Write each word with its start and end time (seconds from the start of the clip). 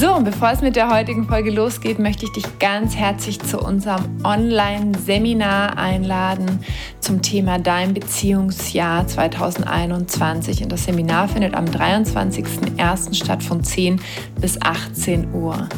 So, 0.00 0.14
und 0.14 0.22
bevor 0.22 0.52
es 0.52 0.60
mit 0.60 0.76
der 0.76 0.90
heutigen 0.94 1.26
Folge 1.26 1.50
losgeht, 1.50 1.98
möchte 1.98 2.24
ich 2.24 2.30
dich 2.30 2.60
ganz 2.60 2.94
herzlich 2.94 3.40
zu 3.40 3.58
unserem 3.58 4.04
Online-Seminar 4.22 5.76
einladen 5.76 6.60
zum 7.00 7.20
Thema 7.20 7.58
Dein 7.58 7.94
Beziehungsjahr 7.94 9.08
2021. 9.08 10.62
Und 10.62 10.70
das 10.70 10.84
Seminar 10.84 11.26
findet 11.26 11.54
am 11.54 11.64
23.01. 11.64 13.12
statt 13.12 13.42
von 13.42 13.64
10 13.64 14.00
bis 14.40 14.62
18 14.62 15.34
Uhr. 15.34 15.68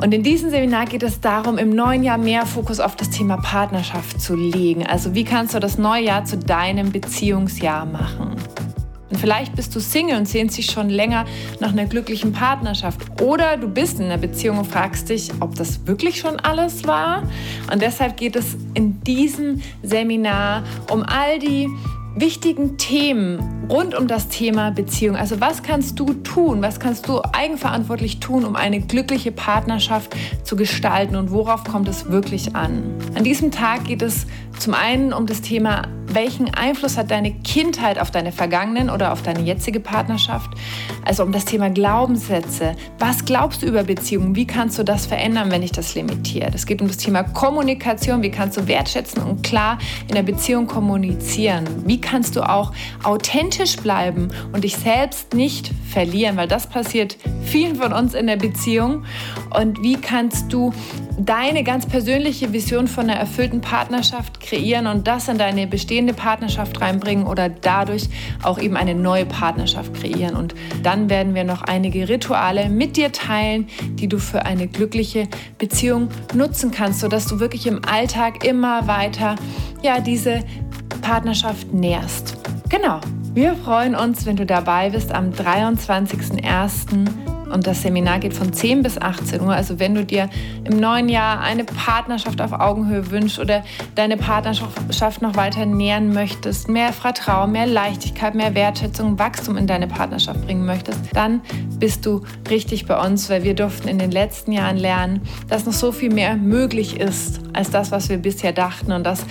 Und 0.00 0.14
in 0.14 0.22
diesem 0.22 0.48
Seminar 0.48 0.86
geht 0.86 1.02
es 1.02 1.20
darum, 1.20 1.58
im 1.58 1.68
neuen 1.68 2.02
Jahr 2.02 2.16
mehr 2.16 2.46
Fokus 2.46 2.80
auf 2.80 2.96
das 2.96 3.10
Thema 3.10 3.36
Partnerschaft 3.36 4.22
zu 4.22 4.36
legen. 4.36 4.86
Also 4.86 5.14
wie 5.14 5.24
kannst 5.24 5.52
du 5.52 5.58
das 5.58 5.76
neue 5.76 6.04
Jahr 6.04 6.24
zu 6.24 6.38
deinem 6.38 6.92
Beziehungsjahr 6.92 7.84
machen? 7.84 8.36
Und 9.10 9.18
vielleicht 9.18 9.56
bist 9.56 9.74
du 9.74 9.80
Single 9.80 10.16
und 10.16 10.28
sehnst 10.28 10.56
dich 10.56 10.66
schon 10.66 10.88
länger 10.88 11.26
nach 11.58 11.72
einer 11.72 11.86
glücklichen 11.86 12.32
Partnerschaft. 12.32 13.20
Oder 13.20 13.56
du 13.56 13.68
bist 13.68 13.98
in 13.98 14.06
einer 14.06 14.18
Beziehung 14.18 14.58
und 14.58 14.66
fragst 14.66 15.08
dich, 15.08 15.30
ob 15.40 15.56
das 15.56 15.86
wirklich 15.86 16.18
schon 16.20 16.38
alles 16.38 16.86
war. 16.86 17.24
Und 17.72 17.82
deshalb 17.82 18.16
geht 18.16 18.36
es 18.36 18.56
in 18.74 19.00
diesem 19.02 19.60
Seminar 19.82 20.62
um 20.90 21.02
all 21.02 21.38
die 21.38 21.68
wichtigen 22.14 22.76
Themen 22.76 23.66
rund 23.68 23.94
um 23.94 24.08
das 24.08 24.28
Thema 24.28 24.70
Beziehung. 24.70 25.16
Also 25.16 25.40
was 25.40 25.62
kannst 25.62 25.98
du 25.98 26.12
tun, 26.12 26.60
was 26.62 26.80
kannst 26.80 27.08
du 27.08 27.20
eigenverantwortlich 27.32 28.20
tun, 28.20 28.44
um 28.44 28.56
eine 28.56 28.80
glückliche 28.80 29.32
Partnerschaft 29.32 30.14
zu 30.42 30.56
gestalten 30.56 31.16
und 31.16 31.30
worauf 31.30 31.64
kommt 31.64 31.88
es 31.88 32.10
wirklich 32.10 32.56
an? 32.56 32.82
An 33.14 33.24
diesem 33.24 33.50
Tag 33.50 33.84
geht 33.84 34.02
es 34.02 34.26
zum 34.58 34.74
einen 34.74 35.12
um 35.12 35.26
das 35.26 35.40
Thema, 35.40 35.88
welchen 36.12 36.52
Einfluss 36.52 36.96
hat 36.96 37.10
deine 37.10 37.32
Kindheit 37.32 37.98
auf 37.98 38.10
deine 38.10 38.32
vergangenen 38.32 38.90
oder 38.90 39.12
auf 39.12 39.22
deine 39.22 39.40
jetzige 39.40 39.80
Partnerschaft? 39.80 40.50
Also 41.04 41.22
um 41.22 41.32
das 41.32 41.44
Thema 41.44 41.70
Glaubenssätze. 41.70 42.74
Was 42.98 43.24
glaubst 43.24 43.62
du 43.62 43.66
über 43.66 43.84
Beziehungen? 43.84 44.34
Wie 44.34 44.46
kannst 44.46 44.78
du 44.78 44.82
das 44.82 45.06
verändern, 45.06 45.50
wenn 45.50 45.62
ich 45.62 45.72
das 45.72 45.94
limitiert? 45.94 46.54
Es 46.54 46.66
geht 46.66 46.82
um 46.82 46.88
das 46.88 46.96
Thema 46.96 47.22
Kommunikation. 47.22 48.22
Wie 48.22 48.30
kannst 48.30 48.56
du 48.58 48.66
wertschätzen 48.66 49.22
und 49.22 49.42
klar 49.42 49.78
in 50.08 50.14
der 50.14 50.24
Beziehung 50.24 50.66
kommunizieren? 50.66 51.64
Wie 51.86 51.99
kannst 52.00 52.36
du 52.36 52.42
auch 52.42 52.72
authentisch 53.02 53.76
bleiben 53.76 54.28
und 54.52 54.64
dich 54.64 54.76
selbst 54.76 55.34
nicht 55.34 55.70
verlieren? 55.90 56.36
Weil 56.36 56.48
das 56.48 56.66
passiert 56.66 57.16
vielen 57.44 57.76
von 57.76 57.92
uns 57.92 58.14
in 58.14 58.26
der 58.26 58.36
Beziehung. 58.36 59.04
Und 59.54 59.82
wie 59.82 59.96
kannst 59.96 60.52
du 60.52 60.72
deine 61.18 61.64
ganz 61.64 61.86
persönliche 61.86 62.52
Vision 62.52 62.88
von 62.88 63.10
einer 63.10 63.18
erfüllten 63.18 63.60
Partnerschaft 63.60 64.40
kreieren 64.40 64.86
und 64.86 65.06
das 65.06 65.28
in 65.28 65.38
deine 65.38 65.66
bestehende 65.66 66.14
Partnerschaft 66.14 66.80
reinbringen 66.80 67.26
oder 67.26 67.48
dadurch 67.48 68.08
auch 68.42 68.58
eben 68.58 68.76
eine 68.76 68.94
neue 68.94 69.26
Partnerschaft 69.26 69.94
kreieren. 69.94 70.34
Und 70.34 70.54
dann 70.82 71.10
werden 71.10 71.34
wir 71.34 71.44
noch 71.44 71.62
einige 71.62 72.08
Rituale 72.08 72.68
mit 72.68 72.96
dir 72.96 73.12
teilen, 73.12 73.68
die 73.94 74.08
du 74.08 74.18
für 74.18 74.46
eine 74.46 74.66
glückliche 74.66 75.28
Beziehung 75.58 76.08
nutzen 76.34 76.70
kannst, 76.70 77.00
sodass 77.00 77.26
du 77.26 77.38
wirklich 77.38 77.66
im 77.66 77.84
Alltag 77.84 78.44
immer 78.44 78.86
weiter 78.86 79.36
ja, 79.82 80.00
diese 80.00 80.40
Partnerschaft 81.00 81.72
nährst. 81.72 82.36
Genau. 82.68 83.00
Wir 83.32 83.54
freuen 83.54 83.94
uns, 83.94 84.26
wenn 84.26 84.36
du 84.36 84.44
dabei 84.44 84.90
bist 84.90 85.12
am 85.12 85.30
23.01. 85.30 87.29
Und 87.50 87.66
das 87.66 87.82
Seminar 87.82 88.18
geht 88.18 88.34
von 88.34 88.52
10 88.52 88.82
bis 88.82 88.98
18 88.98 89.40
Uhr. 89.40 89.54
Also 89.54 89.78
wenn 89.78 89.94
du 89.94 90.04
dir 90.04 90.28
im 90.64 90.78
neuen 90.78 91.08
Jahr 91.08 91.40
eine 91.40 91.64
Partnerschaft 91.64 92.40
auf 92.40 92.52
Augenhöhe 92.52 93.10
wünschst 93.10 93.38
oder 93.38 93.64
deine 93.94 94.16
Partnerschaft 94.16 95.22
noch 95.22 95.36
weiter 95.36 95.66
nähern 95.66 96.12
möchtest, 96.12 96.68
mehr 96.68 96.92
Vertrauen, 96.92 97.52
mehr 97.52 97.66
Leichtigkeit, 97.66 98.34
mehr 98.34 98.54
Wertschätzung, 98.54 99.18
Wachstum 99.18 99.56
in 99.56 99.66
deine 99.66 99.86
Partnerschaft 99.86 100.44
bringen 100.46 100.64
möchtest, 100.64 101.00
dann 101.12 101.40
bist 101.78 102.06
du 102.06 102.22
richtig 102.48 102.86
bei 102.86 102.98
uns, 103.04 103.28
weil 103.30 103.42
wir 103.42 103.54
durften 103.54 103.88
in 103.88 103.98
den 103.98 104.10
letzten 104.10 104.52
Jahren 104.52 104.76
lernen, 104.76 105.22
dass 105.48 105.66
noch 105.66 105.72
so 105.72 105.92
viel 105.92 106.12
mehr 106.12 106.36
möglich 106.36 107.00
ist 107.00 107.40
als 107.52 107.70
das, 107.70 107.90
was 107.90 108.08
wir 108.08 108.18
bisher 108.18 108.52
dachten 108.52 108.92
und 108.92 109.04
dass 109.04 109.24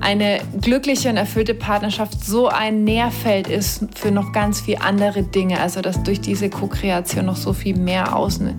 eine 0.00 0.40
glückliche 0.60 1.08
und 1.08 1.16
erfüllte 1.16 1.54
Partnerschaft 1.54 2.24
so 2.24 2.48
ein 2.48 2.84
Nährfeld 2.84 3.48
ist 3.48 3.86
für 3.94 4.10
noch 4.10 4.32
ganz 4.32 4.60
viele 4.60 4.82
andere 4.82 5.22
Dinge. 5.22 5.60
Also 5.60 5.80
dass 5.80 6.02
durch 6.02 6.20
diese 6.20 6.50
Co-Kreation 6.50 7.24
noch 7.24 7.36
so 7.36 7.52
viel 7.52 7.63
viel 7.64 7.78
mehr 7.78 8.14
außen 8.14 8.54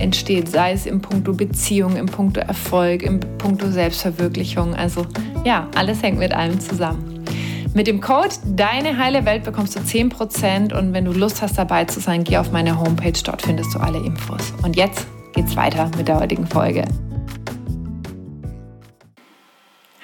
entsteht, 0.00 0.48
sei 0.48 0.72
es 0.72 0.84
im 0.84 1.00
Punkto 1.00 1.32
Beziehung, 1.32 1.94
im 1.94 2.06
Punkto 2.06 2.40
Erfolg, 2.40 3.04
im 3.04 3.20
Punkto 3.38 3.70
Selbstverwirklichung. 3.70 4.74
Also 4.74 5.06
ja, 5.44 5.68
alles 5.76 6.02
hängt 6.02 6.18
mit 6.18 6.32
allem 6.32 6.58
zusammen. 6.58 7.24
Mit 7.72 7.86
dem 7.86 8.00
Code 8.00 8.34
Deine 8.44 8.98
heile 8.98 9.24
Welt 9.24 9.44
bekommst 9.44 9.76
du 9.76 9.80
10% 9.80 10.76
und 10.76 10.92
wenn 10.92 11.04
du 11.04 11.12
Lust 11.12 11.40
hast 11.40 11.56
dabei 11.56 11.84
zu 11.84 12.00
sein, 12.00 12.24
geh 12.24 12.36
auf 12.38 12.50
meine 12.50 12.80
Homepage, 12.80 13.12
dort 13.24 13.42
findest 13.42 13.72
du 13.74 13.78
alle 13.78 13.98
Infos. 13.98 14.52
Und 14.64 14.74
jetzt 14.74 15.06
geht's 15.34 15.54
weiter 15.54 15.88
mit 15.96 16.08
der 16.08 16.18
heutigen 16.18 16.48
Folge. 16.48 16.82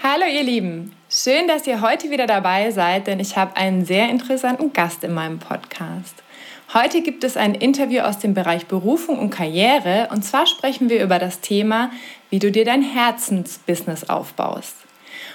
Hallo 0.01 0.27
ihr 0.33 0.45
Lieben, 0.45 0.93
schön, 1.11 1.49
dass 1.49 1.67
ihr 1.67 1.81
heute 1.81 2.11
wieder 2.11 2.29
dabei 2.29 2.71
seid, 2.71 3.09
denn 3.09 3.19
ich 3.19 3.37
habe 3.37 3.57
einen 3.57 3.85
sehr 3.85 4.09
interessanten 4.11 4.73
Gast 4.73 5.03
in 5.03 5.13
meinem 5.13 5.41
Podcast. 5.41 6.24
Heute 6.75 7.03
gibt 7.03 7.23
es 7.23 7.37
ein 7.37 7.55
Interview 7.55 8.01
aus 8.01 8.19
dem 8.19 8.35
Bereich 8.35 8.67
Berufung 8.67 9.21
und 9.21 9.31
Karriere 9.31 10.09
und 10.11 10.25
zwar 10.25 10.45
sprechen 10.45 10.91
wir 10.91 11.05
über 11.05 11.21
das 11.21 11.39
Thema, 11.39 11.93
wie 12.31 12.41
du 12.41 12.51
dir 12.51 12.65
dein 12.65 12.83
Herzensbusiness 12.83 14.11
aufbaust. 14.11 14.75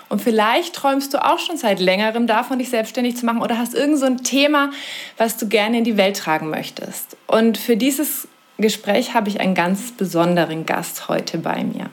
Und 0.09 0.21
vielleicht 0.21 0.75
träumst 0.75 1.13
du 1.13 1.23
auch 1.23 1.39
schon 1.39 1.55
seit 1.55 1.79
längerem 1.79 2.27
davon, 2.27 2.59
dich 2.59 2.69
selbstständig 2.69 3.15
zu 3.15 3.25
machen 3.25 3.41
oder 3.41 3.57
hast 3.57 3.73
irgend 3.73 3.99
so 3.99 4.05
ein 4.05 4.17
Thema, 4.17 4.71
was 5.15 5.37
du 5.37 5.47
gerne 5.47 5.77
in 5.77 5.85
die 5.85 5.95
Welt 5.95 6.17
tragen 6.17 6.49
möchtest. 6.49 7.15
Und 7.25 7.57
für 7.57 7.77
dieses 7.77 8.27
Gespräch 8.57 9.13
habe 9.13 9.29
ich 9.29 9.39
einen 9.39 9.55
ganz 9.55 9.93
besonderen 9.93 10.65
Gast 10.65 11.07
heute 11.07 11.37
bei 11.37 11.63
mir. 11.63 11.89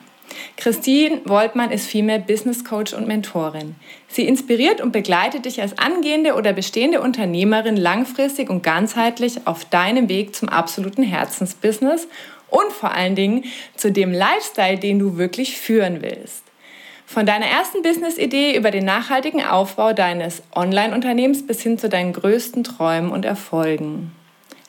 Christine 0.56 1.20
Woltmann 1.24 1.70
ist 1.70 1.88
Female 1.88 2.20
Business 2.20 2.64
Coach 2.64 2.92
und 2.92 3.06
Mentorin. 3.06 3.74
Sie 4.08 4.26
inspiriert 4.26 4.80
und 4.80 4.92
begleitet 4.92 5.44
dich 5.44 5.60
als 5.60 5.78
angehende 5.78 6.34
oder 6.34 6.52
bestehende 6.52 7.00
Unternehmerin 7.00 7.76
langfristig 7.76 8.50
und 8.50 8.62
ganzheitlich 8.62 9.46
auf 9.46 9.64
deinem 9.64 10.08
Weg 10.08 10.34
zum 10.34 10.48
absoluten 10.48 11.02
Herzensbusiness 11.02 12.08
und 12.48 12.72
vor 12.72 12.92
allen 12.92 13.14
Dingen 13.14 13.44
zu 13.76 13.90
dem 13.90 14.12
Lifestyle, 14.12 14.78
den 14.78 14.98
du 14.98 15.16
wirklich 15.16 15.56
führen 15.56 16.02
willst. 16.02 16.42
Von 17.06 17.24
deiner 17.24 17.46
ersten 17.46 17.82
Business-Idee 17.82 18.56
über 18.56 18.72
den 18.72 18.84
nachhaltigen 18.84 19.44
Aufbau 19.44 19.92
deines 19.92 20.42
Online-Unternehmens 20.54 21.46
bis 21.46 21.62
hin 21.62 21.78
zu 21.78 21.88
deinen 21.88 22.12
größten 22.12 22.64
Träumen 22.64 23.12
und 23.12 23.24
Erfolgen. 23.24 24.10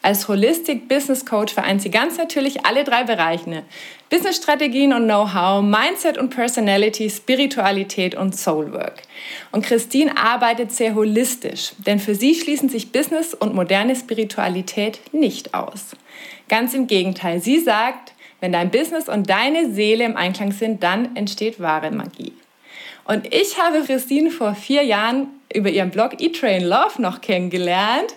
Als 0.02 0.28
Holistic 0.28 0.88
Business 0.88 1.26
Coach 1.26 1.54
vereint 1.54 1.82
sie 1.82 1.90
ganz 1.90 2.18
natürlich 2.18 2.66
alle 2.66 2.84
drei 2.84 3.04
Bereiche. 3.04 3.64
Business-Strategien 4.10 4.94
und 4.94 5.04
Know-how, 5.04 5.62
Mindset 5.62 6.18
und 6.18 6.30
Personality, 6.30 7.10
Spiritualität 7.10 8.16
und 8.16 8.36
Soulwork. 8.36 9.02
Und 9.52 9.66
Christine 9.66 10.16
arbeitet 10.18 10.72
sehr 10.72 10.96
holistisch, 10.96 11.74
denn 11.86 12.00
für 12.00 12.16
sie 12.16 12.36
schließen 12.36 12.70
sich 12.70 12.92
Business 12.92 13.34
und 13.34 13.54
moderne 13.54 13.96
Spiritualität 13.96 15.02
nicht 15.12 15.54
aus. 15.54 15.96
Ganz 16.48 16.74
im 16.74 16.88
Gegenteil, 16.88 17.42
sie 17.42 17.60
sagt, 17.60 18.14
wenn 18.40 18.54
dein 18.54 18.72
Business 18.72 19.10
und 19.10 19.30
deine 19.30 19.74
Seele 19.74 20.06
im 20.06 20.16
Einklang 20.16 20.52
sind, 20.52 20.84
dann 20.84 21.16
entsteht 21.16 21.60
wahre 21.60 21.92
Magie. 21.92 22.34
Und 23.04 23.34
ich 23.34 23.60
habe 23.62 23.82
Christine 23.82 24.32
vor 24.32 24.54
vier 24.54 24.84
Jahren 24.84 25.28
über 25.54 25.70
ihren 25.70 25.92
Blog 25.92 26.22
Eat 26.22 26.40
Train 26.40 26.64
Love 26.64 27.02
noch 27.02 27.22
kennengelernt 27.22 28.14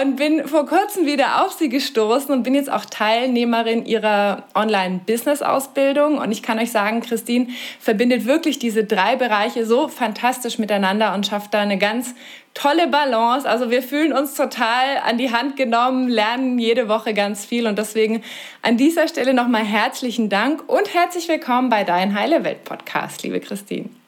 und 0.00 0.16
bin 0.16 0.46
vor 0.46 0.66
kurzem 0.66 1.04
wieder 1.04 1.44
auf 1.44 1.52
sie 1.52 1.68
gestoßen 1.68 2.32
und 2.32 2.42
bin 2.42 2.54
jetzt 2.54 2.70
auch 2.70 2.84
Teilnehmerin 2.84 3.86
ihrer 3.86 4.44
Online-Business-Ausbildung. 4.54 6.18
Und 6.18 6.30
ich 6.30 6.42
kann 6.42 6.58
euch 6.58 6.70
sagen, 6.70 7.00
Christine 7.00 7.48
verbindet 7.80 8.24
wirklich 8.24 8.58
diese 8.58 8.84
drei 8.84 9.16
Bereiche 9.16 9.66
so 9.66 9.88
fantastisch 9.88 10.58
miteinander 10.58 11.14
und 11.14 11.26
schafft 11.26 11.54
da 11.54 11.60
eine 11.60 11.78
ganz 11.78 12.14
tolle 12.54 12.86
Balance. 12.86 13.48
Also 13.48 13.70
wir 13.70 13.82
fühlen 13.82 14.12
uns 14.12 14.34
total 14.34 14.98
an 15.04 15.18
die 15.18 15.32
Hand 15.32 15.56
genommen, 15.56 16.08
lernen 16.08 16.58
jede 16.58 16.88
Woche 16.88 17.14
ganz 17.14 17.44
viel 17.44 17.66
und 17.66 17.78
deswegen 17.78 18.22
an 18.62 18.76
dieser 18.76 19.08
Stelle 19.08 19.34
nochmal 19.34 19.64
herzlichen 19.64 20.28
Dank 20.28 20.68
und 20.68 20.94
herzlich 20.94 21.28
willkommen 21.28 21.68
bei 21.68 21.84
Dein 21.84 22.18
Heile 22.18 22.44
Welt 22.44 22.64
Podcast, 22.64 23.22
liebe 23.22 23.40
Christine. 23.40 23.99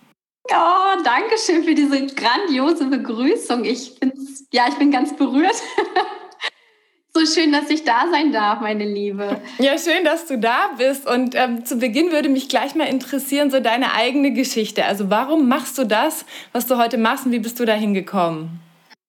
Oh, 0.51 1.03
danke 1.05 1.37
schön 1.39 1.65
für 1.65 1.75
diese 1.75 2.07
grandiose 2.07 2.87
Begrüßung. 2.87 3.65
Ich 3.65 3.99
bin's, 4.01 4.47
ja, 4.53 4.67
ich 4.69 4.75
bin 4.75 4.91
ganz 4.91 5.17
berührt. 5.17 5.55
so 7.15 7.25
schön, 7.27 7.53
dass 7.53 7.71
ich 7.71 7.85
da 7.85 8.07
sein 8.11 8.33
darf, 8.33 8.61
meine 8.61 8.85
Liebe. 8.85 9.41
Ja, 9.59 9.79
schön, 9.79 10.05
dass 10.05 10.27
du 10.27 10.39
da 10.39 10.71
bist. 10.77 11.07
Und 11.07 11.35
ähm, 11.35 11.65
zu 11.65 11.77
Beginn 11.77 12.11
würde 12.11 12.29
mich 12.29 12.49
gleich 12.49 12.75
mal 12.75 12.89
interessieren, 12.89 13.51
so 13.51 13.61
deine 13.61 13.95
eigene 13.95 14.33
Geschichte. 14.33 14.85
Also 14.85 15.11
warum 15.11 15.49
machst 15.49 15.79
du 15.79 15.85
das, 15.85 16.25
was 16.53 16.67
du 16.67 16.77
heute 16.77 16.99
machst 16.99 17.27
und 17.27 17.33
wie 17.33 17.39
bist 17.39 17.61
du 17.61 17.65
da 17.65 17.75
hingekommen? 17.75 18.61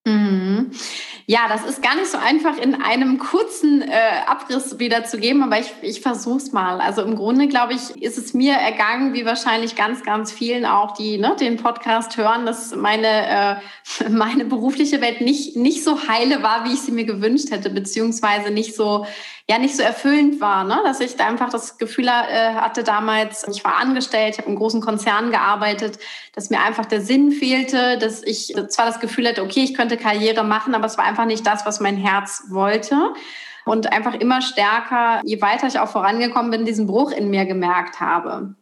Mhm. 0.06 0.72
Ja, 1.26 1.48
das 1.48 1.64
ist 1.64 1.82
gar 1.82 1.96
nicht 1.96 2.08
so 2.08 2.18
einfach 2.18 2.58
in 2.58 2.82
einem 2.82 3.18
kurzen 3.18 3.82
äh, 3.82 3.92
Abriss 4.28 4.80
wiederzugeben, 4.80 5.42
aber 5.42 5.60
ich, 5.60 5.72
ich 5.82 6.02
versuche 6.02 6.38
es 6.38 6.52
mal. 6.52 6.82
Also 6.82 7.02
im 7.02 7.16
Grunde, 7.16 7.48
glaube 7.48 7.74
ich, 7.74 8.02
ist 8.02 8.18
es 8.18 8.34
mir 8.34 8.54
ergangen, 8.54 9.14
wie 9.14 9.26
wahrscheinlich 9.26 9.76
ganz, 9.76 10.04
ganz 10.04 10.34
vielen 10.34 10.66
auch, 10.66 10.94
die 10.96 11.18
ne, 11.18 11.36
den 11.40 11.58
Podcast 11.58 12.18
hören, 12.18 12.46
dass 12.46 12.76
meine, 12.76 13.62
äh, 13.98 14.10
meine 14.10 14.44
berufliche 14.46 15.00
Welt 15.00 15.22
nicht, 15.22 15.56
nicht 15.56 15.84
so 15.84 16.08
heile 16.10 16.44
war, 16.44 16.66
wie 16.66 16.74
ich 16.74 16.82
sie 16.82 16.92
mir 16.92 17.06
gewünscht 17.06 17.52
hätte, 17.52 17.70
beziehungsweise 17.70 18.52
nicht 18.52 18.76
so 18.76 19.06
ja 19.50 19.58
nicht 19.58 19.76
so 19.76 19.84
erfüllend 19.84 20.40
war, 20.40 20.64
ne? 20.64 20.80
dass 20.86 21.02
ich 21.02 21.18
da 21.18 21.28
einfach 21.28 21.50
das 21.50 21.78
Gefühl 21.78 22.08
äh, 22.08 22.54
hatte 22.56 22.84
damals, 22.84 23.46
ich 23.48 23.64
war 23.66 23.76
angestellt, 23.76 24.36
ich 24.36 24.38
habe 24.40 24.50
in 24.50 24.56
großen 24.56 24.80
Konzernen 24.80 25.32
gearbeitet, 25.32 26.00
dass 26.34 26.50
mir 26.50 26.62
einfach 26.62 26.86
der 26.86 27.02
Sinn 27.02 27.32
fehlte, 27.32 27.98
dass 27.98 28.24
ich 28.24 28.56
zwar 28.70 28.86
das 28.86 29.02
Gefühl 29.02 29.28
hatte, 29.28 29.44
okay, 29.44 29.64
ich 29.64 29.74
könnte 29.74 29.98
Karriere 29.98 30.44
machen, 30.44 30.76
aber 30.76 30.86
es 30.86 30.98
war 30.98 31.06
einfach 31.06 31.26
nicht 31.26 31.46
das, 31.46 31.66
was 31.66 31.82
mein 31.82 31.98
Herz 31.98 32.44
wollte. 32.50 33.14
Und 33.66 33.94
einfach 33.94 34.14
immer 34.16 34.42
stärker, 34.42 35.22
je 35.24 35.42
weiter 35.42 35.68
ich 35.68 35.80
auch 35.80 35.88
vorangekommen 35.88 36.52
bin, 36.52 36.66
diesen 36.66 36.86
Bruch 36.86 37.12
in 37.12 37.30
mir 37.30 37.46
gemerkt 37.46 38.02
habe. 38.02 38.56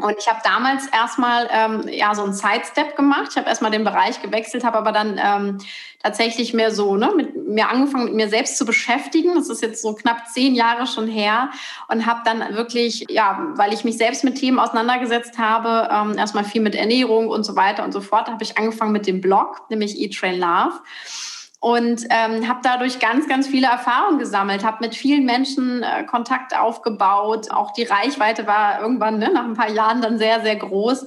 Und 0.00 0.14
ich 0.18 0.28
habe 0.28 0.40
damals 0.44 0.86
erstmal 0.88 1.48
ähm, 1.50 1.88
ja 1.88 2.14
so 2.14 2.22
einen 2.22 2.34
Sidestep 2.34 2.96
gemacht. 2.96 3.28
Ich 3.30 3.36
habe 3.36 3.48
erstmal 3.48 3.70
den 3.70 3.82
Bereich 3.82 4.20
gewechselt, 4.20 4.62
habe 4.62 4.76
aber 4.76 4.92
dann 4.92 5.18
ähm, 5.22 5.58
tatsächlich 6.02 6.52
mehr 6.52 6.70
so 6.70 6.96
ne, 6.96 7.12
mit 7.16 7.48
mir 7.48 7.70
angefangen, 7.70 8.04
mit 8.04 8.14
mir 8.14 8.28
selbst 8.28 8.58
zu 8.58 8.66
beschäftigen. 8.66 9.34
Das 9.36 9.48
ist 9.48 9.62
jetzt 9.62 9.80
so 9.80 9.94
knapp 9.94 10.28
zehn 10.28 10.54
Jahre 10.54 10.86
schon 10.86 11.08
her 11.08 11.50
und 11.88 12.04
habe 12.04 12.20
dann 12.26 12.54
wirklich, 12.54 13.06
ja, 13.08 13.52
weil 13.54 13.72
ich 13.72 13.84
mich 13.84 13.96
selbst 13.96 14.22
mit 14.22 14.36
Themen 14.36 14.58
auseinandergesetzt 14.58 15.38
habe, 15.38 15.88
ähm, 15.90 16.18
erstmal 16.18 16.44
viel 16.44 16.60
mit 16.60 16.74
Ernährung 16.74 17.28
und 17.28 17.44
so 17.44 17.56
weiter 17.56 17.82
und 17.82 17.92
so 17.92 18.02
fort, 18.02 18.28
habe 18.28 18.44
ich 18.44 18.58
angefangen 18.58 18.92
mit 18.92 19.06
dem 19.06 19.22
Blog, 19.22 19.62
nämlich 19.70 19.98
Eat 19.98 20.14
Train 20.14 20.38
Love 20.38 20.74
und 21.60 22.04
ähm, 22.10 22.48
habe 22.48 22.60
dadurch 22.62 22.98
ganz, 22.98 23.28
ganz 23.28 23.48
viele 23.48 23.66
Erfahrungen 23.66 24.18
gesammelt, 24.18 24.64
habe 24.64 24.78
mit 24.80 24.94
vielen 24.94 25.24
Menschen 25.24 25.82
äh, 25.82 26.04
Kontakt 26.04 26.56
aufgebaut. 26.56 27.50
Auch 27.50 27.72
die 27.72 27.84
Reichweite 27.84 28.46
war 28.46 28.80
irgendwann 28.80 29.18
ne, 29.18 29.30
nach 29.32 29.44
ein 29.44 29.54
paar 29.54 29.70
Jahren 29.70 30.02
dann 30.02 30.18
sehr, 30.18 30.42
sehr 30.42 30.56
groß, 30.56 31.06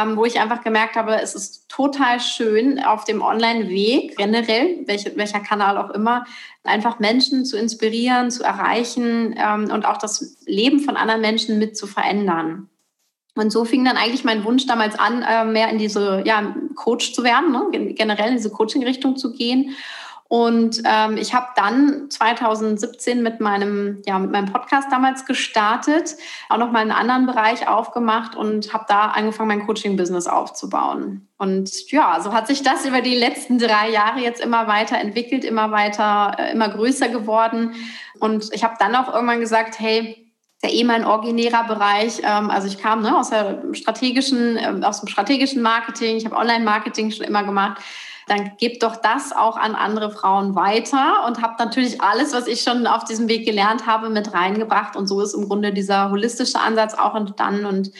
ähm, 0.00 0.16
wo 0.16 0.24
ich 0.24 0.38
einfach 0.38 0.62
gemerkt 0.62 0.96
habe, 0.96 1.20
es 1.20 1.34
ist 1.34 1.68
total 1.68 2.20
schön 2.20 2.82
auf 2.82 3.04
dem 3.04 3.22
Online-Weg 3.22 4.16
generell, 4.16 4.82
welche, 4.86 5.16
welcher 5.16 5.40
Kanal 5.40 5.78
auch 5.78 5.90
immer, 5.90 6.26
einfach 6.64 6.98
Menschen 6.98 7.46
zu 7.46 7.56
inspirieren, 7.56 8.30
zu 8.30 8.44
erreichen 8.44 9.34
ähm, 9.38 9.70
und 9.72 9.86
auch 9.86 9.96
das 9.96 10.36
Leben 10.46 10.80
von 10.80 10.96
anderen 10.96 11.22
Menschen 11.22 11.58
mit 11.58 11.76
zu 11.78 11.86
verändern. 11.86 12.68
Und 13.38 13.50
so 13.50 13.64
fing 13.64 13.84
dann 13.84 13.96
eigentlich 13.96 14.24
mein 14.24 14.44
Wunsch 14.44 14.66
damals 14.66 14.98
an, 14.98 15.22
äh, 15.22 15.44
mehr 15.44 15.68
in 15.68 15.78
diese, 15.78 16.22
ja, 16.26 16.54
Coach 16.74 17.12
zu 17.12 17.22
werden, 17.22 17.52
ne? 17.52 17.94
generell 17.94 18.30
in 18.30 18.36
diese 18.36 18.50
Coaching-Richtung 18.50 19.16
zu 19.16 19.32
gehen. 19.32 19.76
Und 20.28 20.82
ähm, 20.84 21.16
ich 21.16 21.32
habe 21.32 21.46
dann 21.56 22.10
2017 22.10 23.22
mit 23.22 23.40
meinem, 23.40 24.02
ja, 24.06 24.18
mit 24.18 24.30
meinem 24.30 24.52
Podcast 24.52 24.88
damals 24.92 25.24
gestartet, 25.24 26.16
auch 26.50 26.58
nochmal 26.58 26.82
einen 26.82 26.90
anderen 26.90 27.24
Bereich 27.24 27.66
aufgemacht 27.66 28.36
und 28.36 28.74
habe 28.74 28.84
da 28.88 29.06
angefangen, 29.06 29.48
mein 29.48 29.66
Coaching-Business 29.66 30.26
aufzubauen. 30.26 31.26
Und 31.38 31.90
ja, 31.90 32.20
so 32.20 32.34
hat 32.34 32.46
sich 32.46 32.62
das 32.62 32.84
über 32.84 33.00
die 33.00 33.14
letzten 33.14 33.58
drei 33.58 33.88
Jahre 33.90 34.20
jetzt 34.20 34.42
immer 34.42 34.66
weiter 34.66 34.98
entwickelt, 34.98 35.44
immer 35.44 35.70
weiter, 35.70 36.36
äh, 36.38 36.52
immer 36.52 36.68
größer 36.68 37.08
geworden. 37.08 37.72
Und 38.20 38.52
ich 38.52 38.64
habe 38.64 38.74
dann 38.78 38.94
auch 38.96 39.14
irgendwann 39.14 39.40
gesagt, 39.40 39.80
hey, 39.80 40.27
der 40.62 40.72
eh 40.72 40.84
mein 40.84 41.04
originärer 41.04 41.64
Bereich. 41.64 42.20
Ähm, 42.22 42.50
also 42.50 42.66
ich 42.66 42.78
kam 42.78 43.02
ne, 43.02 43.16
aus, 43.16 43.30
der 43.30 43.62
strategischen, 43.72 44.56
äh, 44.56 44.80
aus 44.84 45.00
dem 45.00 45.08
strategischen 45.08 45.62
Marketing, 45.62 46.16
ich 46.16 46.24
habe 46.24 46.36
Online-Marketing 46.36 47.10
schon 47.10 47.26
immer 47.26 47.44
gemacht. 47.44 47.80
Dann 48.26 48.52
gebt 48.58 48.82
doch 48.82 48.96
das 48.96 49.32
auch 49.32 49.56
an 49.56 49.74
andere 49.74 50.10
Frauen 50.10 50.54
weiter 50.54 51.24
und 51.26 51.40
habe 51.40 51.54
natürlich 51.58 52.02
alles, 52.02 52.34
was 52.34 52.46
ich 52.46 52.60
schon 52.60 52.86
auf 52.86 53.04
diesem 53.04 53.26
Weg 53.28 53.46
gelernt 53.46 53.86
habe, 53.86 54.10
mit 54.10 54.34
reingebracht. 54.34 54.96
Und 54.96 55.06
so 55.06 55.22
ist 55.22 55.32
im 55.32 55.48
Grunde 55.48 55.72
dieser 55.72 56.10
holistische 56.10 56.60
Ansatz 56.60 56.92
auch 56.92 57.14
entstanden. 57.14 57.64
Und 57.64 57.90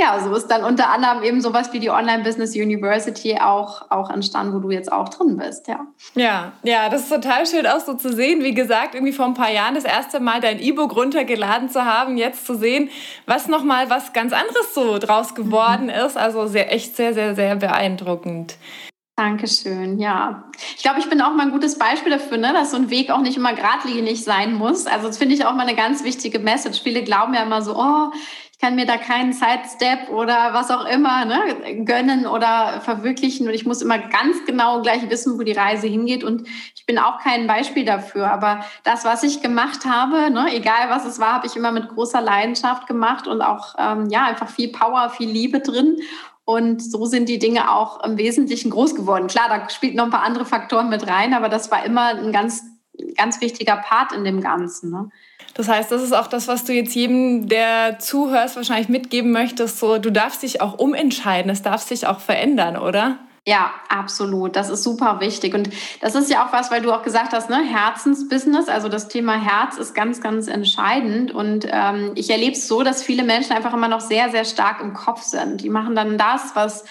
ja, 0.00 0.20
so 0.20 0.32
ist 0.34 0.46
dann 0.46 0.62
unter 0.62 0.90
anderem 0.90 1.24
eben 1.24 1.40
sowas 1.40 1.72
wie 1.72 1.80
die 1.80 1.90
Online 1.90 2.22
Business 2.22 2.54
University 2.54 3.36
auch, 3.40 3.90
auch 3.90 4.10
entstanden, 4.10 4.54
wo 4.54 4.60
du 4.60 4.70
jetzt 4.70 4.92
auch 4.92 5.08
drin 5.08 5.36
bist, 5.36 5.66
ja. 5.66 5.86
Ja, 6.14 6.52
ja, 6.62 6.88
das 6.88 7.02
ist 7.02 7.08
total 7.08 7.46
schön 7.46 7.66
auch 7.66 7.80
so 7.80 7.94
zu 7.94 8.12
sehen. 8.12 8.44
Wie 8.44 8.54
gesagt, 8.54 8.94
irgendwie 8.94 9.12
vor 9.12 9.26
ein 9.26 9.34
paar 9.34 9.50
Jahren 9.50 9.74
das 9.74 9.84
erste 9.84 10.20
Mal 10.20 10.40
dein 10.40 10.60
E-Book 10.60 10.94
runtergeladen 10.94 11.68
zu 11.68 11.84
haben, 11.84 12.16
jetzt 12.16 12.46
zu 12.46 12.54
sehen, 12.54 12.90
was 13.26 13.48
nochmal 13.48 13.90
was 13.90 14.12
ganz 14.12 14.32
anderes 14.32 14.72
so 14.72 14.98
draus 14.98 15.34
geworden 15.34 15.84
mhm. 15.84 16.06
ist. 16.06 16.16
Also 16.16 16.46
sehr, 16.46 16.72
echt 16.72 16.94
sehr, 16.94 17.12
sehr, 17.12 17.34
sehr 17.34 17.56
beeindruckend. 17.56 18.56
Dankeschön, 19.16 19.98
ja. 19.98 20.44
Ich 20.76 20.82
glaube, 20.84 21.00
ich 21.00 21.10
bin 21.10 21.20
auch 21.20 21.34
mal 21.34 21.46
ein 21.46 21.50
gutes 21.50 21.76
Beispiel 21.76 22.12
dafür, 22.12 22.36
ne, 22.36 22.52
dass 22.52 22.70
so 22.70 22.76
ein 22.76 22.88
Weg 22.88 23.10
auch 23.10 23.20
nicht 23.20 23.36
immer 23.36 23.52
geradlinig 23.52 24.22
sein 24.22 24.54
muss. 24.54 24.86
Also 24.86 25.08
das 25.08 25.18
finde 25.18 25.34
ich 25.34 25.44
auch 25.44 25.54
mal 25.54 25.66
eine 25.66 25.74
ganz 25.74 26.04
wichtige 26.04 26.38
Message. 26.38 26.80
Viele 26.84 27.02
glauben 27.02 27.34
ja 27.34 27.42
immer 27.42 27.60
so, 27.60 27.74
oh, 27.76 28.12
ich 28.58 28.66
kann 28.66 28.74
mir 28.74 28.86
da 28.86 28.96
keinen 28.96 29.32
Sidestep 29.32 30.08
oder 30.10 30.52
was 30.52 30.72
auch 30.72 30.84
immer 30.84 31.24
ne, 31.24 31.84
gönnen 31.84 32.26
oder 32.26 32.80
verwirklichen 32.80 33.46
und 33.46 33.54
ich 33.54 33.64
muss 33.64 33.82
immer 33.82 34.00
ganz 34.00 34.44
genau 34.46 34.82
gleich 34.82 35.08
wissen, 35.08 35.38
wo 35.38 35.44
die 35.44 35.52
Reise 35.52 35.86
hingeht 35.86 36.24
und 36.24 36.48
ich 36.74 36.84
bin 36.84 36.98
auch 36.98 37.20
kein 37.20 37.46
Beispiel 37.46 37.84
dafür, 37.84 38.32
aber 38.32 38.64
das, 38.82 39.04
was 39.04 39.22
ich 39.22 39.42
gemacht 39.42 39.84
habe, 39.84 40.32
ne, 40.32 40.48
egal 40.52 40.90
was 40.90 41.04
es 41.04 41.20
war, 41.20 41.34
habe 41.34 41.46
ich 41.46 41.54
immer 41.54 41.70
mit 41.70 41.88
großer 41.88 42.20
Leidenschaft 42.20 42.88
gemacht 42.88 43.28
und 43.28 43.42
auch 43.42 43.76
ähm, 43.78 44.08
ja 44.10 44.24
einfach 44.24 44.48
viel 44.48 44.72
Power, 44.72 45.08
viel 45.10 45.30
Liebe 45.30 45.60
drin 45.60 45.98
und 46.44 46.82
so 46.82 47.06
sind 47.06 47.28
die 47.28 47.38
Dinge 47.38 47.70
auch 47.70 48.02
im 48.02 48.18
Wesentlichen 48.18 48.70
groß 48.70 48.96
geworden. 48.96 49.28
Klar, 49.28 49.48
da 49.48 49.70
spielt 49.70 49.94
noch 49.94 50.06
ein 50.06 50.10
paar 50.10 50.24
andere 50.24 50.44
Faktoren 50.44 50.88
mit 50.88 51.06
rein, 51.06 51.32
aber 51.32 51.48
das 51.48 51.70
war 51.70 51.84
immer 51.84 52.08
ein 52.08 52.32
ganz, 52.32 52.64
ganz 53.16 53.40
wichtiger 53.40 53.76
Part 53.76 54.10
in 54.10 54.24
dem 54.24 54.40
Ganzen. 54.40 54.90
Ne? 54.90 55.10
Das 55.58 55.68
heißt, 55.68 55.90
das 55.90 56.02
ist 56.02 56.12
auch 56.12 56.28
das, 56.28 56.46
was 56.46 56.62
du 56.62 56.72
jetzt 56.72 56.94
jedem, 56.94 57.48
der 57.48 57.98
zuhörst, 57.98 58.54
wahrscheinlich 58.54 58.88
mitgeben 58.88 59.32
möchtest. 59.32 59.80
So, 59.80 59.98
du 59.98 60.12
darfst 60.12 60.44
dich 60.44 60.60
auch 60.60 60.78
umentscheiden, 60.78 61.50
es 61.50 61.62
darf 61.62 61.82
sich 61.82 62.06
auch 62.06 62.20
verändern, 62.20 62.76
oder? 62.76 63.18
Ja, 63.44 63.72
absolut. 63.88 64.54
Das 64.54 64.70
ist 64.70 64.84
super 64.84 65.18
wichtig. 65.18 65.54
Und 65.54 65.70
das 66.00 66.14
ist 66.14 66.30
ja 66.30 66.46
auch 66.46 66.52
was, 66.52 66.70
weil 66.70 66.80
du 66.80 66.92
auch 66.92 67.02
gesagt 67.02 67.32
hast, 67.32 67.50
ne, 67.50 67.56
Herzensbusiness, 67.56 68.68
also 68.68 68.88
das 68.88 69.08
Thema 69.08 69.32
Herz 69.32 69.78
ist 69.78 69.96
ganz, 69.96 70.20
ganz 70.20 70.46
entscheidend. 70.46 71.32
Und 71.32 71.66
ähm, 71.68 72.12
ich 72.14 72.30
erlebe 72.30 72.52
es 72.52 72.68
so, 72.68 72.84
dass 72.84 73.02
viele 73.02 73.24
Menschen 73.24 73.50
einfach 73.50 73.74
immer 73.74 73.88
noch 73.88 74.00
sehr, 74.00 74.30
sehr 74.30 74.44
stark 74.44 74.80
im 74.80 74.94
Kopf 74.94 75.22
sind. 75.22 75.62
Die 75.62 75.70
machen 75.70 75.96
dann 75.96 76.18
das, 76.18 76.54
was 76.54 76.84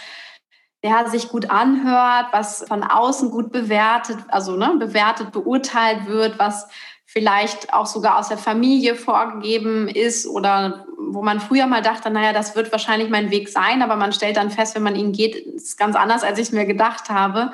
ja, 0.83 1.07
sich 1.07 1.29
gut 1.29 1.49
anhört, 1.49 2.33
was 2.33 2.65
von 2.67 2.83
außen 2.83 3.31
gut 3.31 3.53
bewertet, 3.53 4.17
also 4.27 4.57
ne, 4.57 4.75
bewertet, 4.77 5.31
beurteilt 5.31 6.07
wird, 6.07 6.37
was 6.37 6.67
vielleicht 7.09 7.73
auch 7.73 7.85
sogar 7.85 8.19
aus 8.19 8.27
der 8.27 8.37
Familie 8.37 8.93
vorgegeben 8.93 9.87
ist 9.87 10.27
oder 10.27 10.85
wo 10.97 11.21
man 11.21 11.39
früher 11.39 11.65
mal 11.65 11.81
dachte, 11.81 12.09
naja, 12.09 12.33
das 12.33 12.55
wird 12.55 12.71
wahrscheinlich 12.73 13.09
mein 13.09 13.31
Weg 13.31 13.47
sein, 13.47 13.81
aber 13.81 13.95
man 13.95 14.11
stellt 14.11 14.35
dann 14.35 14.51
fest, 14.51 14.75
wenn 14.75 14.83
man 14.83 14.97
ihn 14.97 15.13
geht, 15.13 15.35
ist 15.35 15.77
ganz 15.77 15.95
anders, 15.95 16.23
als 16.23 16.37
ich 16.37 16.47
es 16.47 16.51
mir 16.51 16.65
gedacht 16.65 17.09
habe. 17.09 17.53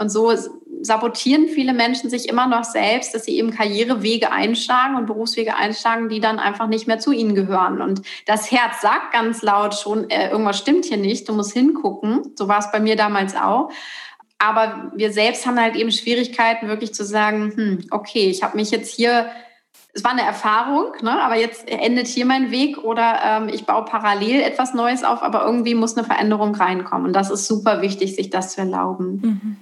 Und 0.00 0.10
so 0.10 0.32
sabotieren 0.80 1.48
viele 1.48 1.72
Menschen 1.72 2.10
sich 2.10 2.28
immer 2.28 2.46
noch 2.46 2.64
selbst, 2.64 3.14
dass 3.14 3.24
sie 3.24 3.36
eben 3.36 3.52
Karrierewege 3.52 4.32
einschlagen 4.32 4.96
und 4.96 5.06
Berufswege 5.06 5.56
einschlagen, 5.56 6.08
die 6.08 6.20
dann 6.20 6.38
einfach 6.40 6.66
nicht 6.66 6.86
mehr 6.86 6.98
zu 6.98 7.12
ihnen 7.12 7.34
gehören. 7.34 7.80
Und 7.80 8.02
das 8.26 8.50
Herz 8.50 8.80
sagt 8.80 9.12
ganz 9.12 9.42
laut 9.42 9.74
schon, 9.74 10.10
äh, 10.10 10.30
irgendwas 10.30 10.58
stimmt 10.58 10.84
hier 10.84 10.98
nicht, 10.98 11.28
du 11.28 11.32
musst 11.32 11.52
hingucken. 11.52 12.32
So 12.36 12.48
war 12.48 12.58
es 12.58 12.70
bei 12.70 12.80
mir 12.80 12.96
damals 12.96 13.34
auch. 13.36 13.70
Aber 14.38 14.92
wir 14.94 15.12
selbst 15.12 15.46
haben 15.46 15.60
halt 15.60 15.74
eben 15.74 15.90
Schwierigkeiten, 15.90 16.68
wirklich 16.68 16.94
zu 16.94 17.04
sagen, 17.04 17.52
hm, 17.54 17.84
okay, 17.90 18.30
ich 18.30 18.42
habe 18.42 18.56
mich 18.56 18.70
jetzt 18.70 18.94
hier, 18.94 19.26
es 19.92 20.04
war 20.04 20.12
eine 20.12 20.22
Erfahrung, 20.22 20.92
ne, 21.02 21.20
aber 21.20 21.36
jetzt 21.36 21.68
endet 21.68 22.06
hier 22.06 22.24
mein 22.24 22.52
Weg 22.52 22.78
oder 22.78 23.18
ähm, 23.24 23.48
ich 23.48 23.66
baue 23.66 23.84
parallel 23.84 24.40
etwas 24.42 24.74
Neues 24.74 25.02
auf, 25.02 25.22
aber 25.22 25.44
irgendwie 25.44 25.74
muss 25.74 25.96
eine 25.96 26.06
Veränderung 26.06 26.54
reinkommen. 26.54 27.08
Und 27.08 27.12
das 27.14 27.30
ist 27.30 27.46
super 27.46 27.82
wichtig, 27.82 28.14
sich 28.14 28.30
das 28.30 28.52
zu 28.52 28.60
erlauben. 28.60 29.20
Mhm. 29.22 29.56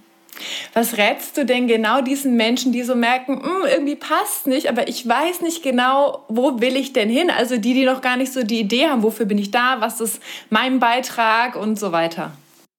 Was 0.74 0.98
rätst 0.98 1.38
du 1.38 1.46
denn 1.46 1.66
genau 1.66 2.02
diesen 2.02 2.36
Menschen, 2.36 2.70
die 2.70 2.82
so 2.82 2.94
merken, 2.94 3.42
hm, 3.42 3.66
irgendwie 3.70 3.96
passt 3.96 4.46
nicht, 4.46 4.68
aber 4.68 4.88
ich 4.88 5.08
weiß 5.08 5.40
nicht 5.40 5.62
genau, 5.62 6.26
wo 6.28 6.60
will 6.60 6.76
ich 6.76 6.92
denn 6.92 7.08
hin? 7.08 7.30
Also 7.30 7.56
die, 7.56 7.72
die 7.72 7.86
noch 7.86 8.02
gar 8.02 8.18
nicht 8.18 8.32
so 8.32 8.42
die 8.42 8.60
Idee 8.60 8.88
haben, 8.88 9.02
wofür 9.02 9.24
bin 9.24 9.38
ich 9.38 9.50
da, 9.50 9.80
was 9.80 10.02
ist 10.02 10.20
mein 10.50 10.78
Beitrag 10.78 11.56
und 11.56 11.78
so 11.78 11.92
weiter. 11.92 12.32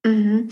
Mhm. 0.05 0.49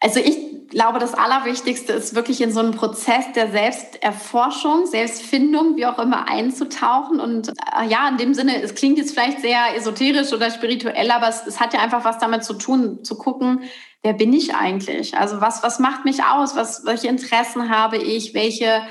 Also 0.00 0.20
ich 0.20 0.68
glaube, 0.68 0.98
das 0.98 1.14
Allerwichtigste 1.14 1.92
ist 1.92 2.14
wirklich 2.14 2.40
in 2.40 2.52
so 2.52 2.60
einen 2.60 2.72
Prozess 2.72 3.32
der 3.34 3.50
Selbsterforschung, 3.50 4.86
Selbstfindung, 4.86 5.76
wie 5.76 5.86
auch 5.86 5.98
immer 5.98 6.28
einzutauchen. 6.28 7.20
Und 7.20 7.48
äh, 7.48 7.86
ja, 7.88 8.08
in 8.08 8.16
dem 8.16 8.34
Sinne, 8.34 8.60
es 8.62 8.74
klingt 8.74 8.98
jetzt 8.98 9.12
vielleicht 9.12 9.40
sehr 9.40 9.76
esoterisch 9.76 10.32
oder 10.32 10.50
spirituell, 10.50 11.10
aber 11.10 11.28
es, 11.28 11.46
es 11.46 11.60
hat 11.60 11.72
ja 11.72 11.80
einfach 11.80 12.04
was 12.04 12.18
damit 12.18 12.44
zu 12.44 12.54
tun, 12.54 13.04
zu 13.04 13.16
gucken, 13.16 13.62
wer 14.02 14.12
bin 14.12 14.32
ich 14.32 14.54
eigentlich? 14.54 15.16
Also 15.16 15.40
was, 15.40 15.62
was 15.62 15.78
macht 15.78 16.04
mich 16.04 16.22
aus? 16.24 16.56
Was, 16.56 16.84
welche 16.84 17.08
Interessen 17.08 17.70
habe 17.70 17.96
ich? 17.96 18.34
Welche 18.34 18.82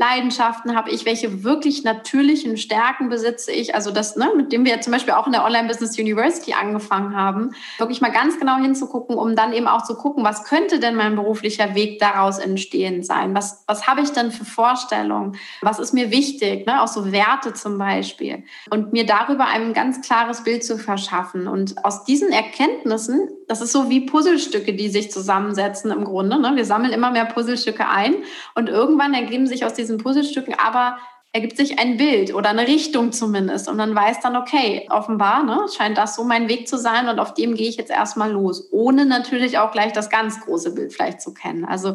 Leidenschaften 0.00 0.74
habe 0.74 0.90
ich, 0.90 1.04
welche 1.04 1.44
wirklich 1.44 1.84
natürlichen 1.84 2.56
Stärken 2.56 3.10
besitze 3.10 3.52
ich, 3.52 3.74
also 3.74 3.90
das, 3.90 4.16
ne, 4.16 4.32
mit 4.34 4.50
dem 4.50 4.64
wir 4.64 4.80
zum 4.80 4.94
Beispiel 4.94 5.12
auch 5.12 5.26
in 5.26 5.32
der 5.32 5.44
Online 5.44 5.68
Business 5.68 5.98
University 5.98 6.54
angefangen 6.54 7.14
haben, 7.14 7.50
wirklich 7.76 8.00
mal 8.00 8.10
ganz 8.10 8.38
genau 8.38 8.56
hinzugucken, 8.56 9.16
um 9.16 9.36
dann 9.36 9.52
eben 9.52 9.68
auch 9.68 9.84
zu 9.84 9.94
gucken, 9.94 10.24
was 10.24 10.44
könnte 10.44 10.80
denn 10.80 10.96
mein 10.96 11.16
beruflicher 11.16 11.74
Weg 11.74 11.98
daraus 11.98 12.38
entstehen 12.38 13.02
sein? 13.02 13.34
Was, 13.34 13.62
was 13.66 13.86
habe 13.86 14.00
ich 14.00 14.10
denn 14.10 14.32
für 14.32 14.46
Vorstellungen? 14.46 15.36
Was 15.60 15.78
ist 15.78 15.92
mir 15.92 16.10
wichtig? 16.10 16.66
Ne? 16.66 16.80
Auch 16.80 16.88
so 16.88 17.12
Werte 17.12 17.52
zum 17.52 17.76
Beispiel. 17.76 18.44
Und 18.70 18.94
mir 18.94 19.04
darüber 19.04 19.48
ein 19.48 19.74
ganz 19.74 20.00
klares 20.00 20.44
Bild 20.44 20.64
zu 20.64 20.78
verschaffen. 20.78 21.46
Und 21.46 21.84
aus 21.84 22.04
diesen 22.04 22.32
Erkenntnissen, 22.32 23.28
das 23.48 23.60
ist 23.60 23.72
so 23.72 23.90
wie 23.90 24.00
Puzzlestücke, 24.00 24.72
die 24.72 24.88
sich 24.88 25.10
zusammensetzen 25.10 25.90
im 25.90 26.04
Grunde. 26.04 26.40
Ne? 26.40 26.52
Wir 26.54 26.64
sammeln 26.64 26.92
immer 26.92 27.10
mehr 27.10 27.26
Puzzlestücke 27.26 27.86
ein 27.86 28.14
und 28.54 28.70
irgendwann 28.70 29.12
ergeben 29.12 29.46
sich 29.46 29.66
aus 29.66 29.74
diesen 29.74 29.89
Puzzlestücken 29.98 30.54
aber 30.54 30.98
ergibt 31.32 31.56
sich 31.56 31.78
ein 31.78 31.96
Bild 31.96 32.34
oder 32.34 32.48
eine 32.48 32.66
Richtung 32.66 33.12
zumindest. 33.12 33.68
Und 33.68 33.78
dann 33.78 33.94
weiß 33.94 34.18
dann, 34.20 34.34
okay, 34.34 34.88
offenbar 34.90 35.44
ne, 35.44 35.60
scheint 35.76 35.96
das 35.96 36.16
so 36.16 36.24
mein 36.24 36.48
Weg 36.48 36.66
zu 36.66 36.76
sein 36.76 37.08
und 37.08 37.20
auf 37.20 37.34
dem 37.34 37.54
gehe 37.54 37.68
ich 37.68 37.76
jetzt 37.76 37.90
erstmal 37.90 38.32
los, 38.32 38.68
ohne 38.72 39.06
natürlich 39.06 39.56
auch 39.58 39.70
gleich 39.70 39.92
das 39.92 40.10
ganz 40.10 40.40
große 40.40 40.74
Bild 40.74 40.92
vielleicht 40.92 41.20
zu 41.20 41.32
kennen. 41.32 41.64
Also 41.64 41.94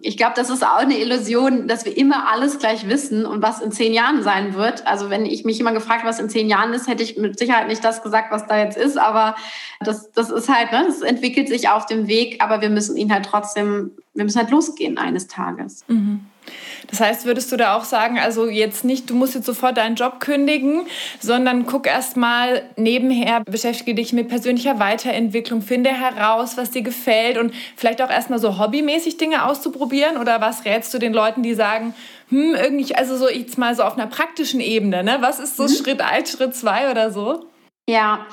ich 0.00 0.16
glaube, 0.16 0.32
das 0.34 0.50
ist 0.50 0.64
auch 0.64 0.78
eine 0.78 0.98
Illusion, 0.98 1.68
dass 1.68 1.84
wir 1.84 1.96
immer 1.96 2.28
alles 2.28 2.58
gleich 2.58 2.88
wissen 2.88 3.24
und 3.24 3.40
was 3.40 3.60
in 3.60 3.70
zehn 3.70 3.92
Jahren 3.92 4.24
sein 4.24 4.54
wird. 4.54 4.84
Also 4.84 5.10
wenn 5.10 5.26
ich 5.26 5.44
mich 5.44 5.60
immer 5.60 5.72
gefragt, 5.72 6.04
was 6.04 6.18
in 6.18 6.28
zehn 6.28 6.48
Jahren 6.48 6.72
ist, 6.72 6.88
hätte 6.88 7.04
ich 7.04 7.16
mit 7.16 7.38
Sicherheit 7.38 7.68
nicht 7.68 7.84
das 7.84 8.02
gesagt, 8.02 8.32
was 8.32 8.48
da 8.48 8.58
jetzt 8.58 8.76
ist. 8.76 8.98
Aber 8.98 9.36
das, 9.78 10.10
das 10.10 10.28
ist 10.30 10.48
halt, 10.48 10.72
ne, 10.72 10.86
das 10.88 11.02
entwickelt 11.02 11.46
sich 11.46 11.68
auf 11.68 11.86
dem 11.86 12.08
Weg, 12.08 12.42
aber 12.42 12.60
wir 12.60 12.70
müssen 12.70 12.96
ihn 12.96 13.12
halt 13.12 13.26
trotzdem, 13.26 13.92
wir 14.12 14.24
müssen 14.24 14.40
halt 14.40 14.50
losgehen 14.50 14.98
eines 14.98 15.28
Tages. 15.28 15.84
Mhm. 15.86 16.26
Das 16.90 17.00
heißt, 17.00 17.24
würdest 17.24 17.50
du 17.52 17.56
da 17.56 17.76
auch 17.76 17.84
sagen, 17.84 18.18
also 18.18 18.48
jetzt 18.48 18.84
nicht, 18.84 19.08
du 19.10 19.14
musst 19.14 19.34
jetzt 19.34 19.46
sofort 19.46 19.76
deinen 19.76 19.96
Job 19.96 20.20
kündigen, 20.20 20.86
sondern 21.20 21.66
guck 21.66 21.86
erst 21.86 22.16
mal 22.16 22.62
nebenher, 22.76 23.40
beschäftige 23.44 23.94
dich 23.94 24.12
mit 24.12 24.28
persönlicher 24.28 24.78
Weiterentwicklung, 24.78 25.62
finde 25.62 25.90
heraus, 25.90 26.56
was 26.56 26.70
dir 26.70 26.82
gefällt 26.82 27.38
und 27.38 27.54
vielleicht 27.76 28.02
auch 28.02 28.10
erst 28.10 28.30
mal 28.30 28.38
so 28.38 28.58
hobbymäßig 28.58 29.16
Dinge 29.16 29.46
auszuprobieren 29.46 30.16
oder 30.16 30.40
was 30.40 30.64
rätst 30.64 30.92
du 30.94 30.98
den 30.98 31.12
Leuten, 31.12 31.42
die 31.42 31.54
sagen, 31.54 31.94
hm, 32.28 32.54
irgendwie, 32.54 32.94
also 32.94 33.16
so 33.16 33.28
jetzt 33.28 33.58
mal 33.58 33.74
so 33.74 33.82
auf 33.82 33.98
einer 33.98 34.06
praktischen 34.06 34.60
Ebene, 34.60 35.04
ne? 35.04 35.18
Was 35.20 35.38
ist 35.38 35.56
so 35.56 35.64
mhm. 35.64 35.68
Schritt 35.68 36.00
1, 36.00 36.30
Schritt 36.30 36.54
2 36.54 36.90
oder 36.90 37.10
so? 37.10 37.46
Ja, 37.88 38.26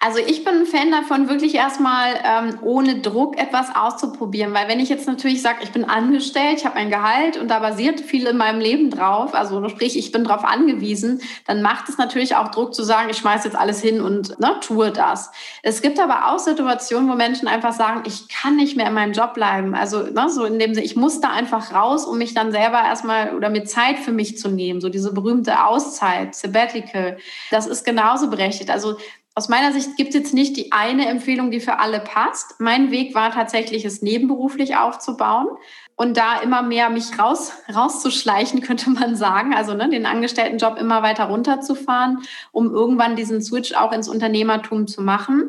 also 0.00 0.18
ich 0.18 0.44
bin 0.44 0.54
ein 0.54 0.66
Fan 0.66 0.90
davon, 0.90 1.28
wirklich 1.28 1.54
erstmal 1.54 2.14
ähm, 2.24 2.58
ohne 2.62 3.00
Druck 3.00 3.38
etwas 3.38 3.74
auszuprobieren. 3.74 4.52
Weil 4.52 4.68
wenn 4.68 4.80
ich 4.80 4.88
jetzt 4.88 5.06
natürlich 5.06 5.40
sage, 5.40 5.58
ich 5.62 5.72
bin 5.72 5.84
angestellt, 5.84 6.58
ich 6.58 6.66
habe 6.66 6.76
ein 6.76 6.90
Gehalt 6.90 7.38
und 7.38 7.48
da 7.48 7.58
basiert 7.58 8.00
viel 8.00 8.26
in 8.26 8.36
meinem 8.36 8.60
Leben 8.60 8.90
drauf, 8.90 9.34
also 9.34 9.66
sprich, 9.68 9.96
ich 9.96 10.12
bin 10.12 10.24
darauf 10.24 10.44
angewiesen, 10.44 11.22
dann 11.46 11.62
macht 11.62 11.88
es 11.88 11.96
natürlich 11.96 12.36
auch 12.36 12.50
Druck 12.50 12.74
zu 12.74 12.82
sagen, 12.82 13.08
ich 13.10 13.16
schmeiße 13.16 13.48
jetzt 13.48 13.56
alles 13.56 13.80
hin 13.80 14.00
und 14.00 14.38
ne, 14.38 14.56
tue 14.60 14.90
das. 14.90 15.30
Es 15.62 15.80
gibt 15.80 15.98
aber 15.98 16.28
auch 16.28 16.38
Situationen, 16.38 17.08
wo 17.08 17.14
Menschen 17.14 17.48
einfach 17.48 17.72
sagen, 17.72 18.02
ich 18.06 18.28
kann 18.28 18.56
nicht 18.56 18.76
mehr 18.76 18.88
in 18.88 18.94
meinem 18.94 19.12
Job 19.12 19.34
bleiben. 19.34 19.74
Also 19.74 20.02
ne, 20.02 20.28
so 20.28 20.44
in 20.44 20.58
dem 20.58 20.74
Sinne, 20.74 20.84
ich 20.84 20.96
muss 20.96 21.20
da 21.20 21.30
einfach 21.30 21.72
raus, 21.72 22.04
um 22.04 22.18
mich 22.18 22.34
dann 22.34 22.52
selber 22.52 22.82
erstmal 22.82 23.34
oder 23.34 23.48
mir 23.48 23.64
Zeit 23.64 23.98
für 23.98 24.12
mich 24.12 24.38
zu 24.38 24.48
nehmen. 24.48 24.80
So 24.80 24.90
diese 24.90 25.14
berühmte 25.14 25.64
Auszeit, 25.64 26.34
Sabbatical, 26.34 27.16
das 27.50 27.66
ist 27.66 27.84
genauso 27.84 28.28
berechtigt. 28.28 28.70
Also 28.70 28.96
aus 29.36 29.48
meiner 29.48 29.72
Sicht 29.72 29.96
gibt 29.96 30.10
es 30.10 30.14
jetzt 30.14 30.34
nicht 30.34 30.56
die 30.56 30.70
eine 30.70 31.08
Empfehlung, 31.08 31.50
die 31.50 31.58
für 31.58 31.80
alle 31.80 31.98
passt. 31.98 32.60
Mein 32.60 32.92
Weg 32.92 33.16
war 33.16 33.32
tatsächlich, 33.32 33.84
es 33.84 34.00
nebenberuflich 34.00 34.76
aufzubauen 34.76 35.48
und 35.96 36.16
da 36.16 36.40
immer 36.40 36.62
mehr 36.62 36.88
mich 36.88 37.18
raus, 37.18 37.52
rauszuschleichen, 37.74 38.60
könnte 38.62 38.90
man 38.90 39.16
sagen. 39.16 39.52
Also 39.52 39.74
ne, 39.74 39.88
den 39.88 40.06
Angestelltenjob 40.06 40.78
immer 40.78 41.02
weiter 41.02 41.24
runterzufahren, 41.24 42.22
um 42.52 42.72
irgendwann 42.72 43.16
diesen 43.16 43.42
Switch 43.42 43.74
auch 43.74 43.90
ins 43.90 44.08
Unternehmertum 44.08 44.86
zu 44.86 45.02
machen. 45.02 45.48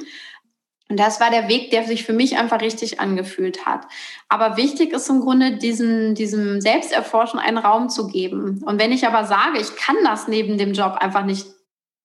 Und 0.89 0.99
das 0.99 1.19
war 1.19 1.31
der 1.31 1.47
Weg, 1.47 1.71
der 1.71 1.83
sich 1.83 2.03
für 2.03 2.13
mich 2.13 2.37
einfach 2.37 2.61
richtig 2.61 2.99
angefühlt 2.99 3.65
hat. 3.65 3.87
Aber 4.29 4.55
wichtig 4.55 4.93
ist 4.93 5.09
im 5.09 5.21
Grunde, 5.21 5.57
diesen, 5.57 6.13
diesem 6.13 6.61
Selbsterforschen 6.61 7.39
einen 7.39 7.57
Raum 7.57 7.89
zu 7.89 8.07
geben. 8.07 8.63
Und 8.65 8.79
wenn 8.79 8.91
ich 8.91 9.07
aber 9.07 9.25
sage, 9.25 9.59
ich 9.59 9.75
kann 9.75 9.95
das 10.03 10.27
neben 10.27 10.59
dem 10.59 10.73
Job 10.73 10.97
einfach 10.99 11.25
nicht 11.25 11.54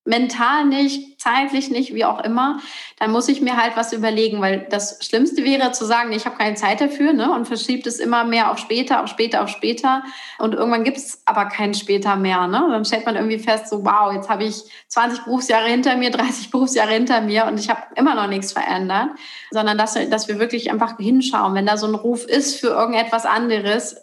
mental 0.05 0.65
nicht, 0.65 1.21
zeitlich 1.21 1.71
nicht, 1.71 1.95
wie 1.95 2.07
auch 2.07 2.25
immer, 2.25 2.59
dann 2.99 3.11
muss 3.11 3.29
ich 3.29 3.43
mir 3.43 3.57
halt 3.57 3.77
was 3.77 3.93
überlegen, 3.93 4.41
weil 4.41 4.67
das 4.71 4.99
Schlimmste 5.05 5.45
wäre 5.45 5.73
zu 5.73 5.85
sagen, 5.85 6.13
ich 6.13 6.25
habe 6.25 6.39
keine 6.39 6.57
Zeit 6.57 6.81
dafür 6.81 7.13
ne, 7.13 7.31
und 7.31 7.47
verschiebt 7.47 7.87
es 7.87 8.01
immer 8.01 8.25
mehr 8.25 8.51
auf 8.51 8.59
später, 8.59 9.03
auf 9.03 9.09
später, 9.09 9.43
auf 9.43 9.51
später 9.51 10.03
und 10.39 10.55
irgendwann 10.55 10.85
gibt 10.85 10.97
es 10.97 11.23
aber 11.27 11.47
kein 11.47 11.75
später 11.75 12.17
mehr. 12.17 12.47
Ne? 12.47 12.67
Dann 12.71 12.85
stellt 12.87 13.05
man 13.05 13.17
irgendwie 13.17 13.39
fest, 13.39 13.69
so 13.69 13.85
wow, 13.85 14.13
jetzt 14.15 14.31
habe 14.31 14.45
ich 14.45 14.63
20 14.89 15.25
Berufsjahre 15.25 15.69
hinter 15.69 15.97
mir, 15.97 16.11
30 16.11 16.51
Berufsjahre 16.51 16.93
hinter 16.93 17.21
mir 17.21 17.45
und 17.45 17.61
ich 17.61 17.69
habe 17.69 17.83
immer 17.97 18.15
noch 18.15 18.27
nichts 18.27 18.53
verändert, 18.53 19.11
sondern 19.51 19.77
dass, 19.77 19.95
dass 20.09 20.29
wir 20.29 20.39
wirklich 20.39 20.71
einfach 20.71 20.97
hinschauen, 20.97 21.55
wenn 21.55 21.67
da 21.67 21.77
so 21.77 21.87
ein 21.87 21.95
Ruf 21.95 22.25
ist 22.25 22.59
für 22.59 22.69
irgendetwas 22.69 23.27
anderes, 23.27 23.97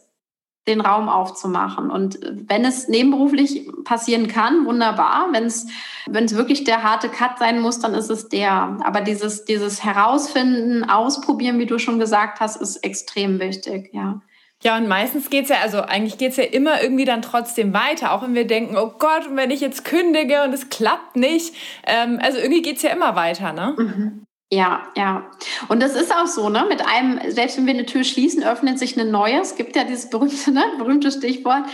den 0.68 0.82
Raum 0.82 1.10
aufzumachen. 1.10 1.90
Und 1.90 2.20
wenn 2.24 2.66
es 2.66 2.88
nebenberuflich 2.88 3.70
passieren 3.84 4.28
kann, 4.28 4.66
wunderbar. 4.66 5.30
Wenn 5.32 5.46
es, 5.46 5.68
wenn 6.08 6.26
es 6.26 6.36
wirklich 6.36 6.64
der 6.64 6.84
harte 6.84 7.10
Cut 7.10 7.40
sein 7.40 7.60
muss, 7.60 7.80
dann 7.80 7.94
ist 7.94 8.10
es 8.10 8.30
der. 8.30 8.78
Aber 8.84 9.02
dieses, 9.02 9.46
dieses 9.46 9.84
Herausfinden, 9.84 10.88
Ausprobieren, 10.90 11.60
wie 11.60 11.66
du 11.66 11.80
schon 11.80 12.00
gesagt 12.00 12.40
hast, 12.40 12.58
ist 12.58 12.78
extrem 12.78 13.40
wichtig, 13.40 13.90
ja. 13.94 14.22
Ja, 14.64 14.76
und 14.76 14.88
meistens 14.88 15.30
geht 15.30 15.44
es 15.44 15.50
ja, 15.50 15.58
also 15.62 15.82
eigentlich 15.82 16.18
geht 16.18 16.32
es 16.32 16.38
ja 16.38 16.44
immer 16.44 16.82
irgendwie 16.82 17.06
dann 17.06 17.22
trotzdem 17.22 17.74
weiter, 17.74 18.12
auch 18.12 18.24
wenn 18.24 18.34
wir 18.34 18.48
denken, 18.48 18.76
oh 18.76 18.94
Gott, 18.98 19.28
und 19.28 19.38
wenn 19.38 19.52
ich 19.52 19.62
jetzt 19.62 19.86
kündige 19.86 20.44
und 20.44 20.54
es 20.54 20.70
klappt 20.70 21.16
nicht. 21.16 21.54
Ähm, 21.86 22.20
also 22.22 22.40
irgendwie 22.40 22.64
geht 22.64 22.78
es 22.78 22.82
ja 22.82 22.90
immer 22.90 23.16
weiter, 23.16 23.54
ne? 23.54 23.76
Mhm. 23.78 24.24
Ja, 24.50 24.84
ja. 24.96 25.30
Und 25.68 25.84
das 25.84 25.94
ist 25.94 26.16
auch 26.16 26.26
so, 26.26 26.48
ne? 26.48 26.66
Mit 26.70 26.82
einem, 26.88 27.20
selbst 27.32 27.58
wenn 27.58 27.66
wir 27.66 27.74
eine 27.74 27.86
Tür 27.86 28.06
schließen, 28.06 28.46
öffnet 28.46 28.80
sich 28.80 28.98
eine 28.98 29.10
neue. 29.10 29.42
Es 29.42 29.58
gibt 29.58 29.76
ja 29.76 29.84
dieses 29.84 30.10
berühmte, 30.10 30.52
ne? 30.52 30.64
berühmte 30.78 31.12
Stichwort, 31.12 31.66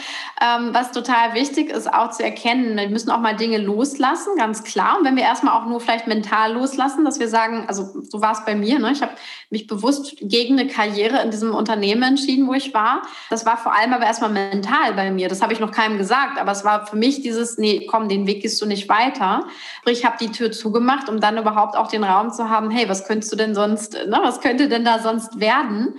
ähm, 0.42 0.70
was 0.72 0.92
total 0.92 1.36
wichtig 1.36 1.70
ist, 1.70 1.94
auch 1.94 2.10
zu 2.10 2.24
erkennen. 2.24 2.76
Wir 2.76 2.90
müssen 2.90 3.12
auch 3.12 3.20
mal 3.20 3.36
Dinge 3.36 3.60
loslassen, 3.60 4.36
ganz 4.38 4.64
klar. 4.64 4.98
Und 4.98 5.06
wenn 5.06 5.16
wir 5.16 5.22
erstmal 5.22 5.54
auch 5.54 5.68
nur 5.68 5.82
vielleicht 5.82 6.08
mental 6.08 6.54
loslassen, 6.54 7.06
dass 7.06 7.20
wir 7.20 7.28
sagen, 7.28 7.66
also 7.68 8.02
so 8.10 8.22
war 8.22 8.32
es 8.32 8.44
bei 8.44 8.56
mir, 8.56 8.80
ne? 8.80 8.92
Ich 8.92 9.04
habe 9.04 9.14
mich 9.52 9.68
bewusst 9.68 10.16
gegen 10.20 10.60
eine 10.60 10.68
Karriere 10.68 11.22
in 11.22 11.30
diesem 11.30 11.54
Unternehmen 11.54 12.02
entschieden, 12.02 12.48
wo 12.48 12.56
ich 12.56 12.74
war. 12.74 13.04
Das 13.30 13.46
war 13.46 13.58
vor 13.58 13.76
allem 13.76 13.94
aber 13.94 14.06
erstmal 14.06 14.32
mental 14.32 14.94
bei 14.96 15.12
mir. 15.12 15.30
Das 15.30 15.44
habe 15.44 15.54
ich 15.54 15.60
noch 15.60 15.72
keinem 15.72 16.00
gesagt, 16.00 16.40
aber 16.40 16.52
es 16.52 16.66
war 16.66 16.88
für 16.88 16.96
mich 16.96 17.22
dieses, 17.22 17.60
nee, 17.60 17.86
komm, 17.86 18.10
den 18.10 18.26
Weg 18.26 18.42
gehst 18.42 18.60
du 18.60 18.66
nicht 18.66 18.90
weiter. 18.90 19.46
Ich 19.86 20.06
habe 20.06 20.18
die 20.20 20.32
Tür 20.32 20.52
zugemacht, 20.52 21.08
um 21.08 21.20
dann 21.20 21.38
überhaupt 21.38 21.78
auch 21.78 21.88
den 21.88 22.04
Raum 22.04 22.32
zu 22.32 22.50
haben, 22.50 22.63
haben, 22.64 22.72
hey, 22.72 22.88
was 22.90 23.06
könntest 23.06 23.32
du 23.32 23.36
denn 23.36 23.56
sonst, 23.56 23.94
ne, 23.94 24.20
was 24.22 24.42
könnte 24.42 24.70
denn 24.70 24.86
da 24.86 25.00
sonst 25.00 25.40
werden? 25.40 25.96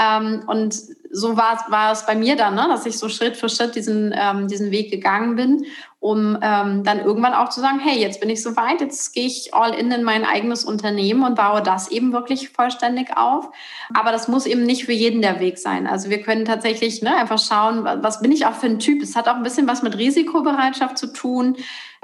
Ähm, 0.00 0.42
und 0.46 0.74
so 1.10 1.36
war, 1.36 1.64
war 1.68 1.92
es 1.92 2.06
bei 2.06 2.14
mir 2.14 2.36
dann, 2.36 2.54
ne, 2.54 2.66
dass 2.68 2.86
ich 2.86 2.98
so 2.98 3.08
Schritt 3.08 3.36
für 3.36 3.48
Schritt 3.48 3.74
diesen, 3.74 4.14
ähm, 4.16 4.48
diesen 4.48 4.70
Weg 4.70 4.90
gegangen 4.90 5.36
bin, 5.36 5.66
um 5.98 6.38
ähm, 6.40 6.84
dann 6.84 7.00
irgendwann 7.00 7.34
auch 7.34 7.48
zu 7.48 7.60
sagen, 7.60 7.80
hey, 7.80 7.98
jetzt 7.98 8.20
bin 8.20 8.30
ich 8.30 8.42
so 8.42 8.54
weit, 8.56 8.80
jetzt 8.80 9.12
gehe 9.12 9.26
ich 9.26 9.54
all 9.54 9.74
in 9.74 9.90
in 9.90 10.04
mein 10.04 10.24
eigenes 10.24 10.64
Unternehmen 10.64 11.24
und 11.24 11.34
baue 11.34 11.62
das 11.62 11.90
eben 11.90 12.12
wirklich 12.12 12.50
vollständig 12.50 13.16
auf. 13.16 13.50
Aber 13.94 14.12
das 14.12 14.28
muss 14.28 14.46
eben 14.46 14.62
nicht 14.62 14.84
für 14.84 14.92
jeden 14.92 15.22
der 15.22 15.40
Weg 15.40 15.58
sein. 15.58 15.86
Also 15.86 16.10
wir 16.10 16.22
können 16.22 16.44
tatsächlich 16.44 17.02
ne, 17.02 17.16
einfach 17.16 17.38
schauen, 17.38 17.84
was 17.84 18.20
bin 18.20 18.30
ich 18.30 18.46
auch 18.46 18.54
für 18.54 18.66
ein 18.66 18.78
Typ. 18.78 19.02
Es 19.02 19.16
hat 19.16 19.26
auch 19.26 19.36
ein 19.36 19.42
bisschen 19.42 19.66
was 19.66 19.82
mit 19.82 19.96
Risikobereitschaft 19.96 20.98
zu 20.98 21.12
tun. 21.12 21.56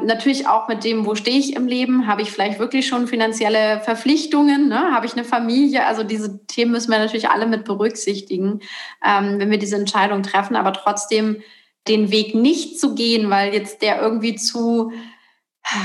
Natürlich 0.02 0.49
auch 0.49 0.68
mit 0.68 0.85
dem, 0.85 1.06
wo 1.06 1.14
stehe 1.14 1.38
ich 1.38 1.54
im 1.54 1.66
Leben? 1.66 2.06
Habe 2.06 2.23
ich 2.23 2.32
vielleicht 2.32 2.59
wirklich 2.59 2.88
schon 2.88 3.06
finanzielle 3.06 3.80
Verpflichtungen? 3.80 4.68
Ne? 4.68 4.92
Habe 4.92 5.06
ich 5.06 5.12
eine 5.12 5.25
Familie? 5.25 5.87
Also 5.87 6.02
diese 6.02 6.44
Themen 6.47 6.73
müssen 6.73 6.90
wir 6.90 6.99
natürlich 6.99 7.28
alle 7.28 7.47
mit 7.47 7.64
berücksichtigen, 7.64 8.61
ähm, 9.04 9.38
wenn 9.38 9.50
wir 9.50 9.59
diese 9.59 9.76
Entscheidung 9.76 10.23
treffen. 10.23 10.56
Aber 10.56 10.73
trotzdem 10.73 11.42
den 11.88 12.11
Weg 12.11 12.35
nicht 12.35 12.78
zu 12.78 12.94
gehen, 12.94 13.30
weil 13.30 13.52
jetzt 13.52 13.82
der 13.82 14.00
irgendwie 14.00 14.37
zu 14.37 14.92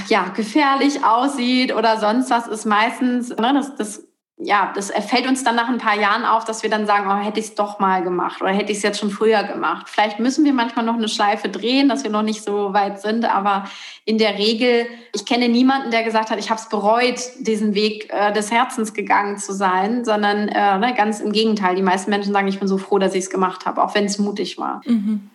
ja, 0.07 0.29
gefährlich 0.29 1.03
aussieht 1.03 1.73
oder 1.73 1.97
sonst 1.99 2.29
was, 2.29 2.47
ist 2.47 2.65
meistens, 2.65 3.29
ne, 3.29 3.53
das, 3.53 3.75
das 3.75 4.06
ja, 4.39 4.71
das 4.75 4.91
fällt 4.91 5.27
uns 5.27 5.43
dann 5.43 5.55
nach 5.55 5.67
ein 5.67 5.79
paar 5.79 5.99
Jahren 5.99 6.23
auf, 6.23 6.45
dass 6.45 6.61
wir 6.61 6.69
dann 6.69 6.85
sagen, 6.85 7.09
oh, 7.09 7.25
hätte 7.25 7.39
ich 7.39 7.47
es 7.47 7.55
doch 7.55 7.79
mal 7.79 8.03
gemacht 8.03 8.39
oder 8.39 8.51
hätte 8.51 8.71
ich 8.71 8.77
es 8.77 8.83
jetzt 8.83 8.99
schon 8.99 9.09
früher 9.09 9.43
gemacht. 9.43 9.89
Vielleicht 9.89 10.19
müssen 10.19 10.45
wir 10.45 10.53
manchmal 10.53 10.85
noch 10.85 10.93
eine 10.93 11.07
Schleife 11.07 11.49
drehen, 11.49 11.89
dass 11.89 12.03
wir 12.03 12.11
noch 12.11 12.21
nicht 12.21 12.43
so 12.43 12.71
weit 12.71 13.01
sind, 13.01 13.25
aber 13.25 13.65
in 14.05 14.19
der 14.19 14.37
Regel, 14.37 14.85
ich 15.11 15.25
kenne 15.25 15.49
niemanden, 15.49 15.89
der 15.89 16.03
gesagt 16.03 16.29
hat, 16.29 16.37
ich 16.37 16.51
habe 16.51 16.61
es 16.61 16.69
bereut, 16.69 17.19
diesen 17.39 17.73
Weg 17.73 18.13
äh, 18.13 18.31
des 18.31 18.51
Herzens 18.51 18.93
gegangen 18.93 19.39
zu 19.39 19.53
sein, 19.53 20.05
sondern 20.05 20.49
äh, 20.49 20.77
ne, 20.77 20.93
ganz 20.95 21.19
im 21.19 21.31
Gegenteil. 21.31 21.75
Die 21.75 21.81
meisten 21.81 22.11
Menschen 22.11 22.31
sagen, 22.31 22.47
ich 22.47 22.59
bin 22.59 22.67
so 22.67 22.77
froh, 22.77 22.99
dass 22.99 23.15
ich 23.15 23.23
es 23.23 23.29
gemacht 23.31 23.65
habe, 23.65 23.83
auch 23.83 23.95
wenn 23.95 24.05
es 24.05 24.19
mutig 24.19 24.59
war. 24.59 24.81
Mhm. 24.85 25.31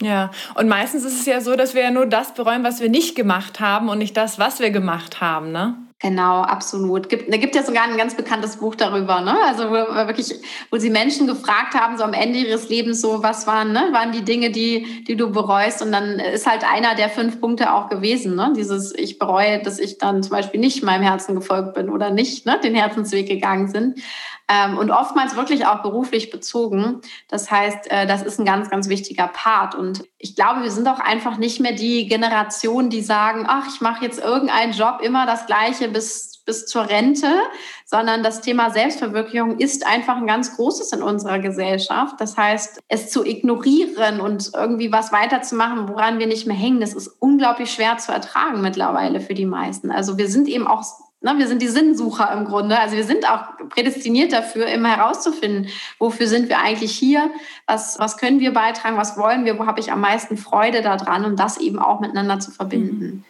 Ja, 0.00 0.30
und 0.54 0.66
meistens 0.66 1.04
ist 1.04 1.20
es 1.20 1.26
ja 1.26 1.42
so, 1.42 1.56
dass 1.56 1.74
wir 1.74 1.82
ja 1.82 1.90
nur 1.90 2.06
das 2.06 2.32
bereuen, 2.32 2.64
was 2.64 2.80
wir 2.80 2.88
nicht 2.88 3.16
gemacht 3.16 3.60
haben 3.60 3.90
und 3.90 3.98
nicht 3.98 4.16
das, 4.16 4.38
was 4.38 4.60
wir 4.60 4.70
gemacht 4.70 5.20
haben, 5.20 5.52
ne? 5.52 5.76
Genau, 6.02 6.40
absolut. 6.40 7.10
Gibt, 7.10 7.30
da 7.30 7.36
gibt 7.36 7.54
ja 7.54 7.62
sogar 7.62 7.82
ein 7.82 7.98
ganz 7.98 8.16
bekanntes 8.16 8.56
Buch 8.56 8.74
darüber, 8.74 9.20
ne? 9.20 9.36
Also 9.44 9.64
wo, 9.68 9.74
wirklich, 9.74 10.32
wo 10.70 10.78
sie 10.78 10.88
Menschen 10.88 11.26
gefragt 11.26 11.74
haben, 11.74 11.98
so 11.98 12.04
am 12.04 12.14
Ende 12.14 12.38
ihres 12.38 12.70
Lebens, 12.70 13.02
so 13.02 13.22
was 13.22 13.46
waren, 13.46 13.72
ne, 13.72 13.90
waren 13.92 14.10
die 14.10 14.24
Dinge, 14.24 14.50
die, 14.50 15.04
die 15.04 15.14
du 15.14 15.30
bereust? 15.30 15.82
Und 15.82 15.92
dann 15.92 16.18
ist 16.18 16.46
halt 16.46 16.64
einer 16.64 16.94
der 16.94 17.10
fünf 17.10 17.38
Punkte 17.38 17.74
auch 17.74 17.90
gewesen, 17.90 18.34
ne? 18.34 18.54
Dieses, 18.56 18.94
ich 18.94 19.18
bereue, 19.18 19.62
dass 19.62 19.78
ich 19.78 19.98
dann 19.98 20.22
zum 20.22 20.30
Beispiel 20.32 20.58
nicht 20.58 20.82
meinem 20.82 21.02
Herzen 21.02 21.34
gefolgt 21.34 21.74
bin 21.74 21.90
oder 21.90 22.10
nicht, 22.10 22.46
ne, 22.46 22.58
den 22.64 22.74
Herzensweg 22.74 23.28
gegangen 23.28 23.68
sind. 23.68 24.00
Ähm, 24.52 24.78
und 24.78 24.90
oftmals 24.90 25.36
wirklich 25.36 25.64
auch 25.66 25.80
beruflich 25.80 26.30
bezogen. 26.30 27.02
Das 27.28 27.52
heißt, 27.52 27.88
äh, 27.88 28.06
das 28.06 28.22
ist 28.22 28.40
ein 28.40 28.44
ganz, 28.44 28.68
ganz 28.68 28.88
wichtiger 28.88 29.28
Part. 29.28 29.76
Und 29.76 30.02
ich 30.18 30.34
glaube, 30.34 30.64
wir 30.64 30.72
sind 30.72 30.88
auch 30.88 30.98
einfach 30.98 31.36
nicht 31.36 31.60
mehr 31.60 31.72
die 31.72 32.08
Generation, 32.08 32.90
die 32.90 33.00
sagen, 33.00 33.44
ach, 33.46 33.68
ich 33.72 33.80
mache 33.80 34.04
jetzt 34.04 34.18
irgendeinen 34.18 34.72
Job 34.72 35.02
immer 35.02 35.24
das 35.24 35.46
gleiche 35.46 35.88
bis, 35.88 36.42
bis 36.44 36.66
zur 36.66 36.88
Rente, 36.88 37.30
sondern 37.86 38.24
das 38.24 38.40
Thema 38.40 38.70
Selbstverwirklichung 38.70 39.58
ist 39.58 39.86
einfach 39.86 40.16
ein 40.16 40.26
ganz 40.26 40.56
großes 40.56 40.92
in 40.94 41.02
unserer 41.04 41.38
Gesellschaft. 41.38 42.16
Das 42.18 42.36
heißt, 42.36 42.80
es 42.88 43.08
zu 43.08 43.24
ignorieren 43.24 44.20
und 44.20 44.50
irgendwie 44.52 44.90
was 44.90 45.12
weiterzumachen, 45.12 45.88
woran 45.88 46.18
wir 46.18 46.26
nicht 46.26 46.48
mehr 46.48 46.56
hängen, 46.56 46.80
das 46.80 46.94
ist 46.94 47.06
unglaublich 47.20 47.70
schwer 47.70 47.98
zu 47.98 48.10
ertragen 48.10 48.62
mittlerweile 48.62 49.20
für 49.20 49.34
die 49.34 49.46
meisten. 49.46 49.92
Also 49.92 50.18
wir 50.18 50.28
sind 50.28 50.48
eben 50.48 50.66
auch 50.66 50.82
Ne, 51.22 51.34
wir 51.36 51.48
sind 51.48 51.60
die 51.60 51.68
Sinnsucher 51.68 52.32
im 52.32 52.46
Grunde. 52.46 52.78
Also 52.78 52.96
wir 52.96 53.04
sind 53.04 53.28
auch 53.28 53.68
prädestiniert 53.68 54.32
dafür, 54.32 54.66
immer 54.66 54.96
herauszufinden, 54.96 55.68
wofür 55.98 56.26
sind 56.26 56.48
wir 56.48 56.58
eigentlich 56.58 56.92
hier, 56.92 57.30
was, 57.66 57.98
was 57.98 58.16
können 58.16 58.40
wir 58.40 58.54
beitragen, 58.54 58.96
was 58.96 59.18
wollen 59.18 59.44
wir, 59.44 59.58
wo 59.58 59.66
habe 59.66 59.80
ich 59.80 59.92
am 59.92 60.00
meisten 60.00 60.38
Freude 60.38 60.80
daran 60.80 61.26
und 61.26 61.38
das 61.38 61.58
eben 61.58 61.78
auch 61.78 62.00
miteinander 62.00 62.40
zu 62.40 62.50
verbinden. 62.50 63.24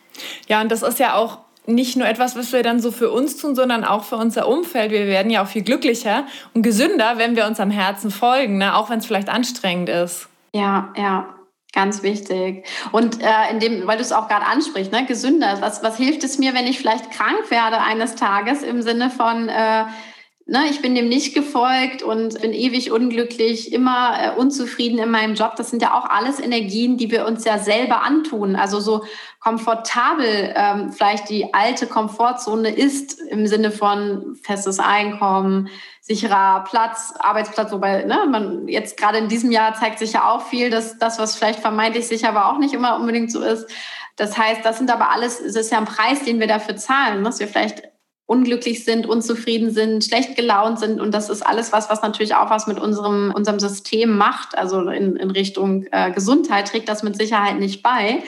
Ja, 0.46 0.60
und 0.60 0.70
das 0.70 0.82
ist 0.82 1.00
ja 1.00 1.14
auch 1.14 1.38
nicht 1.66 1.96
nur 1.96 2.06
etwas, 2.06 2.36
was 2.36 2.52
wir 2.52 2.62
dann 2.62 2.80
so 2.80 2.92
für 2.92 3.10
uns 3.10 3.36
tun, 3.36 3.56
sondern 3.56 3.84
auch 3.84 4.04
für 4.04 4.16
unser 4.16 4.46
Umfeld. 4.46 4.92
Wir 4.92 5.06
werden 5.06 5.30
ja 5.30 5.42
auch 5.42 5.48
viel 5.48 5.62
glücklicher 5.62 6.24
und 6.54 6.62
gesünder, 6.62 7.14
wenn 7.16 7.34
wir 7.34 7.46
uns 7.46 7.58
am 7.58 7.70
Herzen 7.70 8.12
folgen, 8.12 8.58
ne? 8.58 8.76
auch 8.76 8.88
wenn 8.90 9.00
es 9.00 9.06
vielleicht 9.06 9.28
anstrengend 9.28 9.88
ist. 9.88 10.28
Ja, 10.52 10.92
ja, 10.96 11.28
Ganz 11.72 12.02
wichtig. 12.02 12.66
Und 12.90 13.22
äh, 13.22 13.50
in 13.52 13.60
dem, 13.60 13.86
weil 13.86 13.96
du 13.96 14.02
es 14.02 14.10
auch 14.12 14.26
gerade 14.26 14.46
ansprichst, 14.46 14.90
ne, 14.90 15.06
gesünder. 15.06 15.58
Was, 15.60 15.84
was 15.84 15.96
hilft 15.96 16.24
es 16.24 16.38
mir, 16.38 16.52
wenn 16.52 16.66
ich 16.66 16.78
vielleicht 16.78 17.12
krank 17.12 17.48
werde 17.50 17.80
eines 17.80 18.16
Tages 18.16 18.62
im 18.62 18.82
Sinne 18.82 19.08
von, 19.08 19.48
äh, 19.48 19.84
ne, 20.46 20.64
ich 20.68 20.82
bin 20.82 20.96
dem 20.96 21.08
nicht 21.08 21.32
gefolgt 21.32 22.02
und 22.02 22.40
bin 22.40 22.52
ewig 22.52 22.90
unglücklich, 22.90 23.72
immer 23.72 24.18
äh, 24.20 24.36
unzufrieden 24.36 24.98
in 24.98 25.12
meinem 25.12 25.34
Job. 25.34 25.54
Das 25.54 25.70
sind 25.70 25.80
ja 25.80 25.96
auch 25.96 26.10
alles 26.10 26.40
Energien, 26.40 26.96
die 26.96 27.12
wir 27.12 27.24
uns 27.24 27.44
ja 27.44 27.58
selber 27.58 28.02
antun. 28.02 28.56
Also 28.56 28.80
so 28.80 29.04
komfortabel 29.38 30.52
ähm, 30.56 30.92
vielleicht 30.92 31.30
die 31.30 31.54
alte 31.54 31.86
Komfortzone 31.86 32.70
ist 32.76 33.20
im 33.20 33.46
Sinne 33.46 33.70
von 33.70 34.36
festes 34.42 34.80
Einkommen, 34.80 35.68
sicherer 36.10 36.64
Platz, 36.68 37.14
Arbeitsplatz, 37.20 37.70
wobei 37.70 38.02
ne, 38.02 38.26
man 38.28 38.66
jetzt 38.66 38.96
gerade 38.96 39.18
in 39.18 39.28
diesem 39.28 39.52
Jahr 39.52 39.74
zeigt 39.74 40.00
sich 40.00 40.14
ja 40.14 40.28
auch 40.28 40.42
viel, 40.42 40.68
dass 40.68 40.98
das, 40.98 41.20
was 41.20 41.36
vielleicht 41.36 41.60
vermeintlich 41.60 42.08
sicher 42.08 42.30
aber 42.30 42.50
auch 42.50 42.58
nicht 42.58 42.74
immer 42.74 42.96
unbedingt 42.96 43.30
so 43.30 43.40
ist. 43.40 43.70
Das 44.16 44.36
heißt, 44.36 44.64
das 44.64 44.78
sind 44.78 44.90
aber 44.90 45.10
alles, 45.10 45.38
es 45.38 45.54
ist 45.54 45.70
ja 45.70 45.78
ein 45.78 45.84
Preis, 45.84 46.24
den 46.24 46.40
wir 46.40 46.48
dafür 46.48 46.74
zahlen, 46.76 47.22
dass 47.22 47.38
wir 47.38 47.46
vielleicht 47.46 47.84
unglücklich 48.26 48.84
sind, 48.84 49.06
unzufrieden 49.06 49.70
sind, 49.70 50.04
schlecht 50.04 50.34
gelaunt 50.34 50.80
sind. 50.80 51.00
Und 51.00 51.14
das 51.14 51.30
ist 51.30 51.42
alles 51.42 51.72
was, 51.72 51.90
was 51.90 52.02
natürlich 52.02 52.34
auch 52.34 52.50
was 52.50 52.66
mit 52.66 52.80
unserem, 52.80 53.32
unserem 53.32 53.60
System 53.60 54.16
macht. 54.16 54.58
Also 54.58 54.88
in, 54.88 55.14
in 55.14 55.30
Richtung 55.30 55.86
äh, 55.92 56.10
Gesundheit 56.10 56.68
trägt 56.68 56.88
das 56.88 57.04
mit 57.04 57.16
Sicherheit 57.16 57.60
nicht 57.60 57.84
bei. 57.84 58.22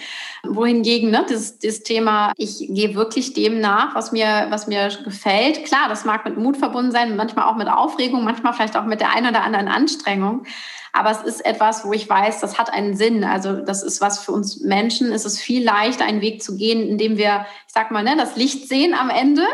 Wohingegen, 0.45 1.11
ne, 1.11 1.25
das, 1.29 1.59
das 1.59 1.85
Thema, 1.85 2.33
ich 2.37 2.67
gehe 2.69 2.97
wirklich 2.97 3.33
dem 3.33 3.61
nach, 3.61 3.95
was 3.95 4.11
mir, 4.11 4.47
was 4.51 4.67
mir 4.67 4.89
gefällt. 5.05 5.65
Klar, 5.65 5.89
das 5.89 6.05
mag 6.05 6.25
mit 6.25 6.37
Mut 6.37 6.57
verbunden 6.57 6.91
sein, 6.91 7.17
manchmal 7.17 7.47
auch 7.47 7.57
mit 7.57 7.69
Aufregung, 7.69 8.25
manchmal 8.25 8.53
vielleicht 8.53 8.77
auch 8.77 8.85
mit 8.85 9.01
der 9.01 9.15
einen 9.15 9.29
oder 9.29 9.45
anderen 9.45 9.69
Anstrengung. 9.69 10.45
Aber 10.93 11.11
es 11.11 11.23
ist 11.23 11.47
etwas, 11.47 11.87
wo 11.87 11.93
ich 11.93 12.09
weiß, 12.09 12.41
das 12.41 12.59
hat 12.59 12.71
einen 12.71 12.97
Sinn. 12.97 13.25
Also 13.25 13.55
das 13.55 13.83
ist 13.83 14.03
was 14.03 14.19
für 14.19 14.33
uns 14.33 14.61
Menschen. 14.61 15.11
Es 15.11 15.25
ist 15.25 15.41
viel 15.41 15.65
leichter, 15.65 16.05
einen 16.05 16.21
Weg 16.21 16.43
zu 16.43 16.57
gehen, 16.57 16.87
indem 16.87 17.17
wir, 17.17 17.47
ich 17.67 17.73
sag 17.73 17.91
mal, 17.91 18.03
ne, 18.03 18.15
das 18.17 18.37
Licht 18.37 18.69
sehen 18.69 18.93
am 18.93 19.09
Ende, 19.09 19.47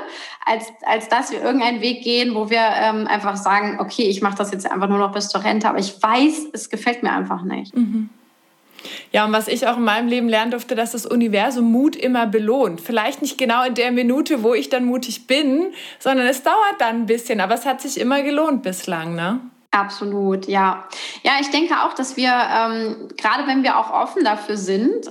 als, 0.45 0.67
als 0.85 1.09
dass 1.09 1.31
wir 1.31 1.41
irgendeinen 1.41 1.81
Weg 1.81 2.03
gehen, 2.03 2.35
wo 2.35 2.51
wir 2.51 2.61
ähm, 2.61 3.07
einfach 3.07 3.37
sagen, 3.37 3.79
okay, 3.79 4.09
ich 4.09 4.21
mache 4.21 4.37
das 4.37 4.51
jetzt 4.51 4.69
einfach 4.69 4.89
nur 4.89 4.99
noch 4.99 5.13
bis 5.13 5.29
zur 5.29 5.45
Rente, 5.45 5.69
aber 5.69 5.79
ich 5.79 6.03
weiß, 6.03 6.49
es 6.53 6.71
gefällt 6.71 7.05
mir 7.05 7.13
einfach 7.13 7.43
nicht. 7.43 7.77
Mhm. 7.77 8.11
Ja, 9.13 9.25
und 9.25 9.33
was 9.33 9.49
ich 9.49 9.67
auch 9.67 9.77
in 9.77 9.85
meinem 9.85 10.09
Leben 10.09 10.29
lernen 10.29 10.51
durfte, 10.51 10.75
dass 10.75 10.93
das 10.93 11.07
Universum 11.07 11.71
Mut 11.71 11.97
immer 11.97 12.27
belohnt. 12.27 12.81
Vielleicht 12.81 13.23
nicht 13.23 13.39
genau 13.39 13.65
in 13.65 13.75
der 13.75 13.93
Minute, 13.93 14.43
wo 14.43 14.55
ich 14.55 14.69
dann 14.69 14.85
mutig 14.85 15.27
bin, 15.27 15.73
sondern 15.99 16.27
es 16.27 16.43
dauert 16.43 16.77
dann 16.79 17.03
ein 17.03 17.07
bisschen, 17.07 17.41
aber 17.41 17.55
es 17.55 17.67
hat 17.67 17.81
sich 17.81 17.99
immer 17.99 18.23
gelohnt 18.23 18.63
bislang, 18.63 19.15
ne? 19.15 19.41
Absolut, 19.71 20.49
ja. 20.49 20.89
Ja, 21.23 21.33
ich 21.41 21.51
denke 21.51 21.75
auch, 21.83 21.93
dass 21.93 22.17
wir, 22.17 22.31
ähm, 22.31 23.09
gerade 23.19 23.47
wenn 23.47 23.63
wir 23.63 23.79
auch 23.79 23.91
offen 23.91 24.25
dafür 24.25 24.57
sind, 24.57 25.11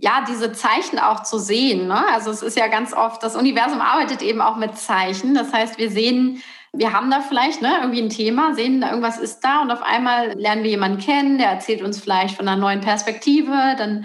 ja, 0.00 0.24
diese 0.28 0.52
Zeichen 0.52 0.98
auch 0.98 1.22
zu 1.22 1.38
sehen. 1.38 1.88
Ne? 1.88 2.04
Also 2.12 2.30
es 2.30 2.42
ist 2.42 2.56
ja 2.56 2.68
ganz 2.68 2.92
oft, 2.92 3.22
das 3.22 3.34
Universum 3.34 3.80
arbeitet 3.80 4.22
eben 4.22 4.40
auch 4.40 4.56
mit 4.56 4.76
Zeichen. 4.76 5.34
Das 5.34 5.52
heißt, 5.52 5.78
wir 5.78 5.90
sehen, 5.90 6.42
wir 6.76 6.92
haben 6.92 7.10
da 7.10 7.20
vielleicht 7.20 7.62
ne, 7.62 7.78
irgendwie 7.80 8.02
ein 8.02 8.10
Thema, 8.10 8.54
sehen, 8.54 8.82
irgendwas 8.82 9.18
ist 9.18 9.40
da 9.40 9.62
und 9.62 9.70
auf 9.70 9.82
einmal 9.82 10.32
lernen 10.38 10.62
wir 10.62 10.70
jemanden 10.70 10.98
kennen, 10.98 11.38
der 11.38 11.48
erzählt 11.48 11.82
uns 11.82 12.00
vielleicht 12.00 12.36
von 12.36 12.46
einer 12.46 12.60
neuen 12.60 12.80
Perspektive, 12.80 13.74
dann 13.78 14.04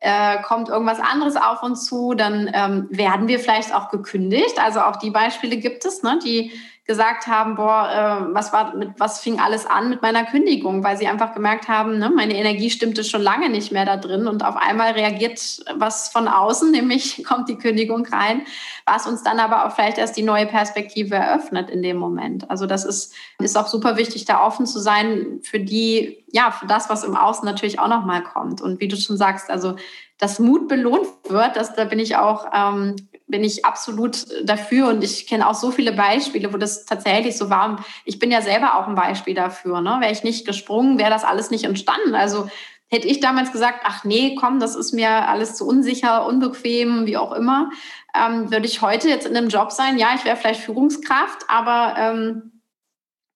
äh, 0.00 0.40
kommt 0.42 0.68
irgendwas 0.68 1.00
anderes 1.00 1.36
auf 1.36 1.62
uns 1.62 1.84
zu, 1.84 2.14
dann 2.14 2.50
ähm, 2.52 2.86
werden 2.90 3.28
wir 3.28 3.40
vielleicht 3.40 3.74
auch 3.74 3.90
gekündigt. 3.90 4.60
Also 4.62 4.80
auch 4.80 4.96
die 4.96 5.10
Beispiele 5.10 5.56
gibt 5.56 5.84
es, 5.84 6.02
ne, 6.02 6.18
die 6.24 6.52
gesagt 6.88 7.26
haben, 7.26 7.54
boah, 7.54 8.26
äh, 8.28 8.34
was 8.34 8.52
war 8.52 8.74
mit 8.74 8.98
was 8.98 9.20
fing 9.20 9.38
alles 9.38 9.66
an 9.66 9.90
mit 9.90 10.00
meiner 10.00 10.24
Kündigung, 10.24 10.82
weil 10.82 10.96
sie 10.96 11.06
einfach 11.06 11.34
gemerkt 11.34 11.68
haben, 11.68 11.98
ne, 11.98 12.10
meine 12.10 12.34
Energie 12.34 12.70
stimmte 12.70 13.04
schon 13.04 13.20
lange 13.20 13.50
nicht 13.50 13.70
mehr 13.70 13.84
da 13.84 13.98
drin 13.98 14.26
und 14.26 14.42
auf 14.42 14.56
einmal 14.56 14.92
reagiert 14.92 15.38
was 15.76 16.08
von 16.08 16.26
außen, 16.26 16.70
nämlich 16.72 17.22
kommt 17.24 17.50
die 17.50 17.58
Kündigung 17.58 18.06
rein, 18.06 18.42
was 18.86 19.06
uns 19.06 19.22
dann 19.22 19.38
aber 19.38 19.66
auch 19.66 19.72
vielleicht 19.72 19.98
erst 19.98 20.16
die 20.16 20.22
neue 20.22 20.46
Perspektive 20.46 21.14
eröffnet 21.14 21.68
in 21.68 21.82
dem 21.82 21.98
Moment. 21.98 22.50
Also 22.50 22.66
das 22.66 22.86
ist 22.86 23.14
ist 23.38 23.58
auch 23.58 23.68
super 23.68 23.98
wichtig, 23.98 24.24
da 24.24 24.42
offen 24.44 24.66
zu 24.66 24.80
sein 24.80 25.40
für 25.42 25.60
die, 25.60 26.24
ja, 26.32 26.50
für 26.50 26.66
das, 26.66 26.88
was 26.88 27.04
im 27.04 27.16
Außen 27.16 27.44
natürlich 27.44 27.78
auch 27.78 27.88
noch 27.88 28.04
mal 28.04 28.22
kommt. 28.22 28.62
Und 28.62 28.80
wie 28.80 28.88
du 28.88 28.96
schon 28.96 29.16
sagst, 29.16 29.50
also 29.50 29.76
dass 30.18 30.40
Mut 30.40 30.68
belohnt 30.68 31.06
wird, 31.28 31.56
das, 31.56 31.74
da 31.74 31.84
bin 31.84 31.98
ich 31.98 32.16
auch 32.16 32.46
ähm, 32.52 32.96
bin 33.28 33.44
ich 33.44 33.64
absolut 33.64 34.26
dafür 34.42 34.88
und 34.88 35.04
ich 35.04 35.26
kenne 35.26 35.48
auch 35.48 35.54
so 35.54 35.70
viele 35.70 35.92
Beispiele, 35.92 36.52
wo 36.52 36.56
das 36.56 36.86
tatsächlich 36.86 37.36
so 37.36 37.50
war. 37.50 37.68
Und 37.68 37.80
ich 38.04 38.18
bin 38.18 38.30
ja 38.30 38.40
selber 38.40 38.76
auch 38.76 38.88
ein 38.88 38.94
Beispiel 38.94 39.34
dafür. 39.34 39.80
Ne? 39.80 39.98
Wäre 40.00 40.12
ich 40.12 40.24
nicht 40.24 40.46
gesprungen, 40.46 40.98
wäre 40.98 41.10
das 41.10 41.24
alles 41.24 41.50
nicht 41.50 41.64
entstanden. 41.64 42.14
Also 42.14 42.48
hätte 42.88 43.06
ich 43.06 43.20
damals 43.20 43.52
gesagt, 43.52 43.80
ach 43.84 44.04
nee, 44.04 44.34
komm, 44.34 44.60
das 44.60 44.74
ist 44.74 44.92
mir 44.92 45.28
alles 45.28 45.54
zu 45.54 45.66
unsicher, 45.66 46.26
unbequem, 46.26 47.06
wie 47.06 47.18
auch 47.18 47.32
immer, 47.32 47.70
ähm, 48.14 48.50
würde 48.50 48.66
ich 48.66 48.80
heute 48.80 49.08
jetzt 49.08 49.26
in 49.26 49.36
einem 49.36 49.48
Job 49.48 49.72
sein. 49.72 49.98
Ja, 49.98 50.08
ich 50.14 50.24
wäre 50.24 50.36
vielleicht 50.36 50.62
Führungskraft, 50.62 51.44
aber 51.48 51.94
ähm, 51.98 52.62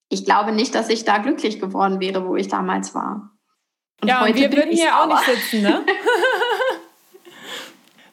ich 0.08 0.24
glaube 0.24 0.52
nicht, 0.52 0.74
dass 0.74 0.88
ich 0.88 1.04
da 1.04 1.18
glücklich 1.18 1.60
geworden 1.60 2.00
wäre, 2.00 2.26
wo 2.26 2.36
ich 2.36 2.48
damals 2.48 2.94
war. 2.94 3.30
Und 4.00 4.08
ja, 4.08 4.24
und 4.24 4.34
wir 4.34 4.52
würden 4.52 4.72
hier 4.72 4.98
auch 4.98 5.06
nicht 5.06 5.24
sitzen, 5.24 5.62
ne? 5.62 5.84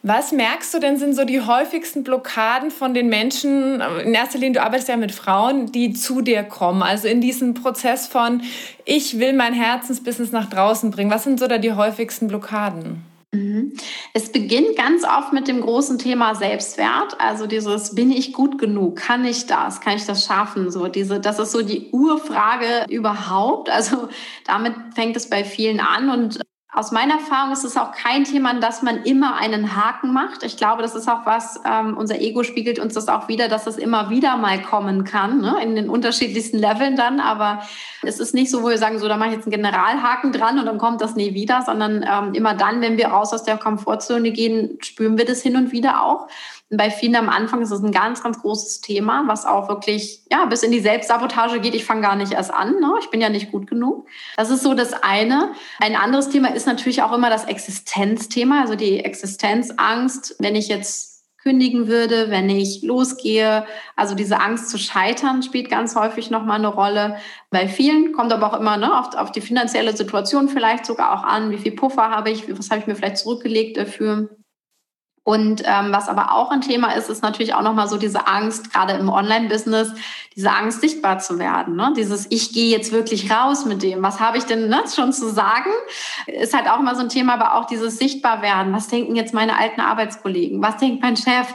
Was 0.01 0.31
merkst 0.31 0.73
du 0.73 0.79
denn, 0.79 0.97
sind 0.97 1.13
so 1.13 1.25
die 1.25 1.41
häufigsten 1.41 2.03
Blockaden 2.03 2.71
von 2.71 2.93
den 2.93 3.09
Menschen, 3.09 3.81
in 3.81 4.13
erster 4.13 4.37
Linie, 4.39 4.59
du 4.59 4.63
arbeitest 4.63 4.87
ja 4.87 4.95
mit 4.95 5.11
Frauen, 5.11 5.73
die 5.73 5.91
zu 5.91 6.21
dir 6.21 6.43
kommen, 6.43 6.83
also 6.83 7.09
in 7.09 7.19
diesem 7.19 7.53
Prozess 7.53 8.07
von, 8.07 8.41
ich 8.85 9.19
will 9.19 9.33
mein 9.33 9.53
Herzensbusiness 9.53 10.31
nach 10.31 10.49
draußen 10.49 10.89
bringen. 10.91 11.11
Was 11.11 11.25
sind 11.25 11.37
so 11.37 11.47
da 11.47 11.57
die 11.57 11.73
häufigsten 11.73 12.29
Blockaden? 12.29 13.03
Mhm. 13.31 13.73
Es 14.13 14.31
beginnt 14.31 14.75
ganz 14.75 15.03
oft 15.03 15.33
mit 15.33 15.47
dem 15.47 15.61
großen 15.61 15.99
Thema 15.99 16.33
Selbstwert, 16.33 17.19
also 17.19 17.45
dieses 17.45 17.93
bin 17.93 18.09
ich 18.09 18.33
gut 18.33 18.57
genug, 18.57 18.95
kann 18.95 19.23
ich 19.23 19.45
das, 19.45 19.81
kann 19.81 19.97
ich 19.97 20.05
das 20.05 20.25
schaffen, 20.25 20.71
so 20.71 20.87
diese 20.87 21.19
das 21.19 21.37
ist 21.37 21.51
so 21.51 21.61
die 21.61 21.89
Urfrage 21.91 22.85
überhaupt. 22.89 23.69
Also 23.69 24.09
damit 24.47 24.73
fängt 24.95 25.15
es 25.15 25.29
bei 25.29 25.43
vielen 25.43 25.79
an 25.79 26.09
und 26.09 26.39
aus 26.71 26.91
meiner 26.91 27.15
Erfahrung 27.15 27.51
ist 27.51 27.63
es 27.63 27.77
auch 27.77 27.91
kein 27.91 28.25
Thema, 28.25 28.53
dass 28.53 28.83
man 28.83 29.03
immer 29.03 29.35
einen 29.35 29.75
Haken 29.75 30.13
macht. 30.13 30.43
Ich 30.43 30.55
glaube, 30.55 30.83
das 30.83 30.93
ist 30.93 31.09
auch 31.09 31.25
was, 31.25 31.59
ähm, 31.65 31.97
unser 31.97 32.21
Ego 32.21 32.43
spiegelt 32.43 32.77
uns 32.77 32.93
das 32.93 33.07
auch 33.07 33.27
wieder, 33.27 33.47
dass 33.47 33.65
es 33.65 33.77
immer 33.77 34.11
wieder 34.11 34.37
mal 34.37 34.61
kommen 34.61 35.03
kann, 35.03 35.41
ne? 35.41 35.55
in 35.63 35.75
den 35.75 35.89
unterschiedlichsten 35.89 36.59
Leveln 36.59 36.95
dann. 36.95 37.19
Aber 37.19 37.63
es 38.03 38.19
ist 38.19 38.35
nicht 38.35 38.51
so, 38.51 38.61
wo 38.61 38.69
wir 38.69 38.77
sagen, 38.77 38.99
so, 38.99 39.07
da 39.07 39.17
mache 39.17 39.29
ich 39.29 39.35
jetzt 39.37 39.45
einen 39.45 39.63
Generalhaken 39.63 40.31
dran 40.31 40.59
und 40.59 40.67
dann 40.67 40.77
kommt 40.77 41.01
das 41.01 41.15
nie 41.15 41.33
wieder, 41.33 41.63
sondern 41.63 42.05
ähm, 42.07 42.35
immer 42.35 42.53
dann, 42.53 42.81
wenn 42.81 42.97
wir 42.97 43.07
raus 43.07 43.33
aus 43.33 43.43
der 43.43 43.57
Komfortzone 43.57 44.31
gehen, 44.31 44.77
spüren 44.81 45.17
wir 45.17 45.25
das 45.25 45.41
hin 45.41 45.55
und 45.55 45.71
wieder 45.71 46.03
auch 46.03 46.27
bei 46.71 46.91
vielen 46.91 47.15
am 47.15 47.29
Anfang 47.29 47.61
ist 47.61 47.71
es 47.71 47.81
ein 47.81 47.91
ganz, 47.91 48.21
ganz 48.21 48.41
großes 48.41 48.81
Thema, 48.81 49.23
was 49.25 49.45
auch 49.45 49.69
wirklich 49.69 50.23
ja, 50.31 50.45
bis 50.45 50.61
in 50.61 50.71
die 50.71 50.79
Selbstsabotage 50.79 51.59
geht. 51.59 51.73
Ich 51.73 51.85
fange 51.85 52.01
gar 52.01 52.15
nicht 52.15 52.33
erst 52.33 52.53
an. 52.53 52.79
Ne? 52.79 52.93
Ich 53.01 53.09
bin 53.09 53.21
ja 53.21 53.29
nicht 53.29 53.51
gut 53.51 53.67
genug. 53.67 54.07
Das 54.37 54.51
ist 54.51 54.61
so 54.61 54.75
das 54.75 54.93
eine. 54.93 55.51
Ein 55.79 55.95
anderes 55.95 56.29
Thema 56.29 56.53
ist 56.53 56.67
natürlich 56.67 57.01
auch 57.01 57.11
immer 57.11 57.29
das 57.29 57.45
Existenzthema, 57.45 58.61
also 58.61 58.75
die 58.75 59.03
Existenzangst. 59.03 60.35
Wenn 60.39 60.55
ich 60.55 60.67
jetzt 60.67 61.09
kündigen 61.41 61.87
würde, 61.87 62.29
wenn 62.29 62.49
ich 62.49 62.81
losgehe. 62.83 63.65
Also 63.95 64.13
diese 64.13 64.39
Angst 64.39 64.69
zu 64.69 64.77
scheitern 64.77 65.41
spielt 65.41 65.69
ganz 65.69 65.95
häufig 65.95 66.29
nochmal 66.29 66.57
eine 66.57 66.67
Rolle. 66.67 67.17
Bei 67.49 67.67
vielen 67.67 68.11
kommt 68.11 68.33
aber 68.33 68.51
auch 68.51 68.59
immer 68.59 68.77
ne, 68.77 68.99
auf, 68.99 69.15
auf 69.15 69.31
die 69.31 69.41
finanzielle 69.41 69.95
Situation 69.95 70.49
vielleicht 70.49 70.85
sogar 70.85 71.17
auch 71.17 71.23
an, 71.23 71.49
wie 71.49 71.57
viel 71.57 71.71
Puffer 71.71 72.09
habe 72.11 72.29
ich, 72.29 72.45
was 72.57 72.69
habe 72.69 72.81
ich 72.81 72.87
mir 72.87 72.95
vielleicht 72.95 73.17
zurückgelegt 73.17 73.77
dafür. 73.77 74.29
Und 75.23 75.61
ähm, 75.65 75.91
was 75.91 76.07
aber 76.07 76.33
auch 76.33 76.49
ein 76.49 76.61
Thema 76.61 76.93
ist, 76.93 77.09
ist 77.09 77.21
natürlich 77.21 77.53
auch 77.53 77.61
nochmal 77.61 77.87
so 77.87 77.97
diese 77.97 78.27
Angst, 78.27 78.73
gerade 78.73 78.93
im 78.93 79.09
Online-Business, 79.09 79.93
diese 80.35 80.51
Angst, 80.51 80.81
sichtbar 80.81 81.19
zu 81.19 81.37
werden. 81.37 81.75
Ne? 81.75 81.93
Dieses, 81.95 82.27
ich 82.29 82.53
gehe 82.53 82.69
jetzt 82.69 82.91
wirklich 82.91 83.29
raus 83.31 83.65
mit 83.65 83.83
dem. 83.83 84.01
Was 84.01 84.19
habe 84.19 84.37
ich 84.37 84.45
denn 84.45 84.69
ne, 84.69 84.81
schon 84.93 85.13
zu 85.13 85.29
sagen? 85.29 85.69
Ist 86.25 86.55
halt 86.55 86.69
auch 86.69 86.79
immer 86.79 86.95
so 86.95 87.01
ein 87.01 87.09
Thema, 87.09 87.33
aber 87.33 87.55
auch 87.55 87.65
dieses 87.65 87.97
sichtbar 87.97 88.41
werden. 88.41 88.73
Was 88.73 88.87
denken 88.87 89.15
jetzt 89.15 89.33
meine 89.33 89.57
alten 89.57 89.81
Arbeitskollegen? 89.81 90.61
Was 90.61 90.77
denkt 90.77 91.01
mein 91.01 91.17
Chef? 91.17 91.47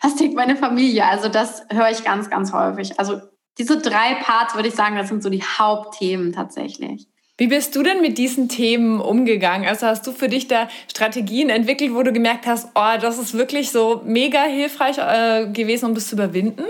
Was 0.00 0.16
denkt 0.16 0.34
meine 0.34 0.56
Familie? 0.56 1.06
Also 1.06 1.28
das 1.28 1.64
höre 1.70 1.90
ich 1.90 2.04
ganz, 2.04 2.28
ganz 2.28 2.52
häufig. 2.52 2.98
Also 2.98 3.20
diese 3.58 3.78
drei 3.78 4.14
Parts, 4.14 4.54
würde 4.54 4.68
ich 4.68 4.74
sagen, 4.74 4.96
das 4.96 5.08
sind 5.08 5.22
so 5.22 5.30
die 5.30 5.42
Hauptthemen 5.42 6.32
tatsächlich. 6.32 7.06
Wie 7.38 7.46
bist 7.46 7.74
du 7.74 7.82
denn 7.82 8.02
mit 8.02 8.18
diesen 8.18 8.48
Themen 8.48 9.00
umgegangen? 9.00 9.66
Also 9.66 9.86
hast 9.86 10.06
du 10.06 10.12
für 10.12 10.28
dich 10.28 10.48
da 10.48 10.68
Strategien 10.88 11.48
entwickelt, 11.48 11.94
wo 11.94 12.02
du 12.02 12.12
gemerkt 12.12 12.46
hast, 12.46 12.68
oh, 12.74 12.98
das 13.00 13.18
ist 13.18 13.34
wirklich 13.34 13.70
so 13.70 14.02
mega 14.04 14.42
hilfreich 14.44 14.98
äh, 14.98 15.46
gewesen, 15.50 15.86
um 15.86 15.94
das 15.94 16.08
zu 16.08 16.14
überwinden? 16.14 16.64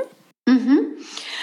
Mhm. 0.46 0.96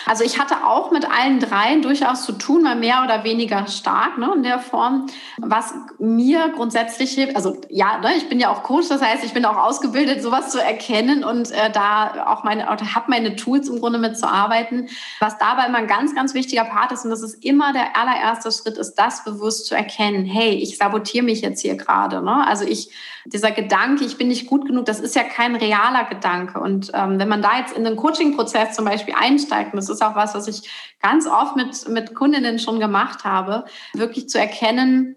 Also 0.05 0.23
ich 0.23 0.39
hatte 0.39 0.65
auch 0.65 0.91
mit 0.91 1.09
allen 1.09 1.39
dreien 1.39 1.81
durchaus 1.81 2.23
zu 2.25 2.33
tun, 2.33 2.63
mal 2.63 2.75
mehr 2.75 3.03
oder 3.03 3.23
weniger 3.23 3.67
stark 3.67 4.17
ne, 4.17 4.31
in 4.35 4.43
der 4.43 4.59
Form. 4.59 5.05
Was 5.37 5.73
mir 5.99 6.49
grundsätzlich 6.49 7.11
hilft, 7.11 7.35
also 7.35 7.61
ja, 7.69 7.99
ne, 7.99 8.15
ich 8.17 8.27
bin 8.27 8.39
ja 8.39 8.49
auch 8.49 8.63
Coach, 8.63 8.89
das 8.89 9.01
heißt, 9.01 9.23
ich 9.23 9.33
bin 9.33 9.45
auch 9.45 9.55
ausgebildet, 9.55 10.21
sowas 10.21 10.49
zu 10.49 10.61
erkennen 10.61 11.23
und 11.23 11.51
äh, 11.51 11.71
da 11.71 12.25
auch 12.27 12.43
meine, 12.43 12.65
habe 12.67 13.05
meine 13.07 13.35
Tools 13.35 13.69
im 13.69 13.79
Grunde 13.79 13.99
mitzuarbeiten. 13.99 14.89
Was 15.19 15.37
dabei 15.37 15.67
immer 15.67 15.77
ein 15.77 15.87
ganz, 15.87 16.13
ganz 16.13 16.33
wichtiger 16.33 16.65
Part 16.65 16.91
ist, 16.91 17.05
und 17.05 17.11
das 17.11 17.21
ist 17.21 17.45
immer 17.45 17.71
der 17.71 17.95
allererste 17.95 18.51
Schritt, 18.51 18.77
ist 18.77 18.95
das 18.95 19.23
bewusst 19.23 19.67
zu 19.67 19.75
erkennen, 19.75 20.25
hey, 20.25 20.55
ich 20.55 20.77
sabotiere 20.77 21.23
mich 21.23 21.41
jetzt 21.41 21.61
hier 21.61 21.75
gerade. 21.75 22.21
Ne? 22.21 22.45
Also 22.47 22.65
ich 22.65 22.91
dieser 23.25 23.51
Gedanke, 23.51 24.05
ich 24.05 24.17
bin 24.17 24.27
nicht 24.29 24.47
gut 24.47 24.65
genug, 24.65 24.85
das 24.85 24.99
ist 24.99 25.15
ja 25.15 25.23
kein 25.23 25.55
realer 25.55 26.05
Gedanke. 26.05 26.59
Und 26.59 26.91
ähm, 26.93 27.19
wenn 27.19 27.27
man 27.27 27.41
da 27.41 27.59
jetzt 27.59 27.75
in 27.75 27.83
den 27.83 27.95
Coaching-Prozess 27.95 28.75
zum 28.75 28.85
Beispiel 28.89 29.15
einsteigt, 29.17 29.73
und 29.73 29.77
das 29.77 29.89
ist 29.89 30.01
auch 30.01 30.15
was, 30.15 30.35
was 30.35 30.47
ich 30.47 30.69
ganz 31.01 31.27
oft 31.27 31.55
mit, 31.55 31.87
mit 31.89 32.15
Kundinnen 32.15 32.59
schon 32.59 32.79
gemacht 32.79 33.23
habe, 33.23 33.65
wirklich 33.93 34.29
zu 34.29 34.39
erkennen, 34.39 35.15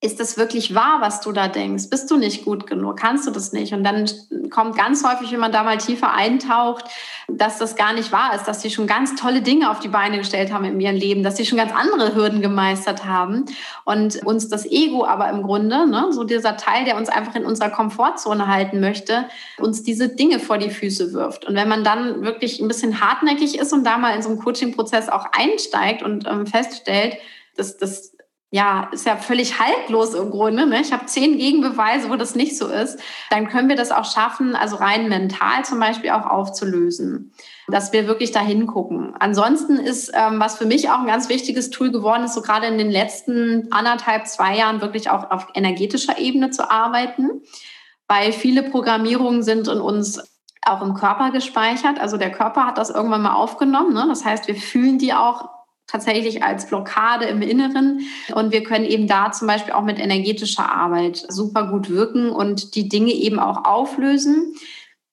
ist 0.00 0.20
das 0.20 0.38
wirklich 0.38 0.76
wahr, 0.76 0.98
was 1.00 1.20
du 1.22 1.32
da 1.32 1.48
denkst? 1.48 1.90
Bist 1.90 2.08
du 2.08 2.16
nicht 2.16 2.44
gut 2.44 2.68
genug? 2.68 2.96
Kannst 2.96 3.26
du 3.26 3.32
das 3.32 3.52
nicht? 3.52 3.72
Und 3.72 3.82
dann 3.82 4.08
kommt 4.48 4.76
ganz 4.76 5.04
häufig, 5.04 5.32
wenn 5.32 5.40
man 5.40 5.50
da 5.50 5.64
mal 5.64 5.78
tiefer 5.78 6.12
eintaucht, 6.12 6.84
dass 7.26 7.58
das 7.58 7.74
gar 7.74 7.92
nicht 7.92 8.12
wahr 8.12 8.32
ist, 8.36 8.44
dass 8.44 8.62
sie 8.62 8.70
schon 8.70 8.86
ganz 8.86 9.16
tolle 9.16 9.42
Dinge 9.42 9.68
auf 9.68 9.80
die 9.80 9.88
Beine 9.88 10.18
gestellt 10.18 10.52
haben 10.52 10.64
in 10.64 10.80
ihrem 10.80 10.94
Leben, 10.94 11.24
dass 11.24 11.36
sie 11.36 11.44
schon 11.44 11.58
ganz 11.58 11.72
andere 11.74 12.14
Hürden 12.14 12.40
gemeistert 12.40 13.06
haben 13.06 13.46
und 13.84 14.24
uns 14.24 14.48
das 14.48 14.66
Ego 14.66 15.04
aber 15.04 15.30
im 15.30 15.42
Grunde, 15.42 15.88
ne, 15.88 16.12
so 16.12 16.22
dieser 16.22 16.56
Teil, 16.56 16.84
der 16.84 16.96
uns 16.96 17.08
einfach 17.08 17.34
in 17.34 17.44
unserer 17.44 17.70
Komfortzone 17.70 18.46
halten 18.46 18.78
möchte, 18.78 19.24
uns 19.58 19.82
diese 19.82 20.08
Dinge 20.08 20.38
vor 20.38 20.58
die 20.58 20.70
Füße 20.70 21.12
wirft. 21.12 21.44
Und 21.44 21.56
wenn 21.56 21.68
man 21.68 21.82
dann 21.82 22.22
wirklich 22.22 22.60
ein 22.60 22.68
bisschen 22.68 23.00
hartnäckig 23.00 23.58
ist 23.58 23.72
und 23.72 23.82
da 23.82 23.98
mal 23.98 24.14
in 24.14 24.22
so 24.22 24.28
einen 24.28 24.38
Coaching-Prozess 24.38 25.08
auch 25.08 25.26
einsteigt 25.32 26.04
und 26.04 26.24
ähm, 26.28 26.46
feststellt, 26.46 27.16
dass 27.56 27.76
das 27.76 28.12
ja, 28.50 28.88
ist 28.92 29.04
ja 29.04 29.16
völlig 29.16 29.60
haltlos 29.60 30.14
im 30.14 30.30
Grunde. 30.30 30.66
Ne? 30.66 30.80
Ich 30.80 30.92
habe 30.92 31.04
zehn 31.04 31.36
Gegenbeweise, 31.36 32.08
wo 32.08 32.16
das 32.16 32.34
nicht 32.34 32.56
so 32.56 32.66
ist. 32.68 32.98
Dann 33.30 33.48
können 33.48 33.68
wir 33.68 33.76
das 33.76 33.90
auch 33.90 34.10
schaffen, 34.10 34.56
also 34.56 34.76
rein 34.76 35.08
mental 35.10 35.66
zum 35.66 35.78
Beispiel 35.78 36.10
auch 36.10 36.24
aufzulösen, 36.24 37.34
dass 37.68 37.92
wir 37.92 38.06
wirklich 38.06 38.30
da 38.30 38.40
hingucken. 38.40 39.14
Ansonsten 39.18 39.76
ist, 39.76 40.12
ähm, 40.14 40.40
was 40.40 40.56
für 40.56 40.64
mich 40.64 40.88
auch 40.88 41.00
ein 41.00 41.06
ganz 41.06 41.28
wichtiges 41.28 41.68
Tool 41.68 41.92
geworden 41.92 42.24
ist, 42.24 42.34
so 42.34 42.40
gerade 42.40 42.66
in 42.68 42.78
den 42.78 42.90
letzten 42.90 43.70
anderthalb, 43.70 44.26
zwei 44.26 44.56
Jahren 44.56 44.80
wirklich 44.80 45.10
auch 45.10 45.30
auf 45.30 45.48
energetischer 45.52 46.18
Ebene 46.18 46.48
zu 46.48 46.70
arbeiten, 46.70 47.42
weil 48.06 48.32
viele 48.32 48.62
Programmierungen 48.62 49.42
sind 49.42 49.68
in 49.68 49.80
uns 49.80 50.22
auch 50.62 50.80
im 50.80 50.94
Körper 50.94 51.32
gespeichert. 51.32 52.00
Also 52.00 52.16
der 52.16 52.32
Körper 52.32 52.66
hat 52.66 52.78
das 52.78 52.88
irgendwann 52.88 53.22
mal 53.22 53.34
aufgenommen. 53.34 53.92
Ne? 53.92 54.06
Das 54.08 54.24
heißt, 54.24 54.48
wir 54.48 54.54
fühlen 54.56 54.98
die 54.98 55.12
auch 55.12 55.57
tatsächlich 55.88 56.44
als 56.44 56.68
Blockade 56.68 57.24
im 57.24 57.42
Inneren. 57.42 58.02
Und 58.34 58.52
wir 58.52 58.62
können 58.62 58.84
eben 58.84 59.08
da 59.08 59.32
zum 59.32 59.48
Beispiel 59.48 59.72
auch 59.72 59.82
mit 59.82 59.98
energetischer 59.98 60.70
Arbeit 60.70 61.24
super 61.28 61.66
gut 61.66 61.90
wirken 61.90 62.30
und 62.30 62.76
die 62.76 62.88
Dinge 62.88 63.12
eben 63.12 63.40
auch 63.40 63.64
auflösen. 63.64 64.54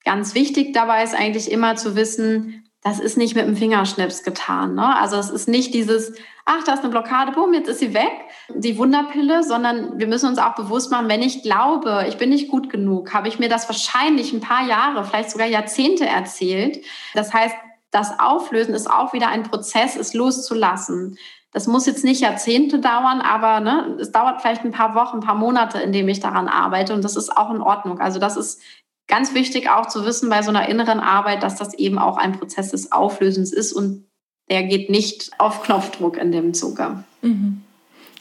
Ganz 0.04 0.36
wichtig 0.36 0.74
dabei 0.74 1.04
ist 1.04 1.16
eigentlich 1.16 1.50
immer 1.50 1.76
zu 1.76 1.96
wissen, 1.96 2.62
das 2.84 3.00
ist 3.00 3.18
nicht 3.18 3.36
mit 3.36 3.48
dem 3.48 3.56
Fingerschnips 3.56 4.22
getan. 4.22 4.76
Ne? 4.76 4.96
Also 4.96 5.16
es 5.16 5.32
ist 5.32 5.48
nicht 5.48 5.74
dieses, 5.74 6.14
ach, 6.46 6.64
da 6.66 6.74
ist 6.74 6.82
eine 6.82 6.90
Blockade, 6.90 7.32
boom, 7.32 7.56
jetzt 7.56 7.68
ist 7.68 7.80
sie 7.80 7.96
weg, 7.96 8.12
die 8.54 8.78
Wunderpille, 8.78 9.42
sondern 9.44 9.98
wir 9.98 10.06
müssen 10.06 10.30
uns 10.30 10.38
auch 10.38 10.54
bewusst 10.54 10.92
machen, 10.92 11.10
wenn 11.10 11.24
ich 11.24 11.42
glaube, 11.42 12.06
ich 12.08 12.18
bin 12.18 12.30
nicht 12.30 12.48
gut 12.48 12.70
genug, 12.70 13.12
habe 13.12 13.28
ich 13.28 13.40
mir 13.40 13.50
das 13.50 13.68
wahrscheinlich 13.68 14.34
ein 14.34 14.40
paar 14.40 14.68
Jahre, 14.68 15.04
vielleicht 15.04 15.32
sogar 15.32 15.48
Jahrzehnte 15.48 16.06
erzählt. 16.06 16.86
Das 17.16 17.34
heißt, 17.34 17.56
das 17.96 18.20
Auflösen 18.20 18.76
ist 18.76 18.92
auch 18.92 19.14
wieder 19.14 19.30
ein 19.30 19.44
Prozess, 19.44 19.96
es 19.96 20.14
loszulassen. 20.14 21.18
Das 21.54 21.66
muss 21.66 21.86
jetzt 21.86 22.04
nicht 22.04 22.20
Jahrzehnte 22.20 22.80
dauern, 22.80 23.22
aber 23.22 23.62
ne, 23.62 23.98
es 24.02 24.12
dauert 24.12 24.42
vielleicht 24.42 24.66
ein 24.66 24.72
paar 24.72 24.96
Wochen, 24.96 25.18
ein 25.18 25.26
paar 25.26 25.36
Monate, 25.36 25.80
in 25.80 25.94
denen 25.94 26.10
ich 26.10 26.20
daran 26.20 26.50
arbeite 26.50 26.94
und 26.94 27.06
das 27.06 27.16
ist 27.16 27.36
auch 27.38 27.50
in 27.52 27.62
Ordnung. 27.62 28.02
Also 28.02 28.20
das 28.20 28.36
ist 28.36 28.62
ganz 29.08 29.34
wichtig 29.34 29.70
auch 29.70 29.86
zu 29.86 30.06
wissen 30.06 30.30
bei 30.30 30.42
so 30.42 30.50
einer 30.50 30.68
inneren 30.68 31.00
Arbeit, 31.00 31.42
dass 31.42 31.56
das 31.56 31.74
eben 31.76 31.98
auch 31.98 32.18
ein 32.18 32.38
Prozess 32.38 32.72
des 32.72 32.92
Auflösens 32.92 33.54
ist 33.54 33.72
und 33.72 34.06
der 34.50 34.64
geht 34.64 34.90
nicht 34.90 35.32
auf 35.38 35.64
Knopfdruck 35.64 36.18
in 36.18 36.34
dem 36.34 36.54
Zuge. 36.54 37.02
Mhm. 37.22 37.62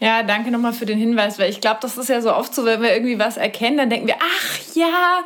Ja, 0.01 0.23
danke 0.23 0.53
nochmal 0.53 0.73
für 0.73 0.87
den 0.87 0.99
Hinweis, 0.99 1.39
weil 1.41 1.51
ich 1.51 1.61
glaube, 1.61 1.79
das 1.81 1.99
ist 1.99 2.09
ja 2.09 2.21
so 2.21 2.33
oft 2.33 2.55
so, 2.55 2.65
wenn 2.65 2.83
wir 2.83 2.93
irgendwie 2.93 3.19
was 3.19 3.37
erkennen, 3.37 3.79
dann 3.79 3.91
denken 3.91 4.07
wir, 4.07 4.17
ach 4.21 4.75
ja, 4.75 5.25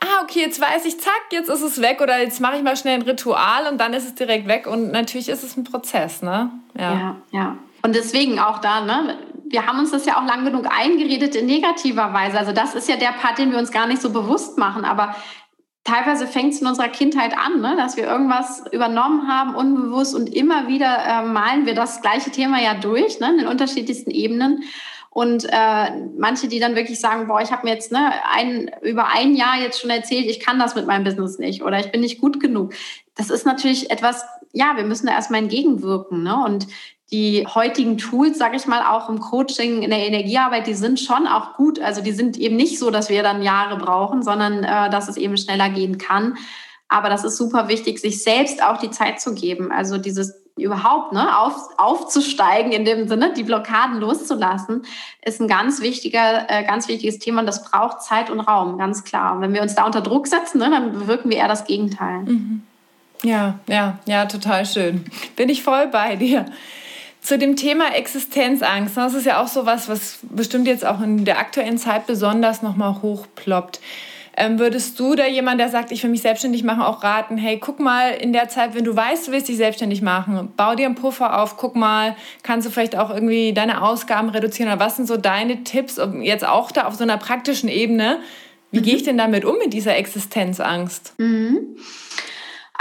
ah, 0.00 0.22
okay, 0.22 0.40
jetzt 0.40 0.60
weiß 0.60 0.84
ich, 0.86 0.98
zack, 1.00 1.22
jetzt 1.30 1.48
ist 1.48 1.62
es 1.62 1.80
weg 1.80 2.00
oder 2.00 2.20
jetzt 2.20 2.40
mache 2.40 2.56
ich 2.56 2.62
mal 2.62 2.76
schnell 2.76 2.94
ein 2.94 3.02
Ritual 3.02 3.66
und 3.70 3.78
dann 3.78 3.92
ist 3.92 4.04
es 4.04 4.14
direkt 4.14 4.48
weg 4.48 4.66
und 4.66 4.92
natürlich 4.92 5.28
ist 5.28 5.42
es 5.42 5.56
ein 5.56 5.64
Prozess, 5.64 6.22
ne? 6.22 6.50
Ja, 6.78 6.92
ja. 6.92 7.16
ja. 7.30 7.56
Und 7.82 7.94
deswegen 7.94 8.38
auch 8.38 8.58
da, 8.58 8.80
ne? 8.80 9.18
Wir 9.46 9.66
haben 9.66 9.80
uns 9.80 9.90
das 9.90 10.06
ja 10.06 10.16
auch 10.16 10.26
lang 10.26 10.44
genug 10.44 10.66
eingeredet 10.70 11.34
in 11.34 11.46
negativer 11.46 12.12
Weise. 12.12 12.38
Also 12.38 12.52
das 12.52 12.74
ist 12.74 12.88
ja 12.88 12.96
der 12.96 13.12
Part, 13.12 13.38
den 13.38 13.50
wir 13.50 13.58
uns 13.58 13.72
gar 13.72 13.88
nicht 13.88 14.00
so 14.00 14.10
bewusst 14.10 14.58
machen. 14.58 14.84
Aber 14.84 15.16
teilweise 15.82 16.28
fängt 16.28 16.52
es 16.54 16.60
in 16.60 16.68
unserer 16.68 16.88
Kindheit 16.88 17.36
an, 17.36 17.60
ne? 17.60 17.74
dass 17.76 17.96
wir 17.96 18.04
irgendwas 18.04 18.62
übernommen 18.70 19.26
haben, 19.28 19.56
unbewusst 19.56 20.14
und 20.14 20.32
immer 20.32 20.68
wieder 20.68 20.98
äh, 21.04 21.22
malen 21.22 21.66
wir 21.66 21.74
das 21.74 22.00
gleiche 22.00 22.30
Thema 22.30 22.60
ja 22.60 22.74
durch, 22.74 23.18
ne? 23.18 23.30
in 23.30 23.38
den 23.38 23.46
unterschiedlichsten 23.48 24.10
Ebenen. 24.10 24.62
Und 25.12 25.44
äh, 25.50 25.90
manche, 26.16 26.46
die 26.46 26.60
dann 26.60 26.76
wirklich 26.76 27.00
sagen, 27.00 27.26
boah, 27.26 27.40
ich 27.40 27.50
habe 27.50 27.66
mir 27.66 27.74
jetzt 27.74 27.90
ne, 27.90 28.12
ein, 28.32 28.70
über 28.82 29.08
ein 29.08 29.34
Jahr 29.34 29.60
jetzt 29.60 29.80
schon 29.80 29.90
erzählt, 29.90 30.26
ich 30.26 30.38
kann 30.38 30.60
das 30.60 30.76
mit 30.76 30.86
meinem 30.86 31.02
Business 31.02 31.38
nicht 31.38 31.62
oder 31.62 31.80
ich 31.80 31.90
bin 31.90 32.00
nicht 32.00 32.20
gut 32.20 32.38
genug. 32.38 32.72
Das 33.16 33.28
ist 33.28 33.44
natürlich 33.44 33.90
etwas, 33.90 34.24
ja, 34.52 34.76
wir 34.76 34.84
müssen 34.84 35.06
da 35.06 35.12
erstmal 35.12 35.42
entgegenwirken. 35.42 36.22
Ne? 36.22 36.44
Und 36.44 36.68
die 37.10 37.44
heutigen 37.44 37.98
Tools, 37.98 38.38
sage 38.38 38.56
ich 38.56 38.66
mal, 38.66 38.86
auch 38.86 39.08
im 39.08 39.18
Coaching, 39.18 39.82
in 39.82 39.90
der 39.90 40.06
Energiearbeit, 40.06 40.68
die 40.68 40.74
sind 40.74 41.00
schon 41.00 41.26
auch 41.26 41.54
gut. 41.54 41.80
Also 41.80 42.02
die 42.02 42.12
sind 42.12 42.38
eben 42.38 42.54
nicht 42.54 42.78
so, 42.78 42.92
dass 42.92 43.08
wir 43.08 43.24
dann 43.24 43.42
Jahre 43.42 43.78
brauchen, 43.78 44.22
sondern 44.22 44.62
äh, 44.62 44.90
dass 44.90 45.08
es 45.08 45.16
eben 45.16 45.36
schneller 45.36 45.70
gehen 45.70 45.98
kann. 45.98 46.36
Aber 46.88 47.08
das 47.08 47.24
ist 47.24 47.36
super 47.36 47.68
wichtig, 47.68 47.98
sich 47.98 48.22
selbst 48.22 48.62
auch 48.62 48.78
die 48.78 48.90
Zeit 48.90 49.20
zu 49.20 49.34
geben. 49.34 49.72
Also 49.72 49.98
dieses 49.98 50.39
überhaupt 50.62 51.12
ne, 51.12 51.38
auf, 51.38 51.54
aufzusteigen, 51.76 52.72
in 52.72 52.84
dem 52.84 53.08
Sinne, 53.08 53.32
die 53.32 53.42
Blockaden 53.42 54.00
loszulassen, 54.00 54.82
ist 55.24 55.40
ein 55.40 55.48
ganz 55.48 55.80
wichtiger, 55.80 56.46
äh, 56.48 56.64
ganz 56.64 56.88
wichtiges 56.88 57.18
Thema 57.18 57.40
und 57.40 57.46
das 57.46 57.64
braucht 57.64 58.02
Zeit 58.02 58.30
und 58.30 58.40
Raum, 58.40 58.78
ganz 58.78 59.04
klar. 59.04 59.34
Und 59.34 59.42
wenn 59.42 59.52
wir 59.52 59.62
uns 59.62 59.74
da 59.74 59.84
unter 59.84 60.00
Druck 60.00 60.26
setzen, 60.26 60.58
ne, 60.58 60.70
dann 60.70 60.92
bewirken 60.92 61.30
wir 61.30 61.38
eher 61.38 61.48
das 61.48 61.64
Gegenteil. 61.64 62.20
Mhm. 62.20 62.62
Ja, 63.22 63.58
ja, 63.68 63.98
ja, 64.06 64.26
total 64.26 64.64
schön. 64.64 65.04
Bin 65.36 65.48
ich 65.48 65.62
voll 65.62 65.88
bei 65.88 66.16
dir. 66.16 66.46
Zu 67.20 67.36
dem 67.36 67.54
Thema 67.54 67.94
Existenzangst, 67.94 68.96
das 68.96 69.12
ist 69.12 69.26
ja 69.26 69.42
auch 69.42 69.48
so 69.48 69.66
was, 69.66 69.90
was 69.90 70.20
bestimmt 70.22 70.66
jetzt 70.66 70.86
auch 70.86 71.02
in 71.02 71.26
der 71.26 71.38
aktuellen 71.38 71.76
Zeit 71.76 72.06
besonders 72.06 72.62
nochmal 72.62 73.02
hochploppt. 73.02 73.80
Ähm, 74.36 74.58
würdest 74.58 74.98
du 75.00 75.14
da 75.14 75.26
jemand, 75.26 75.60
der 75.60 75.68
sagt, 75.68 75.90
ich 75.90 76.02
will 76.02 76.10
mich 76.10 76.22
selbstständig 76.22 76.62
machen, 76.62 76.82
auch 76.82 77.02
raten, 77.02 77.36
hey, 77.36 77.58
guck 77.58 77.80
mal 77.80 78.10
in 78.12 78.32
der 78.32 78.48
Zeit, 78.48 78.74
wenn 78.74 78.84
du 78.84 78.94
weißt, 78.94 79.28
du 79.28 79.32
willst 79.32 79.48
dich 79.48 79.56
selbstständig 79.56 80.02
machen, 80.02 80.52
bau 80.56 80.74
dir 80.74 80.86
einen 80.86 80.94
Puffer 80.94 81.40
auf, 81.40 81.56
guck 81.56 81.74
mal, 81.76 82.16
kannst 82.42 82.66
du 82.66 82.70
vielleicht 82.70 82.96
auch 82.96 83.10
irgendwie 83.10 83.52
deine 83.52 83.82
Ausgaben 83.82 84.28
reduzieren 84.28 84.70
oder 84.70 84.80
was 84.80 84.96
sind 84.96 85.06
so 85.06 85.16
deine 85.16 85.64
Tipps, 85.64 86.00
jetzt 86.20 86.46
auch 86.46 86.70
da 86.70 86.86
auf 86.86 86.94
so 86.94 87.02
einer 87.02 87.16
praktischen 87.16 87.68
Ebene, 87.68 88.20
wie 88.70 88.80
mhm. 88.80 88.84
gehe 88.84 88.96
ich 88.96 89.02
denn 89.02 89.18
damit 89.18 89.44
um 89.44 89.58
mit 89.58 89.72
dieser 89.72 89.96
Existenzangst? 89.96 91.14
Mhm. 91.18 91.76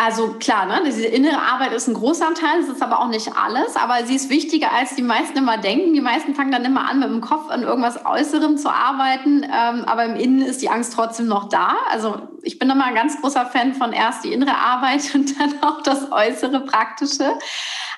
Also 0.01 0.35
klar, 0.39 0.65
ne, 0.65 0.81
diese 0.85 1.05
innere 1.07 1.41
Arbeit 1.41 1.73
ist 1.73 1.89
ein 1.89 1.93
großer 1.93 2.33
Teil, 2.33 2.61
das 2.61 2.69
ist 2.69 2.81
aber 2.81 3.01
auch 3.01 3.09
nicht 3.09 3.35
alles, 3.35 3.75
aber 3.75 4.05
sie 4.05 4.15
ist 4.15 4.29
wichtiger, 4.29 4.71
als 4.71 4.95
die 4.95 5.01
meisten 5.01 5.37
immer 5.37 5.57
denken. 5.57 5.93
Die 5.93 5.99
meisten 5.99 6.35
fangen 6.35 6.53
dann 6.53 6.63
immer 6.63 6.89
an, 6.89 6.99
mit 6.99 7.09
dem 7.09 7.19
Kopf 7.19 7.49
an 7.49 7.63
irgendwas 7.63 8.05
Äußerem 8.05 8.57
zu 8.57 8.69
arbeiten, 8.69 9.43
ähm, 9.43 9.83
aber 9.85 10.05
im 10.05 10.15
Innen 10.15 10.41
ist 10.41 10.61
die 10.61 10.69
Angst 10.69 10.93
trotzdem 10.93 11.27
noch 11.27 11.49
da. 11.49 11.75
Also 11.91 12.15
ich 12.43 12.57
bin 12.57 12.69
immer 12.69 12.85
ein 12.85 12.95
ganz 12.95 13.19
großer 13.19 13.47
Fan 13.47 13.73
von 13.73 13.91
erst 13.91 14.23
die 14.23 14.31
innere 14.31 14.55
Arbeit 14.55 15.01
und 15.13 15.37
dann 15.37 15.61
auch 15.61 15.83
das 15.83 16.09
äußere 16.13 16.61
Praktische. 16.61 17.33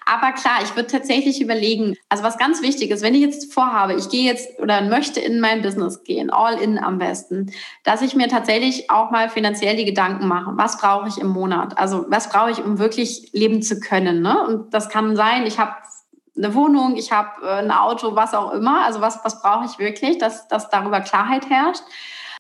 Aber 0.06 0.32
klar, 0.32 0.60
ich 0.64 0.76
würde 0.76 0.88
tatsächlich 0.88 1.42
überlegen, 1.42 1.96
also 2.10 2.24
was 2.24 2.38
ganz 2.38 2.62
wichtig 2.62 2.90
ist, 2.90 3.04
wenn 3.04 3.14
ich 3.14 3.22
jetzt 3.22 3.54
vorhabe, 3.54 3.94
ich 3.94 4.10
gehe 4.10 4.26
jetzt 4.26 4.60
oder 4.60 4.82
möchte 4.82 5.20
in 5.20 5.40
mein 5.40 5.62
Business 5.62 6.04
gehen, 6.04 6.30
all 6.30 6.60
in 6.60 6.80
am 6.80 6.98
besten, 6.98 7.52
dass 7.84 8.02
ich 8.02 8.16
mir 8.16 8.28
tatsächlich 8.28 8.90
auch 8.90 9.12
mal 9.12 9.30
finanziell 9.30 9.76
die 9.76 9.86
Gedanken 9.86 10.28
mache, 10.28 10.52
was 10.56 10.80
brauche 10.80 11.08
ich 11.08 11.20
im 11.20 11.28
Monat? 11.28 11.78
Also 11.78 12.06
was 12.10 12.30
brauche 12.30 12.52
ich, 12.52 12.64
um 12.64 12.80
wirklich 12.80 13.30
leben 13.34 13.62
zu 13.62 13.80
können? 13.80 14.22
Ne? 14.22 14.44
Und 14.46 14.74
das 14.74 14.90
kann 14.90 15.16
sein, 15.16 15.46
ich 15.46 15.60
habe 15.60 15.76
eine 16.36 16.56
Wohnung, 16.56 16.96
ich 16.96 17.12
habe 17.12 17.46
äh, 17.46 17.60
ein 17.60 17.72
Auto, 17.72 18.16
was 18.16 18.34
auch 18.34 18.52
immer. 18.54 18.86
Also 18.86 19.02
was, 19.02 19.20
was 19.24 19.42
brauche 19.42 19.66
ich 19.66 19.78
wirklich, 19.80 20.18
dass, 20.18 20.48
dass 20.48 20.70
darüber 20.70 21.02
Klarheit 21.02 21.50
herrscht 21.50 21.84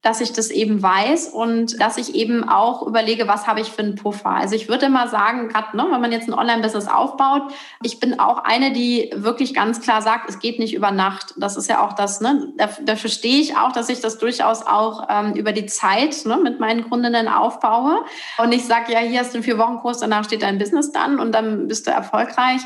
dass 0.01 0.19
ich 0.19 0.33
das 0.33 0.49
eben 0.49 0.81
weiß 0.81 1.27
und 1.27 1.79
dass 1.79 1.97
ich 1.97 2.15
eben 2.15 2.47
auch 2.47 2.87
überlege, 2.87 3.27
was 3.27 3.45
habe 3.45 3.61
ich 3.61 3.71
für 3.71 3.83
einen 3.83 3.95
Puffer. 3.95 4.31
Also 4.31 4.55
ich 4.55 4.67
würde 4.67 4.89
mal 4.89 5.07
sagen, 5.07 5.47
gerade 5.47 5.77
ne, 5.77 5.85
wenn 5.91 6.01
man 6.01 6.11
jetzt 6.11 6.27
ein 6.27 6.33
Online-Business 6.33 6.87
aufbaut, 6.87 7.43
ich 7.83 7.99
bin 7.99 8.19
auch 8.19 8.43
eine, 8.43 8.73
die 8.73 9.11
wirklich 9.15 9.53
ganz 9.53 9.79
klar 9.79 10.01
sagt, 10.01 10.27
es 10.27 10.39
geht 10.39 10.57
nicht 10.57 10.73
über 10.73 10.89
Nacht. 10.89 11.35
Das 11.37 11.55
ist 11.55 11.69
ja 11.69 11.85
auch 11.85 11.93
das, 11.93 12.19
ne, 12.19 12.51
dafür 12.83 13.11
stehe 13.11 13.39
ich 13.39 13.55
auch, 13.57 13.71
dass 13.73 13.89
ich 13.89 14.01
das 14.01 14.17
durchaus 14.17 14.65
auch 14.65 15.07
ähm, 15.07 15.33
über 15.33 15.51
die 15.51 15.67
Zeit 15.67 16.25
ne, 16.25 16.37
mit 16.37 16.59
meinen 16.59 16.89
Kundinnen 16.89 17.27
aufbaue. 17.27 18.03
Und 18.39 18.51
ich 18.53 18.65
sage, 18.65 18.91
ja, 18.91 18.99
hier 18.99 19.19
hast 19.19 19.33
du 19.33 19.37
einen 19.37 19.43
Vier-Wochen-Kurs, 19.43 19.99
danach 19.99 20.25
steht 20.25 20.41
dein 20.41 20.57
Business 20.57 20.91
dann 20.91 21.19
und 21.19 21.31
dann 21.31 21.67
bist 21.67 21.85
du 21.85 21.91
erfolgreich. 21.91 22.61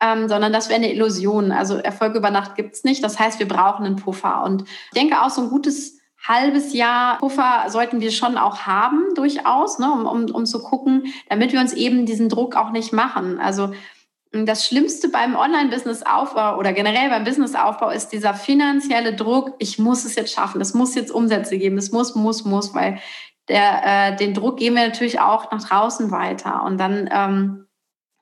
Ähm, 0.00 0.28
sondern 0.28 0.52
das 0.52 0.68
wäre 0.68 0.76
eine 0.76 0.92
Illusion. 0.92 1.50
Also 1.50 1.74
Erfolg 1.74 2.14
über 2.14 2.30
Nacht 2.30 2.54
gibt's 2.54 2.84
nicht. 2.84 3.02
Das 3.02 3.18
heißt, 3.18 3.40
wir 3.40 3.48
brauchen 3.48 3.84
einen 3.84 3.96
Puffer. 3.96 4.44
Und 4.44 4.62
ich 4.62 4.94
denke 4.94 5.20
auch 5.20 5.30
so 5.30 5.42
ein 5.42 5.50
gutes 5.50 5.97
halbes 6.28 6.74
Jahr 6.74 7.18
Puffer 7.18 7.64
sollten 7.68 8.00
wir 8.00 8.10
schon 8.10 8.36
auch 8.36 8.60
haben, 8.66 9.14
durchaus, 9.14 9.78
ne, 9.78 9.90
um, 9.90 10.06
um, 10.06 10.30
um 10.30 10.46
zu 10.46 10.62
gucken, 10.62 11.12
damit 11.28 11.52
wir 11.52 11.60
uns 11.60 11.72
eben 11.72 12.06
diesen 12.06 12.28
Druck 12.28 12.54
auch 12.54 12.70
nicht 12.70 12.92
machen. 12.92 13.40
Also 13.40 13.72
das 14.32 14.66
Schlimmste 14.66 15.08
beim 15.08 15.34
Online-Business-Aufbau 15.34 16.58
oder 16.58 16.72
generell 16.74 17.08
beim 17.08 17.24
Business-Aufbau 17.24 17.90
ist 17.90 18.10
dieser 18.10 18.34
finanzielle 18.34 19.14
Druck, 19.14 19.54
ich 19.58 19.78
muss 19.78 20.04
es 20.04 20.16
jetzt 20.16 20.32
schaffen, 20.34 20.60
es 20.60 20.74
muss 20.74 20.94
jetzt 20.94 21.10
Umsätze 21.10 21.56
geben, 21.56 21.78
es 21.78 21.92
muss, 21.92 22.14
muss, 22.14 22.44
muss, 22.44 22.74
weil 22.74 22.98
der, 23.48 24.12
äh, 24.12 24.16
den 24.16 24.34
Druck 24.34 24.58
geben 24.58 24.76
wir 24.76 24.86
natürlich 24.86 25.20
auch 25.20 25.50
nach 25.50 25.66
draußen 25.66 26.10
weiter. 26.10 26.62
Und 26.64 26.78
dann 26.78 27.08
ähm, 27.10 27.67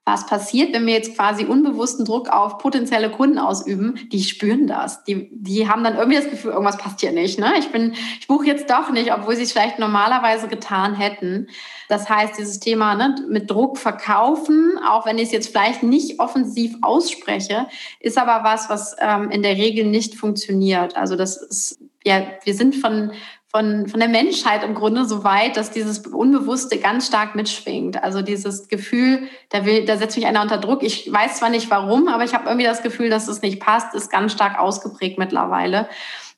was 0.06 0.24
passiert, 0.24 0.72
wenn 0.72 0.86
wir 0.86 0.94
jetzt 0.94 1.16
quasi 1.16 1.44
unbewussten 1.44 2.04
Druck 2.04 2.28
auf 2.28 2.58
potenzielle 2.58 3.10
Kunden 3.10 3.40
ausüben, 3.40 3.98
die 4.12 4.22
spüren 4.22 4.68
das. 4.68 5.02
Die, 5.02 5.28
die 5.32 5.68
haben 5.68 5.82
dann 5.82 5.96
irgendwie 5.96 6.16
das 6.16 6.30
Gefühl, 6.30 6.52
irgendwas 6.52 6.78
passt 6.78 7.00
hier 7.00 7.10
nicht. 7.10 7.40
Ne? 7.40 7.54
Ich, 7.58 7.72
bin, 7.72 7.92
ich 8.20 8.28
buche 8.28 8.46
jetzt 8.46 8.70
doch 8.70 8.92
nicht, 8.92 9.12
obwohl 9.12 9.34
sie 9.34 9.42
es 9.42 9.50
vielleicht 9.50 9.80
normalerweise 9.80 10.46
getan 10.46 10.94
hätten. 10.94 11.48
Das 11.88 12.08
heißt, 12.08 12.38
dieses 12.38 12.60
Thema 12.60 12.94
ne, 12.94 13.16
mit 13.28 13.50
Druck 13.50 13.78
verkaufen, 13.78 14.78
auch 14.88 15.06
wenn 15.06 15.18
ich 15.18 15.24
es 15.24 15.32
jetzt 15.32 15.48
vielleicht 15.48 15.82
nicht 15.82 16.20
offensiv 16.20 16.76
ausspreche, 16.82 17.66
ist 17.98 18.16
aber 18.16 18.48
was, 18.48 18.70
was 18.70 18.94
ähm, 19.00 19.32
in 19.32 19.42
der 19.42 19.56
Regel 19.56 19.86
nicht 19.86 20.14
funktioniert. 20.14 20.96
Also 20.96 21.16
das 21.16 21.36
ist, 21.36 21.80
ja, 22.04 22.22
wir 22.44 22.54
sind 22.54 22.76
von, 22.76 23.10
von, 23.56 23.88
von 23.88 24.00
der 24.00 24.10
Menschheit 24.10 24.62
im 24.62 24.74
Grunde 24.74 25.06
so 25.06 25.24
weit, 25.24 25.56
dass 25.56 25.70
dieses 25.70 26.00
Unbewusste 26.00 26.78
ganz 26.78 27.06
stark 27.06 27.34
mitschwingt. 27.34 28.02
Also 28.04 28.20
dieses 28.20 28.68
Gefühl, 28.68 29.28
da, 29.48 29.64
will, 29.64 29.86
da 29.86 29.96
setzt 29.96 30.14
mich 30.14 30.26
einer 30.26 30.42
unter 30.42 30.58
Druck. 30.58 30.82
Ich 30.82 31.10
weiß 31.10 31.38
zwar 31.38 31.48
nicht 31.48 31.70
warum, 31.70 32.08
aber 32.08 32.22
ich 32.24 32.34
habe 32.34 32.44
irgendwie 32.44 32.66
das 32.66 32.82
Gefühl, 32.82 33.08
dass 33.08 33.28
es 33.28 33.40
nicht 33.40 33.58
passt, 33.58 33.94
ist 33.94 34.10
ganz 34.10 34.32
stark 34.32 34.58
ausgeprägt 34.58 35.18
mittlerweile. 35.18 35.88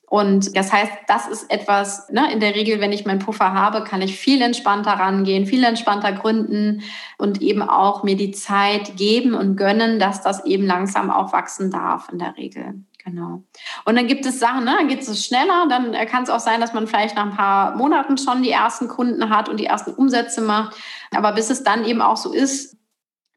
Und 0.07 0.57
das 0.57 0.73
heißt, 0.73 0.93
das 1.09 1.27
ist 1.27 1.51
etwas, 1.51 2.09
ne, 2.09 2.33
in 2.33 2.39
der 2.39 2.55
Regel, 2.55 2.81
wenn 2.81 2.93
ich 2.93 3.05
meinen 3.05 3.19
Puffer 3.19 3.53
habe, 3.53 3.83
kann 3.83 4.01
ich 4.01 4.17
viel 4.17 4.41
entspannter 4.41 4.93
rangehen, 4.93 5.45
viel 5.45 5.65
entspannter 5.65 6.13
gründen 6.13 6.83
und 7.19 7.43
eben 7.43 7.63
auch 7.63 8.05
mir 8.05 8.17
die 8.17 8.31
Zeit 8.31 8.97
geben 8.97 9.35
und 9.35 9.57
gönnen, 9.57 9.99
dass 9.99 10.23
das 10.23 10.45
eben 10.45 10.67
langsam 10.67 11.11
auch 11.11 11.33
wachsen 11.33 11.73
darf 11.73 12.11
in 12.13 12.21
der 12.21 12.37
Regel. 12.37 12.85
Genau. 13.09 13.43
Und 13.87 13.97
dann 13.97 14.07
gibt 14.07 14.27
es 14.27 14.39
Sachen, 14.39 14.65
ne? 14.65 14.75
dann 14.79 14.89
geht 14.89 15.01
es 15.01 15.25
schneller. 15.25 15.67
Dann 15.69 15.95
äh, 15.95 16.05
kann 16.05 16.25
es 16.25 16.31
auch 16.31 16.41
sein, 16.41 16.61
dass 16.61 16.75
man 16.75 16.87
vielleicht 16.87 17.17
nach 17.17 17.25
ein 17.25 17.37
paar 17.37 17.75
Monaten 17.75 18.19
schon 18.19 18.43
die 18.43 18.51
ersten 18.51 18.89
Kunden 18.89 19.31
hat 19.31 19.49
und 19.49 19.59
die 19.59 19.67
ersten 19.67 19.93
Umsätze 19.93 20.43
macht. 20.43 20.77
Aber 21.11 21.33
bis 21.33 21.49
es 21.49 21.63
dann 21.65 21.85
eben 21.85 22.03
auch 22.03 22.17
so 22.17 22.33
ist, 22.33 22.77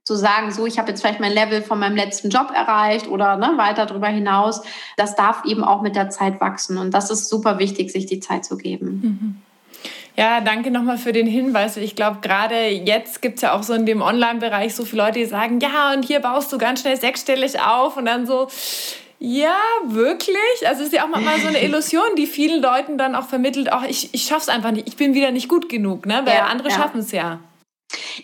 zu 0.03 0.15
sagen, 0.15 0.51
so, 0.51 0.65
ich 0.65 0.77
habe 0.77 0.89
jetzt 0.89 1.01
vielleicht 1.01 1.19
mein 1.19 1.31
Level 1.31 1.61
von 1.61 1.79
meinem 1.79 1.95
letzten 1.95 2.29
Job 2.29 2.51
erreicht 2.53 3.07
oder 3.07 3.37
ne, 3.37 3.53
weiter 3.55 3.85
darüber 3.85 4.07
hinaus, 4.07 4.61
das 4.97 5.15
darf 5.15 5.45
eben 5.45 5.63
auch 5.63 5.81
mit 5.81 5.95
der 5.95 6.09
Zeit 6.09 6.41
wachsen. 6.41 6.77
Und 6.77 6.91
das 6.91 7.11
ist 7.11 7.29
super 7.29 7.59
wichtig, 7.59 7.91
sich 7.91 8.07
die 8.07 8.19
Zeit 8.19 8.43
zu 8.43 8.57
geben. 8.57 8.87
Mhm. 9.01 9.41
Ja, 10.17 10.41
danke 10.41 10.71
nochmal 10.71 10.97
für 10.97 11.13
den 11.13 11.27
Hinweis. 11.27 11.77
Ich 11.77 11.95
glaube, 11.95 12.17
gerade 12.21 12.67
jetzt 12.67 13.21
gibt 13.21 13.37
es 13.37 13.43
ja 13.43 13.53
auch 13.53 13.63
so 13.63 13.73
in 13.73 13.85
dem 13.85 14.01
Online-Bereich 14.01 14.75
so 14.75 14.83
viele 14.83 15.03
Leute, 15.03 15.19
die 15.19 15.25
sagen, 15.25 15.59
ja, 15.61 15.93
und 15.93 16.03
hier 16.03 16.19
baust 16.19 16.51
du 16.51 16.57
ganz 16.57 16.81
schnell 16.81 16.99
sechsstellig 16.99 17.61
auf 17.61 17.95
und 17.95 18.05
dann 18.05 18.25
so, 18.25 18.49
ja, 19.23 19.55
wirklich. 19.85 20.67
Also 20.67 20.81
es 20.81 20.87
ist 20.87 20.93
ja 20.93 21.05
auch 21.05 21.09
manchmal 21.09 21.39
so 21.39 21.47
eine 21.47 21.61
Illusion, 21.63 22.15
die 22.17 22.25
vielen 22.25 22.59
Leuten 22.59 22.97
dann 22.97 23.13
auch 23.13 23.27
vermittelt, 23.27 23.71
auch 23.71 23.83
ich, 23.83 24.09
ich 24.13 24.31
es 24.31 24.49
einfach 24.49 24.71
nicht, 24.71 24.87
ich 24.87 24.97
bin 24.97 25.13
wieder 25.13 25.29
nicht 25.29 25.47
gut 25.47 25.69
genug, 25.69 26.07
ne? 26.07 26.21
Weil 26.25 26.37
ja, 26.37 26.45
andere 26.45 26.69
ja. 26.69 26.75
schaffen 26.75 27.01
es 27.01 27.11
ja. 27.11 27.39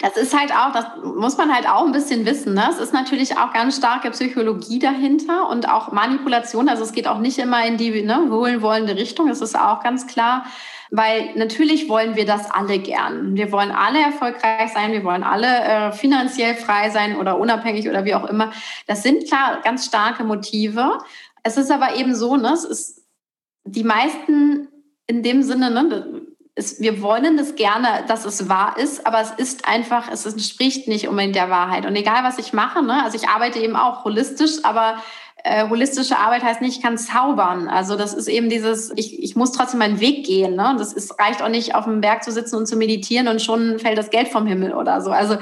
Das 0.02 0.18
ist 0.18 0.38
halt 0.38 0.52
auch, 0.52 0.72
das 0.72 0.86
muss 1.04 1.38
man 1.38 1.54
halt 1.54 1.68
auch 1.68 1.86
ein 1.86 1.92
bisschen 1.92 2.26
wissen. 2.26 2.54
Ne? 2.54 2.68
Es 2.70 2.78
ist 2.78 2.94
natürlich 2.94 3.38
auch 3.38 3.54
ganz 3.54 3.78
starke 3.78 4.12
Psychologie 4.12 4.80
dahinter 4.80 5.50
und 5.50 5.70
auch 5.70 5.92
Manipulation. 5.92 6.70
Also 6.70 6.84
es 6.84 6.94
geht 6.94 7.08
auch 7.08 7.20
nicht 7.20 7.40
immer 7.40 7.66
in 7.66 7.78
die 7.78 8.04
ne, 8.04 8.26
wohlwollende 8.30 8.96
Richtung, 8.96 9.28
das 9.28 9.42
ist 9.42 9.58
auch 9.58 9.82
ganz 9.84 10.08
klar. 10.08 10.46
Weil 10.90 11.36
natürlich 11.36 11.90
wollen 11.90 12.16
wir 12.16 12.26
das 12.26 12.50
alle 12.50 12.80
gern. 12.80 13.36
Wir 13.36 13.52
wollen 13.52 13.72
alle 13.72 14.00
erfolgreich 14.00 14.72
sein, 14.74 14.94
wir 14.94 15.04
wollen 15.04 15.24
alle 15.24 15.48
äh, 15.48 15.92
finanziell 15.92 16.56
frei 16.56 16.90
sein 16.90 17.18
oder 17.18 17.38
unabhängig 17.38 17.90
oder 17.90 18.06
wie 18.06 18.16
auch 18.16 18.26
immer. 18.26 18.52
Das 18.88 19.04
sind 19.04 19.28
klar 19.28 19.60
ganz 19.64 19.86
starke 19.86 20.24
Motive. 20.24 20.98
Es 21.44 21.58
ist 21.58 21.72
aber 21.72 21.96
eben 21.96 22.16
so, 22.16 22.38
ne, 22.38 22.54
es 22.54 22.64
ist 22.64 23.04
die 23.66 23.84
meisten 23.84 24.70
in 25.08 25.24
dem 25.24 25.44
Sinne, 25.44 25.72
ne, 25.72 26.27
es, 26.58 26.82
wir 26.82 27.04
wollen 27.04 27.38
das 27.38 27.56
gerne, 27.56 28.04
dass 28.08 28.26
es 28.26 28.50
wahr 28.50 28.78
ist, 28.80 29.06
aber 29.06 29.22
es 29.22 29.32
ist 29.32 29.68
einfach, 29.68 30.10
es 30.12 30.26
entspricht 30.26 30.88
nicht 30.88 31.08
unbedingt 31.08 31.36
der 31.36 31.52
Wahrheit. 31.52 31.86
Und 31.86 31.96
egal, 31.96 32.24
was 32.24 32.40
ich 32.40 32.52
mache, 32.52 32.84
ne, 32.84 33.04
also 33.04 33.16
ich 33.16 33.30
arbeite 33.30 33.60
eben 33.60 33.76
auch 33.76 34.04
holistisch, 34.04 34.64
aber 34.64 34.98
äh, 35.44 35.70
holistische 35.70 36.18
Arbeit 36.18 36.44
heißt 36.44 36.62
nicht, 36.62 36.78
ich 36.78 36.82
kann 36.82 36.98
zaubern. 36.98 37.68
Also 37.68 37.96
das 37.96 38.16
ist 38.16 38.28
eben 38.28 38.50
dieses, 38.50 38.92
ich, 38.96 39.22
ich 39.22 39.36
muss 39.36 39.52
trotzdem 39.52 39.80
meinen 39.80 40.00
Weg 40.00 40.26
gehen. 40.26 40.56
Ne? 40.56 40.76
Das 40.80 40.94
ist, 40.94 41.20
reicht 41.20 41.44
auch 41.44 41.50
nicht, 41.50 41.76
auf 41.76 41.86
dem 41.86 42.02
Berg 42.02 42.24
zu 42.24 42.32
sitzen 42.32 42.56
und 42.56 42.66
zu 42.66 42.76
meditieren 42.76 43.28
und 43.28 43.40
schon 43.40 43.78
fällt 43.78 44.00
das 44.00 44.10
Geld 44.10 44.30
vom 44.30 44.48
Himmel 44.48 44.74
oder 44.74 45.00
so. 45.02 45.12
Also 45.12 45.38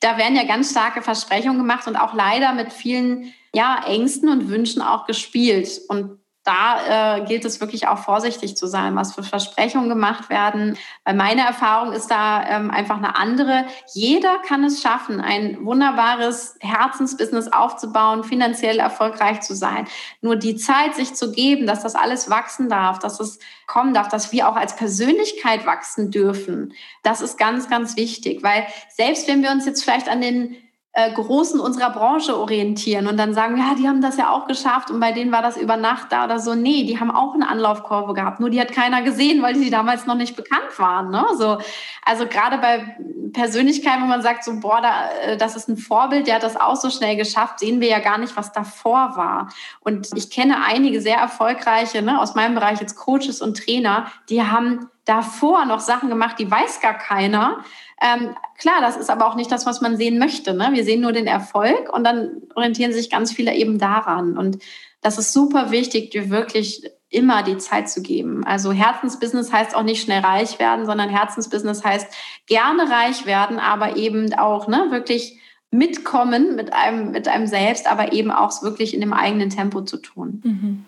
da 0.00 0.18
werden 0.18 0.36
ja 0.36 0.44
ganz 0.44 0.70
starke 0.70 1.00
Versprechungen 1.00 1.58
gemacht 1.58 1.88
und 1.88 1.96
auch 1.96 2.12
leider 2.12 2.52
mit 2.52 2.74
vielen 2.74 3.32
ja, 3.54 3.82
Ängsten 3.86 4.28
und 4.28 4.50
Wünschen 4.50 4.82
auch 4.82 5.06
gespielt. 5.06 5.80
Und 5.88 6.18
da 6.48 7.18
äh, 7.18 7.26
gilt 7.26 7.44
es 7.44 7.60
wirklich 7.60 7.88
auch 7.88 7.98
vorsichtig 7.98 8.56
zu 8.56 8.66
sein, 8.66 8.96
was 8.96 9.14
für 9.14 9.22
Versprechungen 9.22 9.90
gemacht 9.90 10.30
werden. 10.30 10.78
Weil 11.04 11.14
meine 11.14 11.42
Erfahrung 11.42 11.92
ist 11.92 12.10
da 12.10 12.42
ähm, 12.48 12.70
einfach 12.70 12.96
eine 12.96 13.16
andere. 13.16 13.66
Jeder 13.92 14.38
kann 14.38 14.64
es 14.64 14.80
schaffen, 14.80 15.20
ein 15.20 15.58
wunderbares 15.66 16.56
Herzensbusiness 16.60 17.52
aufzubauen, 17.52 18.24
finanziell 18.24 18.78
erfolgreich 18.78 19.42
zu 19.42 19.54
sein. 19.54 19.86
Nur 20.22 20.36
die 20.36 20.56
Zeit, 20.56 20.94
sich 20.94 21.14
zu 21.14 21.32
geben, 21.32 21.66
dass 21.66 21.82
das 21.82 21.94
alles 21.94 22.30
wachsen 22.30 22.70
darf, 22.70 22.98
dass 22.98 23.20
es 23.20 23.38
kommen 23.66 23.92
darf, 23.92 24.08
dass 24.08 24.32
wir 24.32 24.48
auch 24.48 24.56
als 24.56 24.74
Persönlichkeit 24.74 25.66
wachsen 25.66 26.10
dürfen, 26.10 26.72
das 27.02 27.20
ist 27.20 27.36
ganz, 27.36 27.68
ganz 27.68 27.96
wichtig. 27.96 28.42
Weil 28.42 28.66
selbst 28.88 29.28
wenn 29.28 29.42
wir 29.42 29.50
uns 29.50 29.66
jetzt 29.66 29.84
vielleicht 29.84 30.08
an 30.08 30.22
den 30.22 30.56
äh, 30.98 31.12
Großen 31.12 31.60
unserer 31.60 31.90
Branche 31.90 32.36
orientieren 32.36 33.06
und 33.06 33.16
dann 33.18 33.32
sagen, 33.32 33.56
ja, 33.56 33.76
die 33.78 33.86
haben 33.86 34.00
das 34.00 34.16
ja 34.16 34.32
auch 34.32 34.48
geschafft 34.48 34.90
und 34.90 34.98
bei 34.98 35.12
denen 35.12 35.30
war 35.30 35.42
das 35.42 35.56
über 35.56 35.76
Nacht 35.76 36.10
da 36.10 36.24
oder 36.24 36.40
so. 36.40 36.56
Nee, 36.56 36.82
die 36.82 36.98
haben 36.98 37.12
auch 37.12 37.34
eine 37.34 37.48
Anlaufkurve 37.48 38.14
gehabt, 38.14 38.40
nur 38.40 38.50
die 38.50 38.60
hat 38.60 38.72
keiner 38.72 39.02
gesehen, 39.02 39.40
weil 39.40 39.54
die 39.54 39.70
damals 39.70 40.06
noch 40.06 40.16
nicht 40.16 40.34
bekannt 40.34 40.76
waren. 40.76 41.10
Ne? 41.10 41.24
So, 41.36 41.58
also 42.04 42.26
gerade 42.26 42.58
bei 42.58 42.96
Persönlichkeiten, 43.32 44.02
wo 44.02 44.06
man 44.06 44.22
sagt, 44.22 44.42
so, 44.42 44.58
boah, 44.58 44.80
da, 44.82 45.10
äh, 45.22 45.36
das 45.36 45.54
ist 45.54 45.68
ein 45.68 45.76
Vorbild, 45.76 46.26
der 46.26 46.34
hat 46.34 46.42
das 46.42 46.60
auch 46.60 46.74
so 46.74 46.90
schnell 46.90 47.14
geschafft, 47.14 47.60
sehen 47.60 47.80
wir 47.80 47.88
ja 47.88 48.00
gar 48.00 48.18
nicht, 48.18 48.36
was 48.36 48.50
davor 48.50 49.12
war. 49.14 49.50
Und 49.78 50.08
ich 50.16 50.30
kenne 50.30 50.64
einige 50.64 51.00
sehr 51.00 51.18
erfolgreiche, 51.18 52.02
ne, 52.02 52.20
aus 52.20 52.34
meinem 52.34 52.56
Bereich 52.56 52.80
jetzt 52.80 52.96
Coaches 52.96 53.40
und 53.40 53.56
Trainer, 53.56 54.10
die 54.28 54.42
haben 54.42 54.88
davor 55.08 55.64
noch 55.64 55.80
Sachen 55.80 56.10
gemacht, 56.10 56.38
die 56.38 56.50
weiß 56.50 56.80
gar 56.80 56.94
keiner. 56.94 57.64
Ähm, 58.00 58.36
klar, 58.58 58.80
das 58.80 58.96
ist 58.96 59.10
aber 59.10 59.26
auch 59.26 59.34
nicht 59.34 59.50
das, 59.50 59.64
was 59.64 59.80
man 59.80 59.96
sehen 59.96 60.18
möchte. 60.18 60.54
Ne? 60.54 60.68
Wir 60.72 60.84
sehen 60.84 61.00
nur 61.00 61.12
den 61.12 61.26
Erfolg 61.26 61.92
und 61.92 62.04
dann 62.04 62.42
orientieren 62.54 62.92
sich 62.92 63.10
ganz 63.10 63.32
viele 63.32 63.54
eben 63.54 63.78
daran. 63.78 64.36
Und 64.36 64.58
das 65.00 65.18
ist 65.18 65.32
super 65.32 65.70
wichtig, 65.70 66.10
dir 66.10 66.30
wirklich 66.30 66.84
immer 67.08 67.42
die 67.42 67.56
Zeit 67.56 67.88
zu 67.88 68.02
geben. 68.02 68.44
Also 68.44 68.70
Herzensbusiness 68.70 69.50
heißt 69.50 69.74
auch 69.74 69.82
nicht 69.82 70.02
schnell 70.02 70.20
reich 70.20 70.58
werden, 70.58 70.84
sondern 70.84 71.08
Herzensbusiness 71.08 71.82
heißt 71.82 72.12
gerne 72.46 72.90
reich 72.90 73.24
werden, 73.24 73.58
aber 73.58 73.96
eben 73.96 74.34
auch 74.34 74.68
ne, 74.68 74.88
wirklich 74.90 75.40
mitkommen 75.70 76.54
mit 76.54 76.72
einem, 76.74 77.12
mit 77.12 77.28
einem 77.28 77.46
selbst, 77.46 77.90
aber 77.90 78.12
eben 78.12 78.30
auch 78.30 78.62
wirklich 78.62 78.92
in 78.92 79.00
dem 79.00 79.14
eigenen 79.14 79.48
Tempo 79.48 79.80
zu 79.82 79.96
tun. 79.96 80.42
Mhm. 80.44 80.84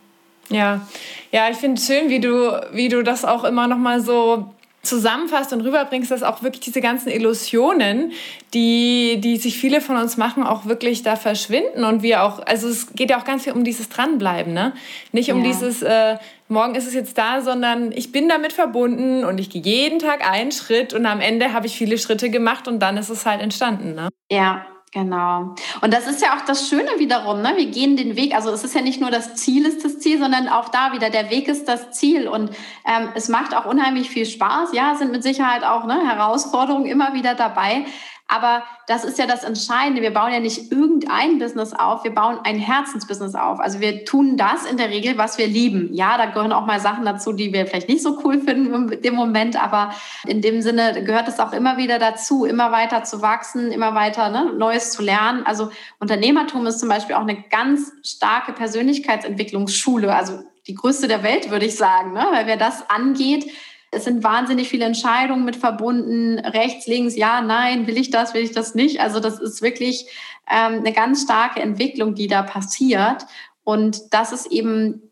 Ja, 0.50 0.86
ja, 1.32 1.48
ich 1.48 1.56
finde 1.56 1.80
es 1.80 1.86
schön, 1.86 2.08
wie 2.08 2.20
du, 2.20 2.60
wie 2.72 2.88
du 2.88 3.02
das 3.02 3.24
auch 3.24 3.44
immer 3.44 3.68
noch 3.68 3.78
mal 3.78 4.00
so 4.00 4.52
zusammenfasst 4.82 5.52
und 5.52 5.60
rüberbringst, 5.60 6.10
dass 6.10 6.22
auch 6.22 6.42
wirklich 6.42 6.60
diese 6.60 6.80
ganzen 6.80 7.10
Illusionen, 7.10 8.12
die, 8.54 9.20
die 9.20 9.36
sich 9.36 9.58
viele 9.58 9.80
von 9.80 9.96
uns 9.96 10.16
machen, 10.16 10.42
auch 10.42 10.64
wirklich 10.64 11.02
da 11.02 11.16
verschwinden 11.16 11.84
und 11.84 12.02
wir 12.02 12.22
auch, 12.22 12.40
also 12.46 12.66
es 12.68 12.94
geht 12.94 13.10
ja 13.10 13.20
auch 13.20 13.24
ganz 13.24 13.44
viel 13.44 13.52
um 13.52 13.62
dieses 13.62 13.90
Dranbleiben, 13.90 14.54
ne? 14.54 14.72
Nicht 15.12 15.30
um 15.32 15.44
ja. 15.44 15.50
dieses, 15.50 15.82
äh, 15.82 16.16
morgen 16.48 16.74
ist 16.74 16.86
es 16.86 16.94
jetzt 16.94 17.18
da, 17.18 17.42
sondern 17.42 17.92
ich 17.92 18.10
bin 18.10 18.28
damit 18.28 18.54
verbunden 18.54 19.24
und 19.24 19.38
ich 19.38 19.50
gehe 19.50 19.62
jeden 19.62 19.98
Tag 19.98 20.26
einen 20.26 20.50
Schritt 20.50 20.94
und 20.94 21.04
am 21.04 21.20
Ende 21.20 21.52
habe 21.52 21.66
ich 21.66 21.76
viele 21.76 21.98
Schritte 21.98 22.30
gemacht 22.30 22.66
und 22.66 22.80
dann 22.80 22.96
ist 22.96 23.10
es 23.10 23.26
halt 23.26 23.42
entstanden, 23.42 23.94
ne? 23.94 24.08
Ja, 24.30 24.64
Genau. 24.92 25.54
Und 25.82 25.94
das 25.94 26.08
ist 26.08 26.20
ja 26.20 26.36
auch 26.36 26.44
das 26.46 26.68
Schöne 26.68 26.88
wiederum, 26.98 27.42
ne? 27.42 27.52
Wir 27.56 27.66
gehen 27.66 27.96
den 27.96 28.16
Weg. 28.16 28.34
Also 28.34 28.50
es 28.50 28.64
ist 28.64 28.74
ja 28.74 28.80
nicht 28.80 29.00
nur 29.00 29.12
das 29.12 29.36
Ziel 29.36 29.64
ist 29.64 29.84
das 29.84 30.00
Ziel, 30.00 30.18
sondern 30.18 30.48
auch 30.48 30.68
da 30.68 30.92
wieder 30.92 31.10
der 31.10 31.30
Weg 31.30 31.46
ist 31.46 31.68
das 31.68 31.92
Ziel. 31.92 32.26
Und 32.26 32.50
ähm, 32.84 33.10
es 33.14 33.28
macht 33.28 33.54
auch 33.54 33.66
unheimlich 33.66 34.10
viel 34.10 34.26
Spaß. 34.26 34.72
Ja, 34.72 34.96
sind 34.96 35.12
mit 35.12 35.22
Sicherheit 35.22 35.62
auch 35.62 35.86
ne, 35.86 36.08
Herausforderungen 36.08 36.86
immer 36.86 37.14
wieder 37.14 37.36
dabei. 37.36 37.84
Aber 38.30 38.62
das 38.86 39.04
ist 39.04 39.18
ja 39.18 39.26
das 39.26 39.42
Entscheidende. 39.42 40.02
Wir 40.02 40.12
bauen 40.12 40.32
ja 40.32 40.38
nicht 40.38 40.70
irgendein 40.70 41.38
Business 41.40 41.72
auf, 41.72 42.04
wir 42.04 42.14
bauen 42.14 42.38
ein 42.44 42.58
Herzensbusiness 42.58 43.34
auf. 43.34 43.58
Also 43.58 43.80
wir 43.80 44.04
tun 44.04 44.36
das 44.36 44.64
in 44.66 44.76
der 44.76 44.88
Regel, 44.88 45.18
was 45.18 45.36
wir 45.36 45.48
lieben. 45.48 45.92
Ja, 45.92 46.16
da 46.16 46.26
gehören 46.26 46.52
auch 46.52 46.64
mal 46.64 46.78
Sachen 46.78 47.04
dazu, 47.04 47.32
die 47.32 47.52
wir 47.52 47.66
vielleicht 47.66 47.88
nicht 47.88 48.02
so 48.02 48.20
cool 48.24 48.40
finden 48.40 48.92
im 48.92 49.14
Moment, 49.14 49.60
aber 49.60 49.92
in 50.26 50.40
dem 50.42 50.62
Sinne 50.62 51.02
gehört 51.04 51.26
es 51.26 51.40
auch 51.40 51.52
immer 51.52 51.76
wieder 51.76 51.98
dazu, 51.98 52.44
immer 52.44 52.70
weiter 52.70 53.02
zu 53.02 53.20
wachsen, 53.20 53.72
immer 53.72 53.94
weiter 53.96 54.30
ne, 54.30 54.52
Neues 54.56 54.92
zu 54.92 55.02
lernen. 55.02 55.44
Also 55.44 55.70
Unternehmertum 55.98 56.66
ist 56.66 56.78
zum 56.78 56.88
Beispiel 56.88 57.16
auch 57.16 57.22
eine 57.22 57.42
ganz 57.50 57.92
starke 58.04 58.52
Persönlichkeitsentwicklungsschule, 58.52 60.14
also 60.14 60.40
die 60.66 60.74
größte 60.74 61.08
der 61.08 61.24
Welt, 61.24 61.50
würde 61.50 61.66
ich 61.66 61.74
sagen, 61.74 62.12
ne? 62.12 62.24
weil 62.30 62.46
wer 62.46 62.56
das 62.56 62.88
angeht, 62.88 63.50
es 63.90 64.04
sind 64.04 64.22
wahnsinnig 64.22 64.68
viele 64.68 64.84
Entscheidungen 64.84 65.44
mit 65.44 65.56
verbunden, 65.56 66.38
rechts, 66.38 66.86
links, 66.86 67.16
ja, 67.16 67.40
nein, 67.40 67.86
will 67.86 67.98
ich 67.98 68.10
das, 68.10 68.34
will 68.34 68.42
ich 68.42 68.52
das 68.52 68.74
nicht. 68.74 69.00
Also 69.00 69.18
das 69.18 69.40
ist 69.40 69.62
wirklich 69.62 70.06
ähm, 70.48 70.78
eine 70.78 70.92
ganz 70.92 71.22
starke 71.22 71.60
Entwicklung, 71.60 72.14
die 72.14 72.28
da 72.28 72.42
passiert. 72.42 73.26
Und 73.64 74.14
das 74.14 74.32
ist 74.32 74.46
eben 74.46 75.09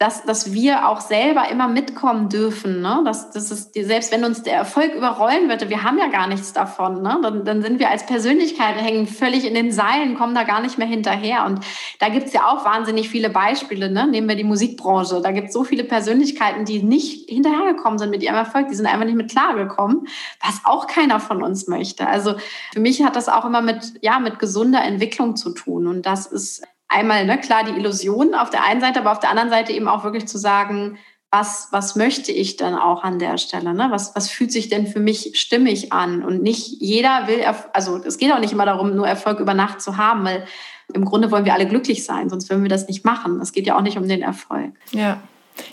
dass, 0.00 0.24
dass 0.24 0.54
wir 0.54 0.88
auch 0.88 1.02
selber 1.02 1.50
immer 1.50 1.68
mitkommen 1.68 2.30
dürfen. 2.30 2.80
Ne? 2.80 3.02
Das, 3.04 3.32
das 3.32 3.50
ist, 3.50 3.74
selbst 3.74 4.10
wenn 4.10 4.24
uns 4.24 4.42
der 4.42 4.54
Erfolg 4.54 4.94
überrollen 4.94 5.50
würde, 5.50 5.68
wir 5.68 5.82
haben 5.82 5.98
ja 5.98 6.06
gar 6.06 6.26
nichts 6.26 6.54
davon. 6.54 7.02
Ne? 7.02 7.18
Dann, 7.22 7.44
dann 7.44 7.60
sind 7.60 7.78
wir 7.78 7.90
als 7.90 8.06
Persönlichkeit, 8.06 8.76
hängen 8.76 9.06
völlig 9.06 9.46
in 9.46 9.52
den 9.52 9.70
Seilen, 9.70 10.14
kommen 10.14 10.34
da 10.34 10.44
gar 10.44 10.62
nicht 10.62 10.78
mehr 10.78 10.86
hinterher. 10.86 11.44
Und 11.44 11.60
da 11.98 12.08
gibt's 12.08 12.32
ja 12.32 12.46
auch 12.46 12.64
wahnsinnig 12.64 13.10
viele 13.10 13.28
Beispiele. 13.28 13.90
Ne? 13.90 14.06
Nehmen 14.06 14.26
wir 14.26 14.36
die 14.36 14.44
Musikbranche. 14.44 15.20
Da 15.20 15.32
gibt's 15.32 15.52
so 15.52 15.64
viele 15.64 15.84
Persönlichkeiten, 15.84 16.64
die 16.64 16.82
nicht 16.82 17.28
hinterhergekommen 17.28 17.98
sind 17.98 18.08
mit 18.08 18.22
ihrem 18.22 18.36
Erfolg. 18.36 18.68
Die 18.68 18.76
sind 18.76 18.86
einfach 18.86 19.04
nicht 19.04 19.18
mit 19.18 19.30
klargekommen, 19.30 20.08
was 20.42 20.62
auch 20.64 20.86
keiner 20.86 21.20
von 21.20 21.42
uns 21.42 21.68
möchte. 21.68 22.06
Also 22.06 22.36
für 22.72 22.80
mich 22.80 23.04
hat 23.04 23.16
das 23.16 23.28
auch 23.28 23.44
immer 23.44 23.60
mit, 23.60 23.92
ja, 24.00 24.18
mit 24.18 24.38
gesunder 24.38 24.82
Entwicklung 24.82 25.36
zu 25.36 25.50
tun. 25.50 25.86
Und 25.86 26.06
das 26.06 26.24
ist 26.24 26.62
einmal, 26.90 27.24
ne, 27.24 27.38
klar, 27.38 27.64
die 27.64 27.78
Illusion 27.78 28.34
auf 28.34 28.50
der 28.50 28.64
einen 28.64 28.82
Seite, 28.82 29.00
aber 29.00 29.12
auf 29.12 29.20
der 29.20 29.30
anderen 29.30 29.48
Seite 29.48 29.72
eben 29.72 29.88
auch 29.88 30.04
wirklich 30.04 30.26
zu 30.26 30.36
sagen, 30.36 30.98
was, 31.30 31.68
was 31.70 31.94
möchte 31.94 32.32
ich 32.32 32.56
denn 32.56 32.74
auch 32.74 33.04
an 33.04 33.20
der 33.20 33.38
Stelle? 33.38 33.72
Ne? 33.72 33.86
Was, 33.90 34.16
was 34.16 34.28
fühlt 34.28 34.50
sich 34.50 34.68
denn 34.68 34.88
für 34.88 34.98
mich 34.98 35.30
stimmig 35.34 35.92
an? 35.92 36.24
Und 36.24 36.42
nicht 36.42 36.80
jeder 36.80 37.28
will, 37.28 37.44
also 37.72 37.98
es 38.04 38.18
geht 38.18 38.32
auch 38.32 38.40
nicht 38.40 38.52
immer 38.52 38.66
darum, 38.66 38.96
nur 38.96 39.06
Erfolg 39.06 39.38
über 39.38 39.54
Nacht 39.54 39.80
zu 39.80 39.96
haben, 39.96 40.24
weil 40.24 40.44
im 40.92 41.04
Grunde 41.04 41.30
wollen 41.30 41.44
wir 41.44 41.54
alle 41.54 41.68
glücklich 41.68 42.04
sein, 42.04 42.28
sonst 42.28 42.50
würden 42.50 42.64
wir 42.64 42.68
das 42.68 42.88
nicht 42.88 43.04
machen. 43.04 43.40
Es 43.40 43.52
geht 43.52 43.64
ja 43.68 43.76
auch 43.76 43.82
nicht 43.82 43.96
um 43.96 44.08
den 44.08 44.22
Erfolg. 44.22 44.72
Ja, 44.90 45.20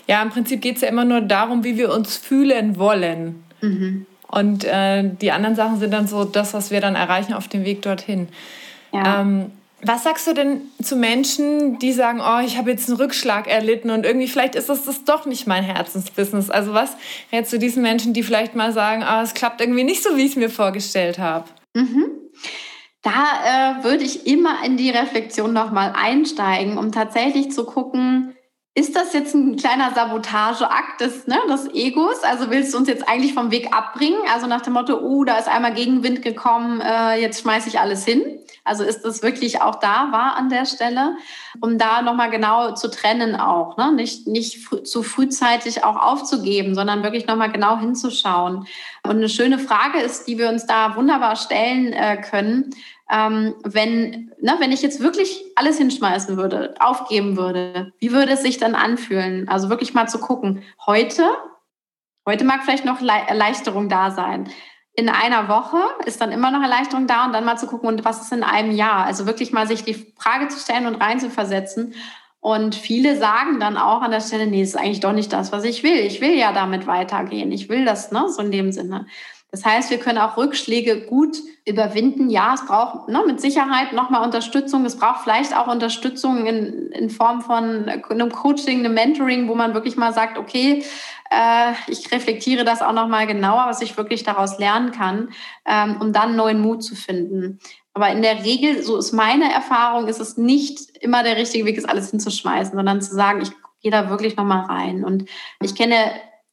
ja 0.06 0.22
im 0.22 0.30
Prinzip 0.30 0.60
geht 0.60 0.76
es 0.76 0.82
ja 0.82 0.88
immer 0.88 1.04
nur 1.04 1.22
darum, 1.22 1.64
wie 1.64 1.76
wir 1.76 1.92
uns 1.92 2.16
fühlen 2.16 2.78
wollen. 2.78 3.42
Mhm. 3.60 4.06
Und 4.28 4.64
äh, 4.64 5.10
die 5.20 5.32
anderen 5.32 5.56
Sachen 5.56 5.80
sind 5.80 5.90
dann 5.90 6.06
so 6.06 6.22
das, 6.22 6.54
was 6.54 6.70
wir 6.70 6.80
dann 6.80 6.94
erreichen 6.94 7.32
auf 7.32 7.48
dem 7.48 7.64
Weg 7.64 7.82
dorthin. 7.82 8.28
Ja. 8.92 9.22
Ähm, 9.22 9.50
was 9.82 10.02
sagst 10.02 10.26
du 10.26 10.34
denn 10.34 10.62
zu 10.82 10.96
Menschen, 10.96 11.78
die 11.78 11.92
sagen, 11.92 12.20
oh, 12.20 12.40
ich 12.44 12.58
habe 12.58 12.70
jetzt 12.70 12.88
einen 12.88 12.98
Rückschlag 12.98 13.46
erlitten 13.46 13.90
und 13.90 14.04
irgendwie 14.04 14.26
vielleicht 14.26 14.56
ist 14.56 14.68
das, 14.68 14.84
das 14.84 15.04
doch 15.04 15.24
nicht 15.24 15.46
mein 15.46 15.62
Herzensbusiness? 15.62 16.50
Also 16.50 16.74
was 16.74 16.96
rätst 17.32 17.52
du 17.52 17.58
diesen 17.58 17.82
Menschen, 17.82 18.12
die 18.12 18.22
vielleicht 18.22 18.56
mal 18.56 18.72
sagen, 18.72 19.04
oh, 19.08 19.22
es 19.22 19.34
klappt 19.34 19.60
irgendwie 19.60 19.84
nicht 19.84 20.02
so, 20.02 20.16
wie 20.16 20.24
ich 20.24 20.32
es 20.32 20.36
mir 20.36 20.50
vorgestellt 20.50 21.18
habe? 21.18 21.44
Mhm. 21.74 22.10
Da 23.02 23.80
äh, 23.80 23.84
würde 23.84 24.02
ich 24.02 24.26
immer 24.26 24.64
in 24.64 24.76
die 24.76 24.90
Reflexion 24.90 25.52
nochmal 25.52 25.92
einsteigen, 25.96 26.76
um 26.76 26.90
tatsächlich 26.90 27.52
zu 27.52 27.64
gucken, 27.64 28.34
ist 28.78 28.94
das 28.94 29.12
jetzt 29.12 29.34
ein 29.34 29.56
kleiner 29.56 29.92
Sabotageakt 29.92 31.00
des, 31.00 31.26
ne, 31.26 31.36
des 31.50 31.68
Egos? 31.74 32.22
Also 32.22 32.48
willst 32.48 32.72
du 32.72 32.78
uns 32.78 32.86
jetzt 32.86 33.08
eigentlich 33.08 33.34
vom 33.34 33.50
Weg 33.50 33.74
abbringen? 33.74 34.20
Also 34.32 34.46
nach 34.46 34.60
dem 34.60 34.74
Motto, 34.74 35.00
oh, 35.00 35.24
da 35.24 35.36
ist 35.36 35.48
einmal 35.48 35.74
Gegenwind 35.74 36.22
gekommen, 36.22 36.80
äh, 36.80 37.20
jetzt 37.20 37.42
schmeiße 37.42 37.68
ich 37.68 37.80
alles 37.80 38.04
hin. 38.04 38.38
Also 38.62 38.84
ist 38.84 39.02
das 39.02 39.24
wirklich 39.24 39.62
auch 39.62 39.80
da 39.80 40.12
war 40.12 40.36
an 40.36 40.48
der 40.48 40.64
Stelle, 40.64 41.16
um 41.60 41.76
da 41.76 42.02
nochmal 42.02 42.30
genau 42.30 42.74
zu 42.74 42.88
trennen 42.88 43.34
auch, 43.34 43.76
ne? 43.78 43.90
nicht, 43.92 44.28
nicht 44.28 44.64
frü 44.64 44.84
zu 44.84 45.02
frühzeitig 45.02 45.82
auch 45.82 45.96
aufzugeben, 45.96 46.76
sondern 46.76 47.02
wirklich 47.02 47.26
nochmal 47.26 47.50
genau 47.50 47.78
hinzuschauen. 47.78 48.68
Und 49.02 49.16
eine 49.16 49.28
schöne 49.28 49.58
Frage 49.58 49.98
ist, 49.98 50.28
die 50.28 50.38
wir 50.38 50.48
uns 50.50 50.66
da 50.66 50.94
wunderbar 50.94 51.34
stellen 51.34 51.92
äh, 51.92 52.20
können, 52.20 52.70
ähm, 53.10 53.54
wenn, 53.64 54.32
ne, 54.40 54.56
wenn 54.58 54.72
ich 54.72 54.82
jetzt 54.82 55.00
wirklich 55.00 55.42
alles 55.56 55.78
hinschmeißen 55.78 56.36
würde, 56.36 56.74
aufgeben 56.78 57.36
würde, 57.36 57.92
wie 57.98 58.12
würde 58.12 58.32
es 58.32 58.42
sich 58.42 58.58
dann 58.58 58.74
anfühlen? 58.74 59.48
Also 59.48 59.70
wirklich 59.70 59.94
mal 59.94 60.08
zu 60.08 60.18
gucken, 60.18 60.62
heute, 60.86 61.24
heute 62.26 62.44
mag 62.44 62.64
vielleicht 62.64 62.84
noch 62.84 63.00
Le 63.00 63.12
Erleichterung 63.26 63.88
da 63.88 64.10
sein. 64.10 64.48
In 64.92 65.08
einer 65.08 65.48
Woche 65.48 65.78
ist 66.04 66.20
dann 66.20 66.32
immer 66.32 66.50
noch 66.50 66.60
Erleichterung 66.60 67.06
da 67.06 67.24
und 67.24 67.32
dann 67.32 67.44
mal 67.44 67.56
zu 67.56 67.66
gucken, 67.66 67.88
und 67.88 68.04
was 68.04 68.20
ist 68.20 68.32
in 68.32 68.42
einem 68.42 68.72
Jahr? 68.72 69.04
Also 69.06 69.26
wirklich 69.26 69.52
mal 69.52 69.66
sich 69.66 69.84
die 69.84 70.12
Frage 70.18 70.48
zu 70.48 70.58
stellen 70.58 70.86
und 70.86 70.96
reinzuversetzen. 70.96 71.94
Und 72.40 72.74
viele 72.74 73.16
sagen 73.16 73.58
dann 73.58 73.76
auch 73.76 74.02
an 74.02 74.10
der 74.10 74.20
Stelle, 74.20 74.46
nee, 74.46 74.62
ist 74.62 74.76
eigentlich 74.76 75.00
doch 75.00 75.12
nicht 75.12 75.32
das, 75.32 75.50
was 75.50 75.64
ich 75.64 75.82
will. 75.82 75.98
Ich 75.98 76.20
will 76.20 76.34
ja 76.34 76.52
damit 76.52 76.86
weitergehen. 76.86 77.52
Ich 77.52 77.68
will 77.68 77.84
das, 77.84 78.12
ne, 78.12 78.28
so 78.28 78.42
in 78.42 78.50
dem 78.50 78.70
Sinne. 78.70 79.06
Das 79.50 79.64
heißt, 79.64 79.90
wir 79.90 79.98
können 79.98 80.18
auch 80.18 80.36
Rückschläge 80.36 81.06
gut 81.06 81.38
überwinden. 81.64 82.28
Ja, 82.28 82.52
es 82.54 82.66
braucht 82.66 83.08
ne, 83.08 83.22
mit 83.26 83.40
Sicherheit 83.40 83.94
nochmal 83.94 84.22
Unterstützung. 84.22 84.84
Es 84.84 84.98
braucht 84.98 85.22
vielleicht 85.22 85.56
auch 85.56 85.68
Unterstützung 85.68 86.44
in, 86.44 86.92
in 86.92 87.08
Form 87.08 87.40
von 87.40 87.88
einem 87.88 88.30
Coaching, 88.30 88.80
einem 88.80 88.92
Mentoring, 88.92 89.48
wo 89.48 89.54
man 89.54 89.72
wirklich 89.72 89.96
mal 89.96 90.12
sagt, 90.12 90.36
okay, 90.36 90.84
äh, 91.30 91.72
ich 91.86 92.12
reflektiere 92.12 92.64
das 92.64 92.82
auch 92.82 92.92
nochmal 92.92 93.26
genauer, 93.26 93.64
was 93.66 93.80
ich 93.80 93.96
wirklich 93.96 94.22
daraus 94.22 94.58
lernen 94.58 94.92
kann, 94.92 95.30
ähm, 95.64 95.96
um 96.00 96.12
dann 96.12 96.36
neuen 96.36 96.60
Mut 96.60 96.82
zu 96.82 96.94
finden. 96.94 97.58
Aber 97.94 98.10
in 98.10 98.20
der 98.20 98.44
Regel, 98.44 98.82
so 98.82 98.98
ist 98.98 99.12
meine 99.12 99.50
Erfahrung, 99.50 100.08
ist 100.08 100.20
es 100.20 100.36
nicht 100.36 100.96
immer 101.00 101.22
der 101.22 101.36
richtige 101.36 101.64
Weg, 101.64 101.78
ist 101.78 101.88
alles 101.88 102.10
hinzuschmeißen, 102.10 102.76
sondern 102.76 103.00
zu 103.00 103.14
sagen, 103.14 103.40
ich 103.40 103.50
gehe 103.80 103.90
da 103.90 104.10
wirklich 104.10 104.36
nochmal 104.36 104.66
rein. 104.66 105.04
Und 105.04 105.24
ich 105.60 105.74
kenne 105.74 105.96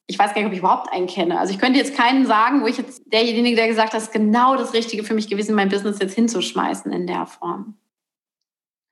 ich 0.08 0.20
weiß 0.20 0.34
gar 0.34 0.42
nicht, 0.42 0.48
ob 0.48 0.54
ich 0.54 0.60
überhaupt 0.60 0.94
einen 0.94 1.08
kenne. 1.08 1.40
Also 1.40 1.54
ich 1.54 1.60
könnte 1.60 1.80
jetzt 1.80 1.96
keinen 1.96 2.26
sagen, 2.26 2.62
wo 2.62 2.68
ich 2.68 2.78
jetzt 2.78 3.02
derjenige, 3.12 3.56
der 3.56 3.68
gesagt 3.68 3.94
hat, 3.94 4.02
ist 4.02 4.12
genau 4.12 4.56
das 4.56 4.74
Richtige 4.74 5.04
für 5.04 5.16
mich 5.16 5.30
gewesen, 5.30 5.56
mein 5.56 5.70
Business 5.70 6.00
jetzt 6.00 6.14
hinzuschmeißen 6.14 6.92
in 6.92 7.08
der 7.08 7.26
Form. 7.26 7.76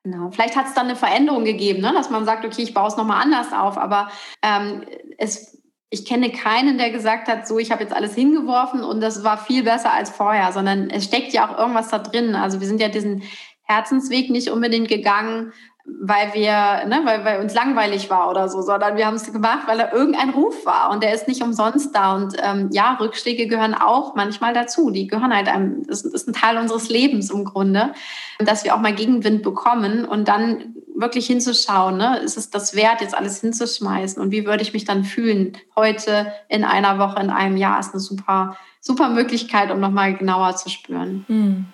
Genau. 0.04 0.32
Vielleicht 0.32 0.56
hat 0.56 0.68
es 0.68 0.74
dann 0.74 0.88
eine 0.88 0.96
Veränderung 0.96 1.46
gegeben, 1.46 1.82
ne? 1.82 1.94
dass 1.94 2.10
man 2.10 2.26
sagt, 2.26 2.44
okay, 2.44 2.64
ich 2.64 2.74
baue 2.74 2.88
es 2.88 2.98
nochmal 2.98 3.22
anders 3.22 3.54
auf. 3.54 3.78
Aber 3.78 4.10
ähm, 4.42 4.84
es, 5.18 5.62
ich 5.90 6.06
kenne 6.06 6.32
keinen, 6.32 6.78
der 6.78 6.90
gesagt 6.90 7.28
hat, 7.28 7.48
so, 7.48 7.60
ich 7.60 7.72
habe 7.72 7.84
jetzt 7.84 7.96
alles 7.96 8.16
hingeworfen 8.16 8.84
und 8.84 9.00
das 9.00 9.24
war 9.24 9.38
viel 9.38 9.64
besser 9.64 9.94
als 9.94 10.10
vorher, 10.10 10.52
sondern 10.52 10.90
es 10.90 11.06
steckt 11.06 11.32
ja 11.32 11.48
auch 11.48 11.58
irgendwas 11.58 11.90
da 11.90 12.00
drin. 12.00 12.36
Also 12.36 12.60
wir 12.60 12.68
sind 12.68 12.82
ja 12.82 12.90
diesen 12.90 13.24
Herzensweg 13.62 14.30
nicht 14.30 14.50
unbedingt 14.50 14.90
gegangen, 14.90 15.54
weil 15.86 16.34
wir, 16.34 16.86
ne, 16.86 17.02
weil, 17.04 17.26
weil 17.26 17.42
uns 17.42 17.54
langweilig 17.54 18.10
war 18.10 18.30
oder 18.30 18.48
so, 18.48 18.62
sondern 18.62 18.96
wir 18.96 19.06
haben 19.06 19.16
es 19.16 19.32
gemacht, 19.32 19.68
weil 19.68 19.78
da 19.78 19.92
irgendein 19.92 20.30
Ruf 20.30 20.66
war 20.66 20.92
und 20.92 21.04
der 21.04 21.14
ist 21.14 21.28
nicht 21.28 21.44
umsonst 21.44 21.94
da. 21.94 22.16
Und 22.16 22.36
ähm, 22.42 22.70
ja, 22.72 22.94
Rückschläge 22.94 23.48
gehören 23.48 23.74
auch 23.74 24.16
manchmal 24.16 24.54
dazu. 24.54 24.92
Die 24.92 25.08
gehören 25.08 25.36
halt 25.36 25.50
einem, 25.50 25.86
das 25.86 26.04
ist 26.04 26.28
ein 26.28 26.34
Teil 26.34 26.58
unseres 26.58 26.88
Lebens 26.88 27.30
im 27.32 27.44
Grunde, 27.44 27.94
dass 28.40 28.64
wir 28.64 28.76
auch 28.76 28.80
mal 28.80 28.96
Gegenwind 28.96 29.44
bekommen 29.44 30.06
und 30.06 30.30
dann 30.30 30.76
wirklich 30.96 31.28
hinzuschauen, 31.28 31.98
ne, 31.98 32.20
ist 32.20 32.38
es 32.38 32.50
das 32.50 32.76
wert, 32.76 33.02
jetzt 33.02 33.16
alles 33.16 33.42
hinzuschmeißen 33.42 34.22
und 34.22 34.32
wie 34.32 34.46
würde 34.46 34.64
ich 34.64 34.74
mich 34.74 34.86
dann 34.86 35.04
fühlen 35.04 35.58
heute, 35.76 36.32
in 36.48 36.64
einer 36.64 36.98
Woche, 37.00 37.20
in 37.20 37.30
einem 37.30 37.58
Jahr, 37.58 37.80
ist 37.80 37.94
eine 37.94 38.00
super, 38.00 38.56
super 38.80 39.10
Möglichkeit, 39.10 39.72
um 39.72 39.80
nochmal 39.80 40.16
genauer 40.16 40.56
zu 40.56 40.70
spüren. 40.70 41.26
Hm. 41.28 41.66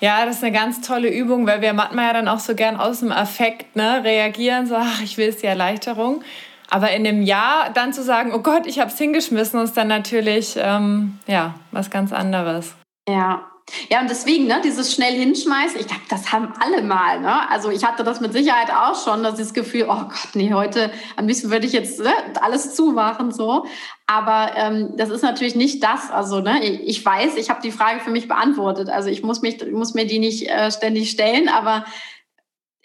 Ja, 0.00 0.26
das 0.26 0.36
ist 0.36 0.44
eine 0.44 0.52
ganz 0.52 0.80
tolle 0.82 1.08
Übung, 1.08 1.46
weil 1.46 1.60
wir 1.62 1.72
manchmal 1.72 2.06
ja 2.06 2.12
dann 2.12 2.28
auch 2.28 2.38
so 2.38 2.54
gern 2.54 2.76
aus 2.76 3.00
dem 3.00 3.12
Affekt 3.12 3.76
ne, 3.76 4.04
reagieren, 4.04 4.66
so, 4.66 4.76
ach, 4.76 5.00
ich 5.02 5.16
will 5.16 5.28
es 5.28 5.38
die 5.38 5.46
Erleichterung. 5.46 6.22
Aber 6.68 6.90
in 6.90 7.04
dem 7.04 7.22
Jahr 7.22 7.70
dann 7.72 7.92
zu 7.92 8.02
sagen, 8.02 8.32
oh 8.34 8.40
Gott, 8.40 8.66
ich 8.66 8.80
habe 8.80 8.90
es 8.90 8.98
hingeschmissen, 8.98 9.60
ist 9.60 9.76
dann 9.76 9.88
natürlich 9.88 10.56
ähm, 10.58 11.18
ja 11.26 11.54
was 11.70 11.90
ganz 11.90 12.12
anderes. 12.12 12.74
Ja, 13.08 13.46
Ja, 13.90 14.00
und 14.00 14.08
deswegen, 14.08 14.46
ne, 14.46 14.60
dieses 14.64 14.94
schnell 14.94 15.14
hinschmeißen, 15.14 15.80
ich 15.80 15.88
glaube, 15.88 16.02
das 16.08 16.30
haben 16.30 16.52
alle 16.60 16.82
mal. 16.82 17.20
Ne? 17.20 17.50
Also 17.50 17.70
ich 17.70 17.84
hatte 17.84 18.04
das 18.04 18.20
mit 18.20 18.32
Sicherheit 18.32 18.70
auch 18.70 18.94
schon, 19.02 19.24
dass 19.24 19.38
das 19.38 19.54
Gefühl, 19.54 19.86
oh 19.88 20.04
Gott, 20.04 20.34
nee, 20.34 20.52
heute 20.52 20.92
am 21.16 21.26
liebsten 21.26 21.50
würde 21.50 21.66
ich 21.66 21.72
jetzt 21.72 21.98
ne, 21.98 22.12
alles 22.40 22.74
zumachen. 22.74 23.32
so. 23.32 23.66
Aber 24.06 24.52
ähm, 24.56 24.92
das 24.96 25.10
ist 25.10 25.22
natürlich 25.22 25.56
nicht 25.56 25.82
das. 25.82 26.10
Also 26.12 26.40
ne, 26.40 26.64
ich 26.64 27.04
weiß, 27.04 27.36
ich 27.36 27.50
habe 27.50 27.60
die 27.60 27.72
Frage 27.72 28.00
für 28.00 28.10
mich 28.10 28.28
beantwortet. 28.28 28.88
Also 28.88 29.08
ich 29.08 29.24
muss, 29.24 29.42
mich, 29.42 29.60
ich 29.60 29.72
muss 29.72 29.94
mir 29.94 30.06
die 30.06 30.20
nicht 30.20 30.48
äh, 30.48 30.70
ständig 30.70 31.10
stellen, 31.10 31.48
aber 31.48 31.84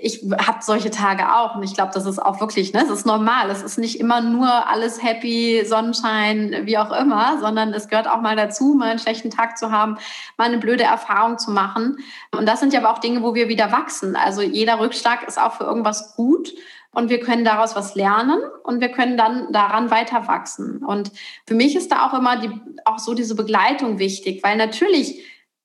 ich 0.02 0.26
habe 0.46 0.60
solche 0.62 0.90
Tage 0.90 1.34
auch 1.36 1.56
und 1.56 1.64
ich 1.64 1.74
glaube, 1.74 1.92
das 1.94 2.06
ist 2.06 2.20
auch 2.20 2.40
wirklich, 2.40 2.74
ne, 2.74 2.82
es 2.84 2.90
ist 2.90 3.06
normal. 3.06 3.50
Es 3.50 3.62
ist 3.62 3.78
nicht 3.78 4.00
immer 4.00 4.22
nur 4.22 4.48
alles 4.48 5.02
happy, 5.02 5.64
Sonnenschein, 5.66 6.62
wie 6.64 6.78
auch 6.78 6.92
immer, 6.92 7.40
sondern 7.40 7.74
es 7.74 7.88
gehört 7.88 8.10
auch 8.10 8.22
mal 8.22 8.36
dazu, 8.36 8.74
mal 8.74 8.90
einen 8.90 9.00
schlechten 9.00 9.30
Tag 9.30 9.58
zu 9.58 9.72
haben, 9.72 9.98
mal 10.38 10.46
eine 10.46 10.58
blöde 10.58 10.84
Erfahrung 10.84 11.38
zu 11.38 11.52
machen. 11.52 11.98
Und 12.36 12.48
das 12.48 12.60
sind 12.60 12.74
ja 12.74 12.80
aber 12.80 12.92
auch 12.92 13.00
Dinge, 13.00 13.22
wo 13.22 13.36
wir 13.36 13.48
wieder 13.48 13.72
wachsen. 13.72 14.16
Also 14.16 14.42
jeder 14.42 14.80
Rückschlag 14.80 15.28
ist 15.28 15.40
auch 15.40 15.54
für 15.54 15.66
irgendwas 15.66 16.16
gut 16.16 16.54
und 16.94 17.10
wir 17.10 17.20
können 17.20 17.46
daraus 17.46 17.76
was 17.76 17.96
lernen 17.96 18.40
und 18.64 18.82
wir 18.82 18.90
können 18.90 19.18
dann 19.18 19.52
daran 19.54 19.92
weiter 19.92 20.28
wachsen. 20.28 20.84
Und 20.84 21.12
für 21.46 21.56
mich 21.56 21.76
ist 21.76 21.92
da 21.92 22.08
auch 22.08 22.14
immer 22.18 22.38
die, 22.38 22.52
auch 22.86 23.00
so 23.00 23.14
diese 23.14 23.36
Begleitung 23.36 24.00
wichtig, 24.00 24.44
weil 24.44 24.58
natürlich 24.58 25.24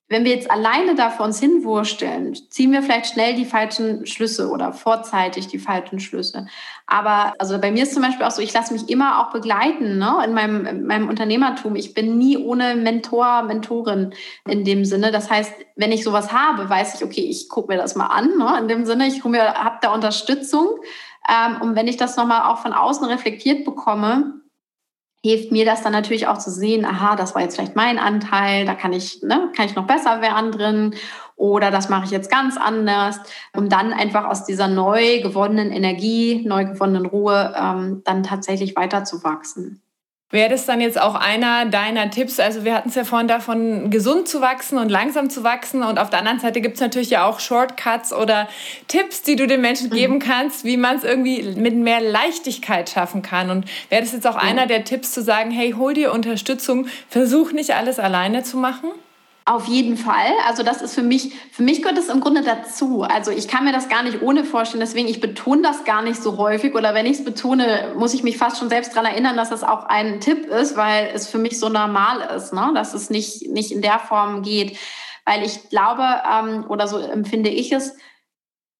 wenn 0.09 0.23
wir 0.23 0.31
jetzt 0.31 0.49
alleine 0.49 0.95
da 0.95 1.09
vor 1.09 1.25
uns 1.25 1.39
hinwursteln, 1.39 2.33
ziehen 2.49 2.71
wir 2.71 2.81
vielleicht 2.81 3.13
schnell 3.13 3.35
die 3.35 3.45
falschen 3.45 4.05
Schlüsse 4.05 4.49
oder 4.49 4.71
vorzeitig 4.71 5.47
die 5.47 5.59
falschen 5.59 5.99
Schlüsse. 5.99 6.47
Aber 6.85 7.33
also 7.39 7.59
bei 7.59 7.71
mir 7.71 7.83
ist 7.83 7.93
zum 7.93 8.03
Beispiel 8.03 8.25
auch 8.25 8.31
so, 8.31 8.41
ich 8.41 8.53
lasse 8.53 8.71
mich 8.71 8.89
immer 8.89 9.19
auch 9.19 9.31
begleiten 9.31 9.97
ne? 9.97 10.21
in, 10.23 10.33
meinem, 10.33 10.65
in 10.65 10.85
meinem 10.85 11.09
Unternehmertum. 11.09 11.75
Ich 11.75 11.93
bin 11.93 12.17
nie 12.17 12.37
ohne 12.37 12.75
Mentor, 12.75 13.43
Mentorin 13.43 14.13
in 14.47 14.63
dem 14.63 14.85
Sinne. 14.85 15.11
Das 15.11 15.29
heißt, 15.29 15.53
wenn 15.75 15.91
ich 15.91 16.05
sowas 16.05 16.31
habe, 16.31 16.69
weiß 16.69 16.95
ich, 16.95 17.03
okay, 17.03 17.27
ich 17.29 17.49
gucke 17.49 17.73
mir 17.73 17.77
das 17.77 17.95
mal 17.95 18.07
an. 18.07 18.37
Ne? 18.37 18.57
In 18.59 18.67
dem 18.69 18.85
Sinne, 18.85 19.07
ich 19.07 19.23
habe 19.25 19.77
da 19.81 19.93
Unterstützung. 19.93 20.67
Ähm, 21.29 21.61
und 21.61 21.75
wenn 21.75 21.89
ich 21.89 21.97
das 21.97 22.15
nochmal 22.15 22.49
auch 22.49 22.59
von 22.59 22.71
außen 22.71 23.05
reflektiert 23.05 23.65
bekomme, 23.65 24.41
hilft 25.27 25.51
mir 25.51 25.65
das 25.65 25.81
dann 25.83 25.91
natürlich 25.91 26.27
auch 26.27 26.37
zu 26.37 26.51
sehen, 26.51 26.85
aha, 26.85 27.15
das 27.15 27.35
war 27.35 27.41
jetzt 27.41 27.55
vielleicht 27.55 27.75
mein 27.75 27.99
Anteil, 27.99 28.65
da 28.65 28.75
kann 28.75 28.93
ich, 28.93 29.21
ne, 29.23 29.51
kann 29.55 29.65
ich 29.65 29.75
noch 29.75 29.87
besser 29.87 30.21
werden 30.21 30.51
drin 30.51 30.95
oder 31.35 31.69
das 31.71 31.89
mache 31.89 32.05
ich 32.05 32.11
jetzt 32.11 32.31
ganz 32.31 32.57
anders, 32.57 33.19
um 33.55 33.69
dann 33.69 33.93
einfach 33.93 34.25
aus 34.25 34.45
dieser 34.45 34.67
neu 34.67 35.21
gewonnenen 35.21 35.71
Energie, 35.71 36.43
neu 36.45 36.65
gewonnenen 36.65 37.05
Ruhe 37.05 37.53
ähm, 37.55 38.01
dann 38.05 38.23
tatsächlich 38.23 38.75
weiterzuwachsen. 38.75 39.81
Wäre 40.29 40.49
das 40.49 40.65
dann 40.65 40.81
jetzt 40.81 40.99
auch 40.99 41.15
einer 41.15 41.65
deiner 41.67 42.09
Tipps? 42.09 42.37
Also 42.41 42.65
wir 42.65 42.73
hatten 42.73 42.89
es 42.89 42.95
ja 42.95 43.05
vorhin 43.05 43.29
davon, 43.29 43.89
gesund 43.89 44.27
zu 44.27 44.41
wachsen 44.41 44.77
und 44.77 44.89
langsam 44.89 45.29
zu 45.29 45.45
wachsen. 45.45 45.83
Und 45.83 45.99
auf 45.99 46.09
der 46.09 46.19
anderen 46.19 46.41
Seite 46.41 46.59
gibt 46.59 46.75
es 46.75 46.81
natürlich 46.81 47.09
ja 47.09 47.25
auch 47.25 47.39
Shortcuts 47.39 48.11
oder 48.11 48.49
Tipps, 48.89 49.21
die 49.21 49.37
du 49.37 49.47
den 49.47 49.61
Menschen 49.61 49.89
geben 49.89 50.15
mhm. 50.15 50.19
kannst, 50.19 50.65
wie 50.65 50.75
man 50.75 50.97
es 50.97 51.05
irgendwie 51.05 51.43
mit 51.55 51.75
mehr 51.75 52.01
Leichtigkeit 52.01 52.89
schaffen 52.89 53.21
kann. 53.21 53.49
Und 53.49 53.65
wäre 53.87 54.01
das 54.01 54.11
jetzt 54.11 54.27
auch 54.27 54.35
ja. 54.35 54.41
einer 54.41 54.67
der 54.67 54.83
Tipps 54.83 55.13
zu 55.13 55.21
sagen, 55.21 55.49
hey, 55.49 55.71
hol 55.71 55.93
dir 55.93 56.11
Unterstützung, 56.11 56.87
versuch 57.07 57.53
nicht 57.53 57.73
alles 57.73 57.97
alleine 57.97 58.43
zu 58.43 58.57
machen? 58.57 58.89
Auf 59.49 59.65
jeden 59.67 59.95
Fall. 59.95 60.33
Also 60.45 60.61
das 60.61 60.81
ist 60.81 60.93
für 60.93 61.03
mich, 61.03 61.33
für 61.53 61.63
mich 61.63 61.81
gehört 61.81 61.97
es 61.97 62.09
im 62.09 62.19
Grunde 62.19 62.41
dazu. 62.41 63.03
Also 63.03 63.31
ich 63.31 63.47
kann 63.47 63.63
mir 63.63 63.71
das 63.71 63.87
gar 63.87 64.03
nicht 64.03 64.21
ohne 64.21 64.43
vorstellen. 64.43 64.81
Deswegen, 64.81 65.07
ich 65.07 65.21
betone 65.21 65.61
das 65.61 65.85
gar 65.85 66.01
nicht 66.01 66.21
so 66.21 66.37
häufig. 66.37 66.75
Oder 66.75 66.93
wenn 66.93 67.05
ich 67.05 67.19
es 67.19 67.23
betone, 67.23 67.93
muss 67.95 68.13
ich 68.13 68.23
mich 68.23 68.37
fast 68.37 68.59
schon 68.59 68.67
selbst 68.67 68.91
daran 68.91 69.09
erinnern, 69.09 69.37
dass 69.37 69.49
das 69.49 69.63
auch 69.63 69.85
ein 69.85 70.19
Tipp 70.19 70.47
ist, 70.47 70.75
weil 70.75 71.11
es 71.13 71.29
für 71.29 71.37
mich 71.37 71.57
so 71.61 71.69
normal 71.69 72.35
ist, 72.35 72.53
ne? 72.53 72.71
dass 72.75 72.93
es 72.93 73.09
nicht, 73.09 73.47
nicht 73.49 73.71
in 73.71 73.81
der 73.81 73.99
Form 73.99 74.41
geht. 74.41 74.77
Weil 75.23 75.45
ich 75.45 75.69
glaube, 75.69 76.03
ähm, 76.29 76.65
oder 76.67 76.89
so 76.89 76.97
empfinde 76.97 77.49
ich 77.49 77.71
es, 77.71 77.95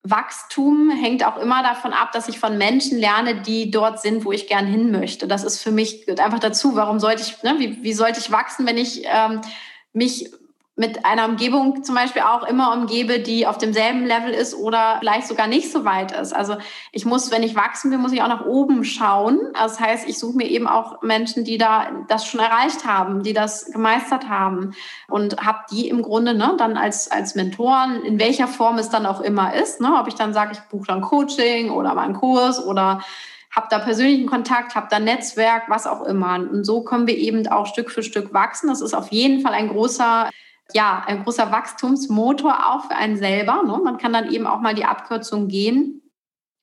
Wachstum 0.03 0.89
hängt 0.89 1.25
auch 1.25 1.37
immer 1.37 1.63
davon 1.63 1.93
ab, 1.93 2.11
dass 2.11 2.27
ich 2.27 2.39
von 2.39 2.57
Menschen 2.57 2.99
lerne, 2.99 3.41
die 3.41 3.71
dort 3.71 4.01
sind, 4.01 4.25
wo 4.25 4.33
ich 4.33 4.47
gern 4.47 4.67
hin 4.67 4.91
möchte. 4.91 5.29
Das 5.29 5.45
ist 5.45 5.63
für 5.63 5.71
mich 5.71 6.09
einfach 6.19 6.39
dazu. 6.39 6.75
Warum 6.75 6.99
sollte 6.99 7.21
ich, 7.21 7.41
ne, 7.41 7.55
wie, 7.57 7.81
wie 7.83 7.93
sollte 7.93 8.19
ich 8.19 8.33
wachsen, 8.33 8.65
wenn 8.65 8.77
ich 8.77 9.03
ähm, 9.05 9.39
mich 9.93 10.29
mit 10.79 11.05
einer 11.05 11.25
Umgebung 11.25 11.83
zum 11.83 11.95
Beispiel 11.95 12.21
auch 12.21 12.43
immer 12.43 12.71
umgebe, 12.71 13.19
die 13.19 13.47
auf 13.47 13.57
demselben 13.57 14.05
Level 14.05 14.29
ist 14.29 14.53
oder 14.53 14.97
vielleicht 14.99 15.27
sogar 15.27 15.47
nicht 15.47 15.71
so 15.71 15.85
weit 15.85 16.11
ist. 16.11 16.33
Also 16.33 16.55
ich 16.91 17.03
muss, 17.03 17.31
wenn 17.31 17.41
ich 17.41 17.55
wachsen 17.55 17.89
will, 17.89 17.97
muss 17.97 18.13
ich 18.13 18.21
auch 18.21 18.27
nach 18.27 18.45
oben 18.45 18.83
schauen. 18.83 19.39
Das 19.55 19.79
heißt, 19.79 20.07
ich 20.07 20.19
suche 20.19 20.37
mir 20.37 20.47
eben 20.47 20.67
auch 20.67 21.01
Menschen, 21.01 21.43
die 21.43 21.57
da 21.57 21.87
das 22.07 22.27
schon 22.27 22.39
erreicht 22.39 22.85
haben, 22.85 23.23
die 23.23 23.33
das 23.33 23.71
gemeistert 23.71 24.29
haben 24.29 24.75
und 25.09 25.43
habe 25.43 25.61
die 25.71 25.89
im 25.89 26.03
Grunde 26.03 26.35
ne, 26.35 26.53
dann 26.59 26.77
als, 26.77 27.09
als 27.09 27.33
Mentoren, 27.33 28.03
in 28.03 28.19
welcher 28.19 28.47
Form 28.47 28.77
es 28.77 28.89
dann 28.89 29.07
auch 29.07 29.21
immer 29.21 29.55
ist. 29.55 29.81
Ne, 29.81 29.91
ob 29.99 30.07
ich 30.07 30.15
dann 30.15 30.31
sage, 30.31 30.51
ich 30.53 30.59
buche 30.69 30.85
dann 30.85 31.01
Coaching 31.01 31.71
oder 31.71 31.95
mal 31.95 32.03
einen 32.03 32.13
Kurs 32.13 32.63
oder 32.63 33.01
habe 33.49 33.65
da 33.71 33.79
persönlichen 33.79 34.27
Kontakt, 34.27 34.75
habe 34.75 34.87
da 34.91 34.99
Netzwerk, 34.99 35.63
was 35.69 35.87
auch 35.87 36.03
immer. 36.03 36.35
Und 36.35 36.65
so 36.65 36.83
können 36.83 37.07
wir 37.07 37.17
eben 37.17 37.47
auch 37.47 37.65
Stück 37.65 37.89
für 37.89 38.03
Stück 38.03 38.31
wachsen. 38.31 38.67
Das 38.67 38.81
ist 38.81 38.93
auf 38.93 39.11
jeden 39.11 39.41
Fall 39.41 39.53
ein 39.53 39.69
großer 39.69 40.29
ja, 40.73 41.03
ein 41.05 41.23
großer 41.23 41.51
Wachstumsmotor 41.51 42.67
auch 42.67 42.85
für 42.85 42.95
einen 42.95 43.17
selber. 43.17 43.63
Ne? 43.63 43.79
Man 43.83 43.97
kann 43.97 44.13
dann 44.13 44.31
eben 44.31 44.47
auch 44.47 44.59
mal 44.59 44.75
die 44.75 44.85
Abkürzung 44.85 45.47
gehen 45.47 46.01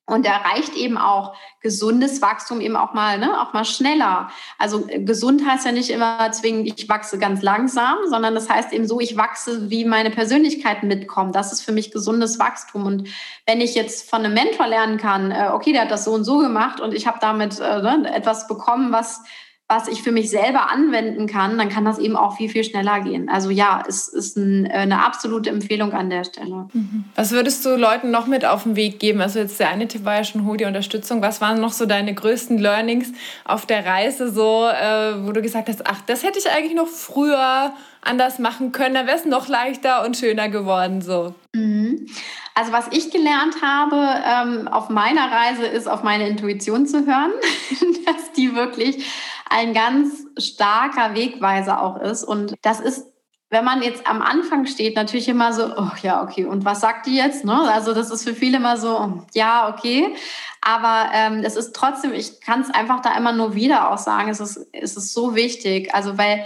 und 0.07 0.25
erreicht 0.25 0.75
eben 0.75 0.97
auch 0.97 1.35
gesundes 1.61 2.21
Wachstum 2.21 2.61
eben 2.61 2.75
auch 2.75 2.93
mal, 2.93 3.17
ne, 3.17 3.41
auch 3.41 3.53
mal 3.53 3.65
schneller. 3.65 4.29
Also 4.59 4.87
äh, 4.87 4.99
gesund 4.99 5.47
heißt 5.47 5.65
ja 5.65 5.71
nicht 5.71 5.89
immer 5.89 6.31
zwingend, 6.31 6.79
ich 6.79 6.87
wachse 6.87 7.17
ganz 7.17 7.41
langsam, 7.41 7.97
sondern 8.07 8.35
das 8.35 8.47
heißt 8.47 8.71
eben 8.71 8.87
so, 8.87 8.99
ich 8.99 9.17
wachse, 9.17 9.71
wie 9.71 9.83
meine 9.83 10.11
Persönlichkeit 10.11 10.83
mitkommt. 10.83 11.35
Das 11.35 11.51
ist 11.51 11.61
für 11.61 11.71
mich 11.71 11.91
gesundes 11.91 12.37
Wachstum. 12.37 12.85
Und 12.85 13.09
wenn 13.47 13.61
ich 13.61 13.73
jetzt 13.73 14.07
von 14.07 14.23
einem 14.23 14.35
Mentor 14.35 14.67
lernen 14.67 14.97
kann, 14.97 15.31
äh, 15.31 15.49
okay, 15.51 15.73
der 15.73 15.83
hat 15.83 15.91
das 15.91 16.05
so 16.05 16.11
und 16.11 16.23
so 16.23 16.37
gemacht 16.37 16.79
und 16.79 16.93
ich 16.93 17.07
habe 17.07 17.17
damit 17.19 17.59
äh, 17.59 17.81
ne, 17.81 18.11
etwas 18.13 18.47
bekommen, 18.47 18.91
was 18.91 19.23
was 19.67 19.87
ich 19.87 20.03
für 20.03 20.11
mich 20.11 20.29
selber 20.29 20.69
anwenden 20.69 21.25
kann, 21.25 21.57
dann 21.57 21.69
kann 21.69 21.85
das 21.85 21.97
eben 21.97 22.15
auch 22.15 22.37
viel, 22.37 22.49
viel 22.49 22.63
schneller 22.63 22.99
gehen. 22.99 23.29
Also 23.29 23.49
ja, 23.49 23.83
es 23.87 24.07
ist 24.07 24.37
ein, 24.37 24.69
eine 24.69 25.03
absolute 25.03 25.49
Empfehlung 25.49 25.91
an 25.93 26.11
der 26.11 26.23
Stelle. 26.23 26.67
Mhm. 26.71 27.05
Was 27.15 27.31
würdest 27.31 27.65
du 27.65 27.75
Leuten 27.75 28.11
noch 28.11 28.27
mit 28.27 28.45
auf 28.45 28.63
den 28.63 28.75
Weg 28.75 28.99
geben? 28.99 29.21
Also 29.21 29.39
jetzt 29.39 29.59
der 29.59 29.69
eine 29.69 29.87
Tipp 29.87 30.05
war 30.05 30.17
ja 30.17 30.23
schon, 30.23 30.45
hol 30.45 30.57
dir 30.57 30.67
Unterstützung. 30.67 31.23
Was 31.23 31.41
waren 31.41 31.59
noch 31.59 31.71
so 31.71 31.87
deine 31.87 32.13
größten 32.13 32.59
Learnings 32.59 33.11
auf 33.43 33.65
der 33.65 33.87
Reise, 33.87 34.31
so, 34.31 34.67
äh, 34.67 35.25
wo 35.25 35.31
du 35.31 35.41
gesagt 35.41 35.67
hast, 35.67 35.87
ach, 35.87 36.01
das 36.05 36.21
hätte 36.21 36.37
ich 36.37 36.47
eigentlich 36.51 36.75
noch 36.75 36.87
früher 36.87 37.73
anders 38.05 38.39
machen 38.39 38.71
können, 38.71 38.95
dann 38.95 39.07
wäre 39.07 39.17
es 39.17 39.25
noch 39.25 39.47
leichter 39.47 40.05
und 40.05 40.17
schöner 40.17 40.49
geworden 40.49 41.01
so. 41.01 41.35
Mhm. 41.53 42.07
Also 42.53 42.71
was 42.71 42.87
ich 42.91 43.11
gelernt 43.11 43.61
habe 43.61 43.97
ähm, 44.25 44.67
auf 44.67 44.89
meiner 44.89 45.29
Reise 45.31 45.65
ist, 45.65 45.87
auf 45.87 46.03
meine 46.03 46.27
Intuition 46.29 46.87
zu 46.87 47.05
hören, 47.05 47.31
dass 48.05 48.31
die 48.33 48.55
wirklich 48.55 49.05
ein 49.49 49.73
ganz 49.73 50.25
starker 50.37 51.15
Wegweiser 51.15 51.81
auch 51.81 51.99
ist. 51.99 52.23
Und 52.23 52.55
das 52.61 52.79
ist 52.79 53.07
wenn 53.51 53.63
man 53.63 53.83
jetzt 53.83 54.07
am 54.07 54.21
Anfang 54.21 54.65
steht, 54.65 54.95
natürlich 54.95 55.29
immer 55.29 55.53
so, 55.53 55.71
oh 55.77 55.91
ja, 56.01 56.23
okay, 56.23 56.45
und 56.45 56.65
was 56.65 56.81
sagt 56.81 57.05
die 57.05 57.15
jetzt? 57.15 57.45
Ne? 57.45 57.57
Also 57.71 57.93
das 57.93 58.09
ist 58.09 58.23
für 58.23 58.33
viele 58.33 58.57
immer 58.57 58.75
so, 58.75 59.23
ja, 59.33 59.69
okay. 59.69 60.13
Aber 60.61 61.11
ähm, 61.13 61.43
das 61.43 61.55
ist 61.55 61.75
trotzdem, 61.75 62.11
ich 62.13 62.41
kann 62.41 62.61
es 62.61 62.71
einfach 62.71 63.01
da 63.01 63.15
immer 63.15 63.31
nur 63.31 63.53
wieder 63.53 63.91
auch 63.91 63.99
sagen, 63.99 64.29
es 64.29 64.39
ist, 64.39 64.67
es 64.73 64.97
ist 64.97 65.13
so 65.13 65.35
wichtig. 65.35 65.93
Also 65.93 66.17
weil 66.17 66.43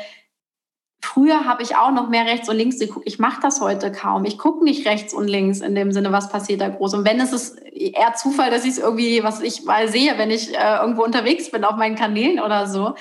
Früher 1.02 1.46
habe 1.46 1.64
ich 1.64 1.78
auch 1.78 1.92
noch 1.92 2.10
mehr 2.10 2.26
rechts 2.26 2.50
und 2.50 2.58
links 2.58 2.78
geguckt. 2.78 3.08
Ich 3.08 3.20
mache 3.20 3.42
das 3.42 3.62
heute 3.62 3.92
kaum. 3.92 4.26
Ich 4.26 4.38
gucke 4.38 4.64
nicht 4.64 4.86
rechts 4.86 5.14
und 5.14 5.28
links 5.28 5.62
in 5.62 5.74
dem 5.74 5.92
Sinne, 5.92 6.12
was 6.12 6.30
passiert 6.30 6.60
da 6.60 6.68
groß. 6.68 6.94
Und 6.94 7.06
wenn 7.06 7.22
es 7.22 7.32
ist 7.32 7.58
eher 7.62 8.14
Zufall, 8.16 8.52
dass 8.52 8.66
ich 8.66 8.72
es 8.72 8.78
irgendwie, 8.80 9.24
was 9.24 9.42
ich 9.42 9.64
mal 9.64 9.88
sehe, 9.88 10.18
wenn 10.18 10.30
ich 10.30 10.54
äh, 10.54 10.78
irgendwo 10.82 11.04
unterwegs 11.04 11.52
bin 11.52 11.64
auf 11.64 11.78
meinen 11.78 11.96
Kanälen 11.96 12.40
oder 12.42 12.68
so. 12.68 12.96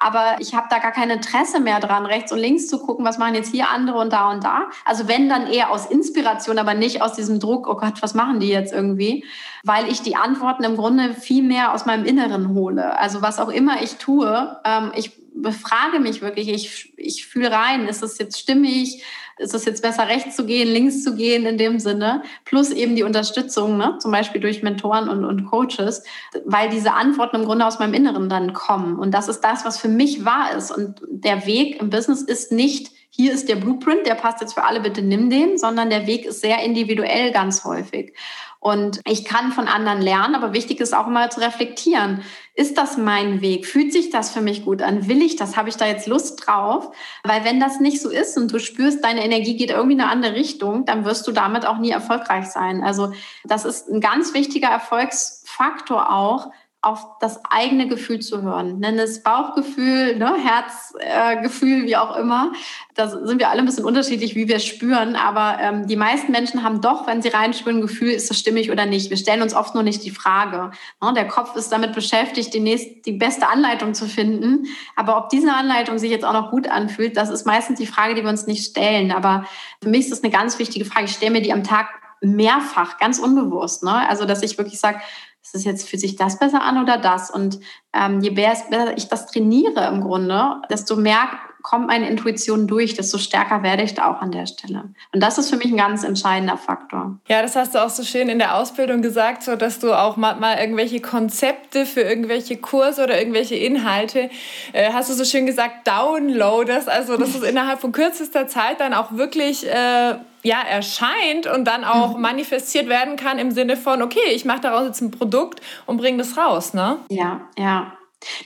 Aber 0.00 0.36
ich 0.38 0.54
habe 0.54 0.68
da 0.70 0.78
gar 0.78 0.92
kein 0.92 1.10
Interesse 1.10 1.58
mehr 1.58 1.80
dran, 1.80 2.06
rechts 2.06 2.32
und 2.32 2.38
links 2.38 2.68
zu 2.68 2.78
gucken, 2.78 3.04
was 3.04 3.18
machen 3.18 3.34
jetzt 3.34 3.50
hier 3.50 3.68
andere 3.68 3.98
und 3.98 4.12
da 4.12 4.30
und 4.30 4.44
da. 4.44 4.68
Also 4.84 5.08
wenn 5.08 5.28
dann 5.28 5.46
eher 5.46 5.70
aus 5.70 5.86
Inspiration, 5.86 6.58
aber 6.58 6.74
nicht 6.74 7.02
aus 7.02 7.14
diesem 7.14 7.40
Druck, 7.40 7.68
oh 7.68 7.76
Gott, 7.76 8.00
was 8.00 8.14
machen 8.14 8.40
die 8.40 8.48
jetzt 8.48 8.72
irgendwie? 8.72 9.24
Weil 9.64 9.88
ich 9.88 10.02
die 10.02 10.16
Antworten 10.16 10.64
im 10.64 10.76
Grunde 10.76 11.14
viel 11.14 11.42
mehr 11.42 11.72
aus 11.72 11.86
meinem 11.86 12.04
Inneren 12.04 12.54
hole. 12.54 12.96
Also 12.98 13.22
was 13.22 13.40
auch 13.40 13.48
immer 13.48 13.82
ich 13.82 13.96
tue, 13.96 14.60
ähm, 14.64 14.92
ich 14.94 15.12
befrage 15.42 16.00
mich 16.00 16.22
wirklich, 16.22 16.48
ich, 16.48 16.92
ich 16.96 17.26
fühle 17.26 17.50
rein, 17.50 17.88
ist 17.88 18.02
es 18.02 18.18
jetzt 18.18 18.38
stimmig, 18.38 19.02
ist 19.38 19.54
es 19.54 19.64
jetzt 19.64 19.82
besser 19.82 20.08
rechts 20.08 20.36
zu 20.36 20.44
gehen, 20.44 20.68
links 20.68 21.04
zu 21.04 21.14
gehen 21.14 21.46
in 21.46 21.58
dem 21.58 21.78
Sinne, 21.78 22.22
plus 22.44 22.70
eben 22.70 22.96
die 22.96 23.04
Unterstützung, 23.04 23.76
ne? 23.76 23.96
zum 24.00 24.10
Beispiel 24.10 24.40
durch 24.40 24.62
Mentoren 24.62 25.08
und, 25.08 25.24
und 25.24 25.46
Coaches, 25.46 26.02
weil 26.44 26.68
diese 26.70 26.92
Antworten 26.92 27.36
im 27.36 27.44
Grunde 27.44 27.66
aus 27.66 27.78
meinem 27.78 27.94
Inneren 27.94 28.28
dann 28.28 28.52
kommen. 28.52 28.98
Und 28.98 29.12
das 29.12 29.28
ist 29.28 29.40
das, 29.40 29.64
was 29.64 29.78
für 29.78 29.88
mich 29.88 30.24
wahr 30.24 30.56
ist. 30.56 30.70
Und 30.70 31.00
der 31.08 31.46
Weg 31.46 31.80
im 31.80 31.90
Business 31.90 32.22
ist 32.22 32.52
nicht, 32.52 32.90
hier 33.10 33.32
ist 33.32 33.48
der 33.48 33.56
Blueprint, 33.56 34.06
der 34.06 34.14
passt 34.14 34.40
jetzt 34.40 34.54
für 34.54 34.64
alle, 34.64 34.80
bitte 34.80 35.02
nimm 35.02 35.30
den, 35.30 35.58
sondern 35.58 35.90
der 35.90 36.06
Weg 36.06 36.24
ist 36.24 36.40
sehr 36.40 36.62
individuell 36.62 37.32
ganz 37.32 37.64
häufig. 37.64 38.12
Und 38.60 39.00
ich 39.06 39.24
kann 39.24 39.52
von 39.52 39.68
anderen 39.68 40.02
lernen, 40.02 40.34
aber 40.34 40.52
wichtig 40.52 40.80
ist 40.80 40.94
auch 40.94 41.06
immer 41.06 41.30
zu 41.30 41.40
reflektieren 41.40 42.22
ist 42.58 42.76
das 42.76 42.96
mein 42.96 43.40
Weg? 43.40 43.66
Fühlt 43.66 43.92
sich 43.92 44.10
das 44.10 44.30
für 44.30 44.40
mich 44.40 44.64
gut 44.64 44.82
an? 44.82 45.06
Will 45.06 45.22
ich 45.22 45.36
das? 45.36 45.56
Habe 45.56 45.68
ich 45.68 45.76
da 45.76 45.86
jetzt 45.86 46.08
Lust 46.08 46.44
drauf? 46.44 46.90
Weil 47.22 47.44
wenn 47.44 47.60
das 47.60 47.78
nicht 47.78 48.02
so 48.02 48.10
ist 48.10 48.36
und 48.36 48.52
du 48.52 48.58
spürst, 48.58 49.04
deine 49.04 49.24
Energie 49.24 49.56
geht 49.56 49.70
irgendwie 49.70 49.94
in 49.94 50.00
eine 50.00 50.10
andere 50.10 50.34
Richtung, 50.34 50.84
dann 50.84 51.04
wirst 51.04 51.28
du 51.28 51.32
damit 51.32 51.64
auch 51.64 51.78
nie 51.78 51.90
erfolgreich 51.90 52.46
sein. 52.46 52.82
Also 52.82 53.12
das 53.44 53.64
ist 53.64 53.88
ein 53.88 54.00
ganz 54.00 54.34
wichtiger 54.34 54.66
Erfolgsfaktor 54.66 56.12
auch, 56.12 56.50
auf 56.88 57.18
das 57.20 57.40
eigene 57.50 57.86
Gefühl 57.86 58.20
zu 58.20 58.40
hören. 58.40 58.78
Nenn 58.78 58.98
es 58.98 59.22
Bauchgefühl, 59.22 60.16
ne, 60.16 60.34
Herzgefühl, 60.36 61.84
äh, 61.84 61.86
wie 61.86 61.96
auch 61.96 62.16
immer. 62.16 62.52
Da 62.94 63.08
sind 63.08 63.38
wir 63.38 63.50
alle 63.50 63.60
ein 63.60 63.66
bisschen 63.66 63.84
unterschiedlich, 63.84 64.34
wie 64.34 64.48
wir 64.48 64.58
spüren. 64.58 65.14
Aber 65.14 65.58
ähm, 65.60 65.86
die 65.86 65.96
meisten 65.96 66.32
Menschen 66.32 66.64
haben 66.64 66.80
doch, 66.80 67.06
wenn 67.06 67.20
sie 67.20 67.28
reinspüren, 67.28 67.78
ein 67.78 67.82
Gefühl, 67.82 68.10
ist 68.10 68.30
das 68.30 68.38
stimmig 68.38 68.70
oder 68.70 68.86
nicht. 68.86 69.10
Wir 69.10 69.18
stellen 69.18 69.42
uns 69.42 69.54
oft 69.54 69.74
nur 69.74 69.82
nicht 69.82 70.02
die 70.04 70.10
Frage. 70.10 70.70
Ne? 71.02 71.12
Der 71.12 71.28
Kopf 71.28 71.54
ist 71.56 71.70
damit 71.70 71.92
beschäftigt, 71.92 72.54
die, 72.54 72.60
nächste, 72.60 73.02
die 73.02 73.12
beste 73.12 73.48
Anleitung 73.48 73.92
zu 73.92 74.06
finden. 74.06 74.66
Aber 74.96 75.18
ob 75.18 75.28
diese 75.28 75.52
Anleitung 75.52 75.98
sich 75.98 76.10
jetzt 76.10 76.24
auch 76.24 76.32
noch 76.32 76.50
gut 76.50 76.68
anfühlt, 76.68 77.16
das 77.16 77.28
ist 77.28 77.46
meistens 77.46 77.78
die 77.78 77.86
Frage, 77.86 78.14
die 78.14 78.22
wir 78.22 78.30
uns 78.30 78.46
nicht 78.46 78.64
stellen. 78.64 79.12
Aber 79.12 79.44
für 79.82 79.90
mich 79.90 80.00
ist 80.00 80.12
das 80.12 80.22
eine 80.22 80.32
ganz 80.32 80.58
wichtige 80.58 80.86
Frage. 80.86 81.04
Ich 81.04 81.12
stelle 81.12 81.32
mir 81.32 81.42
die 81.42 81.52
am 81.52 81.64
Tag 81.64 81.88
mehrfach, 82.20 82.98
ganz 82.98 83.18
unbewusst. 83.18 83.84
Ne? 83.84 84.08
Also, 84.08 84.24
dass 84.24 84.42
ich 84.42 84.58
wirklich 84.58 84.80
sage, 84.80 85.00
ist 85.48 85.60
es 85.60 85.64
jetzt, 85.64 85.88
fühlt 85.88 86.00
sich 86.00 86.16
das 86.16 86.38
besser 86.38 86.62
an 86.62 86.82
oder 86.82 86.98
das? 86.98 87.30
Und 87.30 87.58
ähm, 87.94 88.20
je 88.20 88.30
besser 88.30 88.96
ich 88.96 89.08
das 89.08 89.26
trainiere 89.26 89.86
im 89.88 90.02
Grunde, 90.02 90.60
desto 90.70 90.96
mehr 90.96 91.28
kommt 91.62 91.88
meine 91.88 92.08
Intuition 92.08 92.66
durch, 92.66 92.94
desto 92.94 93.18
stärker 93.18 93.62
werde 93.62 93.82
ich 93.82 93.94
da 93.94 94.10
auch 94.10 94.20
an 94.20 94.30
der 94.30 94.46
Stelle. 94.46 94.84
Und 95.12 95.22
das 95.22 95.38
ist 95.38 95.50
für 95.50 95.56
mich 95.56 95.66
ein 95.66 95.76
ganz 95.76 96.04
entscheidender 96.04 96.56
Faktor. 96.56 97.18
Ja, 97.28 97.42
das 97.42 97.56
hast 97.56 97.74
du 97.74 97.84
auch 97.84 97.90
so 97.90 98.04
schön 98.04 98.28
in 98.28 98.38
der 98.38 98.56
Ausbildung 98.56 99.02
gesagt, 99.02 99.42
so 99.42 99.56
dass 99.56 99.78
du 99.78 99.92
auch 99.92 100.16
mal, 100.16 100.38
irgendwelche 100.58 101.00
Konzepte 101.00 101.84
für 101.84 102.02
irgendwelche 102.02 102.58
Kurse 102.58 103.04
oder 103.04 103.18
irgendwelche 103.18 103.56
Inhalte, 103.56 104.30
äh, 104.72 104.92
hast 104.92 105.10
du 105.10 105.14
so 105.14 105.24
schön 105.24 105.46
gesagt, 105.46 105.86
downloadest, 105.88 106.88
also 106.88 107.16
dass 107.16 107.34
es 107.34 107.42
innerhalb 107.48 107.80
von 107.80 107.92
kürzester 107.92 108.46
Zeit 108.46 108.80
dann 108.80 108.94
auch 108.94 109.12
wirklich 109.12 109.66
äh, 109.66 110.14
ja, 110.42 110.60
erscheint 110.60 111.46
und 111.46 111.64
dann 111.64 111.84
auch 111.84 112.14
mhm. 112.14 112.22
manifestiert 112.22 112.88
werden 112.88 113.16
kann 113.16 113.38
im 113.38 113.50
Sinne 113.50 113.76
von, 113.76 114.02
okay, 114.02 114.30
ich 114.30 114.44
mache 114.44 114.60
daraus 114.60 114.86
jetzt 114.86 115.00
ein 115.00 115.10
Produkt 115.10 115.60
und 115.86 115.96
bringe 115.96 116.18
das 116.18 116.36
raus, 116.36 116.74
ne? 116.74 116.98
Ja, 117.08 117.40
ja. 117.58 117.92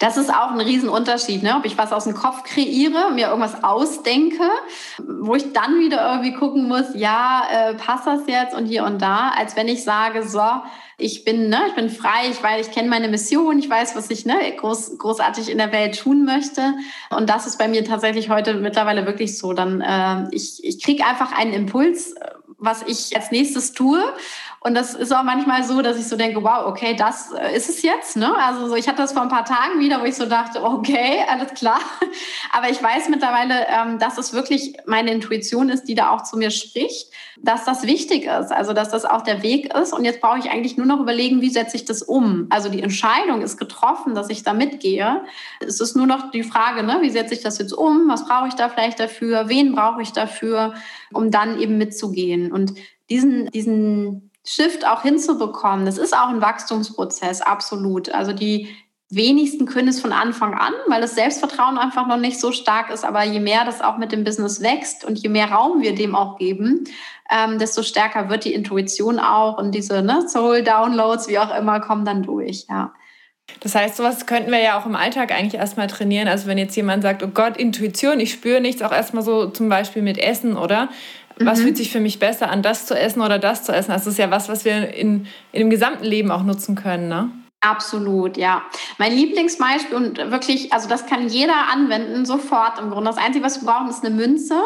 Das 0.01 0.19
ist 0.19 0.29
auch 0.29 0.51
ein 0.51 0.61
Riesenunterschied, 0.61 1.43
ne? 1.43 1.57
ob 1.57 1.65
ich 1.65 1.79
was 1.79 1.93
aus 1.93 2.05
dem 2.05 2.15
Kopf 2.15 2.43
kreiere, 2.45 3.11
mir 3.11 3.29
irgendwas 3.29 3.65
ausdenke, 3.65 4.45
wo 4.99 5.35
ich 5.35 5.55
dann 5.55 5.79
wieder 5.79 6.11
irgendwie 6.11 6.35
gucken 6.35 6.69
muss, 6.69 6.95
ja, 6.95 7.43
äh, 7.51 7.75
passt 7.75 8.07
das 8.07 8.21
jetzt 8.27 8.55
und 8.55 8.67
hier 8.67 8.85
und 8.85 9.01
da, 9.01 9.31
als 9.31 9.57
wenn 9.57 9.69
ich 9.69 9.83
sage, 9.83 10.29
so, 10.29 10.43
ich 11.03 11.25
bin, 11.25 11.49
ne, 11.49 11.61
ich 11.69 11.75
bin 11.75 11.91
frei, 11.91 12.29
ich 12.31 12.43
weiß, 12.43 12.69
ich 12.69 12.73
kenne 12.73 12.89
meine 12.89 13.09
Mission, 13.09 13.59
ich 13.59 13.69
weiß, 13.69 13.97
was 13.97 14.11
ich 14.11 14.25
ne, 14.25 14.35
groß, 14.57 14.99
großartig 14.99 15.51
in 15.51 15.59
der 15.59 15.73
Welt 15.73 15.99
tun 15.99 16.25
möchte. 16.25 16.75
Und 17.11 17.29
das 17.29 17.47
ist 17.47 17.59
bei 17.59 17.69
mir 17.69 17.85
tatsächlich 17.85 18.31
heute 18.31 18.55
mittlerweile 18.55 19.05
wirklich 19.07 19.37
so. 19.37 19.53
Dann 19.53 19.81
äh, 19.81 20.35
ich, 20.35 20.65
ich 20.65 20.83
kriege 20.83 21.05
einfach 21.05 21.33
einen 21.33 21.53
Impuls, 21.53 22.15
was 22.59 22.83
ich 22.87 23.17
als 23.17 23.31
nächstes 23.31 23.73
tue. 23.73 24.03
Und 24.65 24.75
das 24.75 24.95
ist 24.95 25.13
auch 25.13 25.25
manchmal 25.25 25.65
so, 25.65 25.83
dass 25.83 25.99
ich 25.99 26.07
so 26.07 26.17
denke, 26.17 26.43
wow, 26.43 26.67
okay, 26.67 26.95
das 26.95 27.33
äh, 27.33 27.57
ist 27.57 27.69
es 27.69 27.83
jetzt. 27.83 28.17
Ne? 28.17 28.33
Also 28.37 28.69
so, 28.69 28.77
ich 28.77 28.87
hatte 28.87 28.99
das 28.99 29.13
vor 29.13 29.23
ein 29.23 29.29
paar 29.29 29.45
Tagen 29.45 29.81
wieder, 29.81 30.01
wo 30.01 30.05
ich 30.05 30.15
so 30.15 30.27
dachte, 30.27 30.63
okay, 30.63 31.25
alles 31.29 31.55
klar. 31.55 31.81
Aber 32.53 32.71
ich 32.71 32.81
weiß 32.81 33.09
mittlerweile, 33.09 33.67
ähm, 33.69 33.99
dass 33.99 34.19
es 34.19 34.33
wirklich 34.33 34.75
meine 34.87 35.11
Intuition 35.11 35.69
ist, 35.69 35.89
die 35.89 35.97
da 35.97 36.11
auch 36.11 36.23
zu 36.23 36.37
mir 36.37 36.53
spricht, 36.53 37.11
dass 37.41 37.65
das 37.65 37.87
wichtig 37.89 38.25
ist, 38.25 38.53
also 38.53 38.73
dass 38.73 38.91
das 38.91 39.05
auch 39.05 39.23
der 39.23 39.43
Weg 39.43 39.75
ist. 39.75 39.93
Und 39.93 40.05
jetzt 40.05 40.21
brauche 40.21 40.39
ich 40.39 40.51
eigentlich 40.51 40.77
nur 40.77 40.87
noch 40.87 41.01
überlegen, 41.01 41.41
wie 41.41 41.51
setze 41.51 41.77
ich 41.77 41.85
das 41.85 42.03
um. 42.03 42.47
Also 42.51 42.69
die 42.69 42.83
Entscheidung 42.83 43.43
ist 43.43 43.59
getroffen, 43.59 44.15
dass 44.15 44.31
ich 44.31 44.45
da 44.45 44.53
mitgehe. 44.53 45.25
Es 45.59 45.81
ist 45.81 45.97
nur 45.97 46.07
noch 46.07 46.31
die 46.31 46.45
Frage, 46.45 46.85
ne, 46.85 46.99
wie 47.01 47.11
setze 47.11 47.35
ich 47.35 47.41
das 47.41 47.59
jetzt 47.59 47.73
um? 47.73 48.09
Was 48.09 48.27
brauche 48.27 48.47
ich 48.47 48.55
da 48.55 48.69
vielleicht 48.69 49.01
dafür? 49.01 49.49
Wen 49.49 49.75
brauche 49.75 50.03
ich 50.03 50.13
dafür, 50.13 50.75
um 51.13 51.33
dann 51.33 51.61
eben 51.61 51.79
mitzugehen? 51.79 52.53
Und 52.53 52.75
diesen, 53.11 53.47
diesen 53.51 54.32
Shift 54.45 54.87
auch 54.87 55.03
hinzubekommen, 55.03 55.87
das 55.87 55.99
ist 55.99 56.17
auch 56.17 56.29
ein 56.29 56.41
Wachstumsprozess, 56.41 57.43
absolut. 57.43 58.11
Also 58.11 58.33
die 58.33 58.69
wenigsten 59.13 59.67
können 59.67 59.89
es 59.89 60.01
von 60.01 60.13
Anfang 60.13 60.55
an, 60.55 60.73
weil 60.89 61.03
das 61.03 61.15
Selbstvertrauen 61.15 61.77
einfach 61.77 62.07
noch 62.07 62.17
nicht 62.17 62.41
so 62.41 62.51
stark 62.51 62.91
ist. 62.91 63.05
Aber 63.05 63.23
je 63.23 63.41
mehr 63.41 63.65
das 63.65 63.83
auch 63.83 63.99
mit 63.99 64.11
dem 64.11 64.25
Business 64.25 64.63
wächst 64.63 65.05
und 65.05 65.19
je 65.19 65.29
mehr 65.29 65.51
Raum 65.51 65.83
wir 65.83 65.95
dem 65.95 66.15
auch 66.15 66.39
geben, 66.39 66.85
ähm, 67.31 67.59
desto 67.59 67.83
stärker 67.83 68.31
wird 68.31 68.45
die 68.45 68.55
Intuition 68.55 69.19
auch 69.19 69.59
und 69.59 69.73
diese 69.75 70.03
ne, 70.03 70.27
Soul-Downloads, 70.29 71.29
wie 71.29 71.39
auch 71.39 71.55
immer, 71.55 71.81
kommen 71.81 72.05
dann 72.05 72.23
durch, 72.23 72.67
ja. 72.69 72.95
Das 73.61 73.75
heißt, 73.75 73.97
sowas 73.97 74.27
könnten 74.27 74.51
wir 74.51 74.61
ja 74.61 74.79
auch 74.79 74.87
im 74.87 74.97
Alltag 74.97 75.31
eigentlich 75.31 75.61
erstmal 75.61 75.87
trainieren. 75.87 76.27
Also 76.27 76.47
wenn 76.47 76.59
jetzt 76.59 76.77
jemand 76.77 77.03
sagt, 77.03 77.23
oh 77.23 77.29
Gott, 77.29 77.57
Intuition, 77.57 78.19
ich 78.19 78.33
spüre 78.33 78.61
nichts, 78.61 78.83
auch 78.83 78.93
erstmal 78.93 79.23
so 79.23 79.47
zum 79.47 79.69
Beispiel 79.69 80.01
mit 80.01 80.17
Essen, 80.17 80.57
oder? 80.57 80.89
Was 81.47 81.59
mhm. 81.59 81.65
fühlt 81.65 81.77
sich 81.77 81.91
für 81.91 82.01
mich 82.01 82.19
besser 82.19 82.51
an, 82.51 82.63
das 82.63 82.87
zu 82.87 82.99
essen 82.99 83.21
oder 83.21 83.39
das 83.39 83.65
zu 83.65 83.73
essen? 83.73 83.93
Das 83.93 84.07
ist 84.07 84.19
ja 84.19 84.31
was, 84.31 84.49
was 84.49 84.65
wir 84.65 84.95
in, 84.95 85.27
in 85.53 85.61
dem 85.61 85.71
gesamten 85.71 86.05
Leben 86.05 86.31
auch 86.31 86.43
nutzen 86.43 86.75
können, 86.75 87.09
ne? 87.09 87.31
Absolut, 87.61 88.37
ja. 88.37 88.63
Mein 88.99 89.13
Lieblingsbeispiel 89.13 89.95
und 89.95 90.19
wirklich, 90.33 90.73
also 90.73 90.89
das 90.89 91.07
kann 91.07 91.29
jeder 91.29 91.69
anwenden, 91.73 92.27
sofort 92.27 92.81
im 92.81 92.91
Grunde. 92.91 93.11
Das 93.11 93.25
Einzige, 93.25 93.45
was 93.45 93.63
wir 93.63 93.71
brauchen, 93.71 93.89
ist 93.89 94.05
eine 94.05 94.15
Münze. 94.15 94.61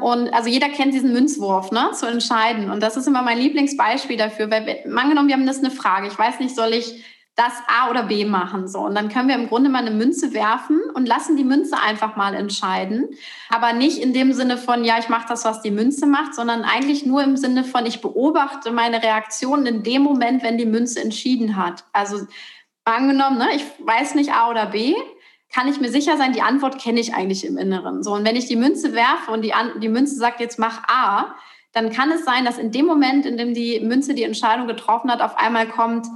Und 0.00 0.34
also 0.34 0.48
jeder 0.48 0.68
kennt 0.68 0.92
diesen 0.92 1.12
Münzwurf, 1.12 1.70
ne, 1.70 1.90
zu 1.92 2.06
entscheiden. 2.06 2.70
Und 2.70 2.82
das 2.82 2.96
ist 2.96 3.06
immer 3.06 3.22
mein 3.22 3.38
Lieblingsbeispiel 3.38 4.16
dafür, 4.16 4.50
weil, 4.50 4.84
angenommen, 4.94 5.28
wir 5.28 5.36
haben 5.36 5.46
das 5.46 5.58
eine 5.58 5.70
Frage. 5.70 6.08
Ich 6.08 6.18
weiß 6.18 6.40
nicht, 6.40 6.54
soll 6.54 6.74
ich 6.74 7.04
das 7.36 7.52
A 7.68 7.90
oder 7.90 8.04
B 8.04 8.24
machen. 8.24 8.66
So. 8.66 8.80
Und 8.80 8.94
dann 8.94 9.10
können 9.10 9.28
wir 9.28 9.34
im 9.34 9.48
Grunde 9.48 9.68
mal 9.68 9.86
eine 9.86 9.90
Münze 9.90 10.32
werfen 10.32 10.80
und 10.94 11.06
lassen 11.06 11.36
die 11.36 11.44
Münze 11.44 11.78
einfach 11.78 12.16
mal 12.16 12.34
entscheiden. 12.34 13.10
Aber 13.50 13.74
nicht 13.74 13.98
in 13.98 14.14
dem 14.14 14.32
Sinne 14.32 14.56
von, 14.56 14.84
ja, 14.84 14.98
ich 14.98 15.10
mache 15.10 15.26
das, 15.28 15.44
was 15.44 15.60
die 15.60 15.70
Münze 15.70 16.06
macht, 16.06 16.34
sondern 16.34 16.62
eigentlich 16.62 17.04
nur 17.04 17.22
im 17.22 17.36
Sinne 17.36 17.62
von, 17.62 17.84
ich 17.84 18.00
beobachte 18.00 18.72
meine 18.72 19.02
Reaktion 19.02 19.66
in 19.66 19.82
dem 19.82 20.02
Moment, 20.02 20.42
wenn 20.42 20.56
die 20.56 20.64
Münze 20.64 21.02
entschieden 21.02 21.56
hat. 21.56 21.84
Also 21.92 22.26
angenommen, 22.84 23.36
ne, 23.36 23.48
ich 23.54 23.64
weiß 23.80 24.14
nicht 24.14 24.32
A 24.32 24.48
oder 24.48 24.66
B, 24.66 24.94
kann 25.52 25.68
ich 25.68 25.78
mir 25.78 25.90
sicher 25.90 26.16
sein, 26.16 26.32
die 26.32 26.42
Antwort 26.42 26.80
kenne 26.80 27.00
ich 27.00 27.14
eigentlich 27.14 27.44
im 27.44 27.58
Inneren. 27.58 28.02
So, 28.02 28.14
und 28.14 28.24
wenn 28.24 28.36
ich 28.36 28.46
die 28.46 28.56
Münze 28.56 28.94
werfe 28.94 29.30
und 29.30 29.42
die, 29.42 29.52
die 29.82 29.88
Münze 29.88 30.16
sagt, 30.16 30.40
jetzt 30.40 30.58
mach 30.58 30.88
A, 30.88 31.34
dann 31.72 31.90
kann 31.90 32.10
es 32.10 32.24
sein, 32.24 32.46
dass 32.46 32.56
in 32.56 32.72
dem 32.72 32.86
Moment, 32.86 33.26
in 33.26 33.36
dem 33.36 33.52
die 33.52 33.80
Münze 33.80 34.14
die 34.14 34.22
Entscheidung 34.22 34.66
getroffen 34.66 35.10
hat, 35.10 35.20
auf 35.20 35.36
einmal 35.36 35.68
kommt, 35.68 36.06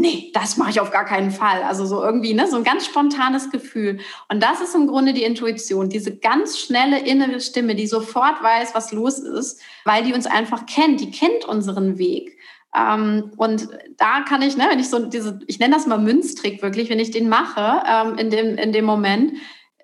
nee, 0.00 0.30
das 0.32 0.56
mache 0.56 0.70
ich 0.70 0.80
auf 0.80 0.90
gar 0.90 1.04
keinen 1.04 1.30
Fall. 1.30 1.62
Also 1.62 1.84
so 1.84 2.02
irgendwie, 2.02 2.32
ne, 2.34 2.46
so 2.48 2.56
ein 2.56 2.64
ganz 2.64 2.86
spontanes 2.86 3.50
Gefühl. 3.50 4.00
Und 4.28 4.42
das 4.42 4.60
ist 4.60 4.74
im 4.74 4.86
Grunde 4.86 5.12
die 5.12 5.24
Intuition, 5.24 5.90
diese 5.90 6.16
ganz 6.16 6.58
schnelle 6.58 6.98
innere 6.98 7.40
Stimme, 7.40 7.74
die 7.74 7.86
sofort 7.86 8.42
weiß, 8.42 8.74
was 8.74 8.92
los 8.92 9.18
ist, 9.18 9.60
weil 9.84 10.02
die 10.02 10.14
uns 10.14 10.26
einfach 10.26 10.64
kennt, 10.66 11.00
die 11.00 11.10
kennt 11.10 11.44
unseren 11.44 11.98
Weg. 11.98 12.38
Ähm, 12.74 13.32
und 13.36 13.68
da 13.98 14.22
kann 14.22 14.42
ich, 14.42 14.56
ne, 14.56 14.66
wenn 14.70 14.78
ich 14.78 14.88
so 14.88 15.00
diese, 15.00 15.40
ich 15.46 15.58
nenne 15.58 15.74
das 15.74 15.86
mal 15.86 15.98
Münztrick 15.98 16.62
wirklich, 16.62 16.88
wenn 16.88 16.98
ich 16.98 17.10
den 17.10 17.28
mache, 17.28 17.82
ähm, 17.86 18.16
in 18.16 18.30
dem, 18.30 18.56
in 18.56 18.72
dem 18.72 18.86
Moment, 18.86 19.34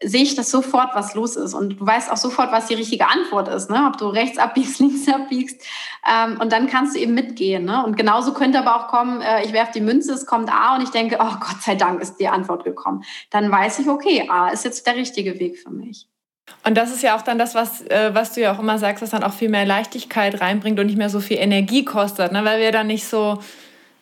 sehe 0.03 0.22
ich 0.22 0.34
das 0.34 0.51
sofort, 0.51 0.94
was 0.94 1.14
los 1.14 1.36
ist. 1.36 1.55
Und 1.55 1.80
du 1.80 1.86
weißt 1.86 2.11
auch 2.11 2.16
sofort, 2.16 2.53
was 2.53 2.66
die 2.66 2.74
richtige 2.74 3.09
Antwort 3.09 3.49
ist, 3.49 3.70
ne? 3.70 3.86
ob 3.88 3.97
du 3.97 4.09
rechts 4.09 4.38
abbiegst, 4.38 4.78
links 4.80 5.09
abbiegst. 5.09 5.62
Ähm, 6.11 6.38
und 6.40 6.53
dann 6.53 6.66
kannst 6.66 6.94
du 6.94 7.01
eben 7.01 7.14
mitgehen. 7.14 7.64
Ne? 7.64 7.84
Und 7.84 7.97
genauso 7.97 8.32
könnte 8.32 8.59
aber 8.59 8.76
auch 8.76 8.88
kommen, 8.88 9.20
äh, 9.20 9.44
ich 9.44 9.53
werfe 9.53 9.72
die 9.74 9.80
Münze, 9.80 10.12
es 10.12 10.26
kommt 10.26 10.53
A 10.53 10.76
und 10.76 10.82
ich 10.82 10.90
denke, 10.90 11.18
oh 11.20 11.36
Gott 11.40 11.62
sei 11.62 11.74
Dank 11.74 12.01
ist 12.01 12.16
die 12.16 12.28
Antwort 12.28 12.64
gekommen. 12.64 13.05
Dann 13.30 13.51
weiß 13.51 13.78
ich, 13.78 13.88
okay, 13.88 14.28
A 14.28 14.49
ist 14.49 14.64
jetzt 14.64 14.86
der 14.86 14.97
richtige 14.97 15.38
Weg 15.38 15.59
für 15.59 15.70
mich. 15.70 16.07
Und 16.64 16.76
das 16.76 16.92
ist 16.92 17.03
ja 17.03 17.16
auch 17.16 17.22
dann 17.22 17.38
das, 17.38 17.55
was, 17.55 17.82
äh, 17.82 18.11
was 18.12 18.32
du 18.32 18.40
ja 18.40 18.55
auch 18.55 18.61
immer 18.61 18.78
sagst, 18.78 19.03
was 19.03 19.11
dann 19.11 19.24
auch 19.24 19.32
viel 19.32 19.49
mehr 19.49 19.66
Leichtigkeit 19.66 20.40
reinbringt 20.40 20.78
und 20.78 20.86
nicht 20.86 20.99
mehr 20.99 21.11
so 21.11 21.20
viel 21.20 21.38
Energie 21.38 21.84
kostet, 21.84 22.32
ne? 22.32 22.44
weil 22.44 22.61
wir 22.61 22.70
dann 22.70 22.86
nicht 22.86 23.07
so 23.07 23.38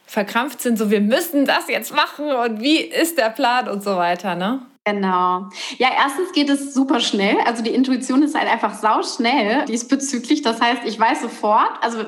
verkrampft 0.06 0.60
sind, 0.60 0.78
so 0.78 0.90
wir 0.90 1.00
müssen 1.00 1.46
das 1.46 1.68
jetzt 1.68 1.94
machen 1.94 2.30
und 2.30 2.60
wie 2.60 2.76
ist 2.76 3.16
der 3.16 3.30
Plan 3.30 3.68
und 3.68 3.82
so 3.82 3.96
weiter. 3.96 4.34
Ne? 4.34 4.60
Genau. 4.86 5.48
Ja, 5.78 5.88
erstens 5.96 6.32
geht 6.32 6.50
es 6.50 6.74
super 6.74 7.00
schnell. 7.00 7.38
Also 7.46 7.62
die 7.62 7.70
Intuition 7.70 8.22
ist 8.22 8.38
halt 8.38 8.50
einfach 8.50 8.74
sauschnell 8.74 9.64
diesbezüglich. 9.64 10.42
Das 10.42 10.60
heißt, 10.60 10.82
ich 10.84 11.00
weiß 11.00 11.22
sofort, 11.22 11.70
also 11.80 12.00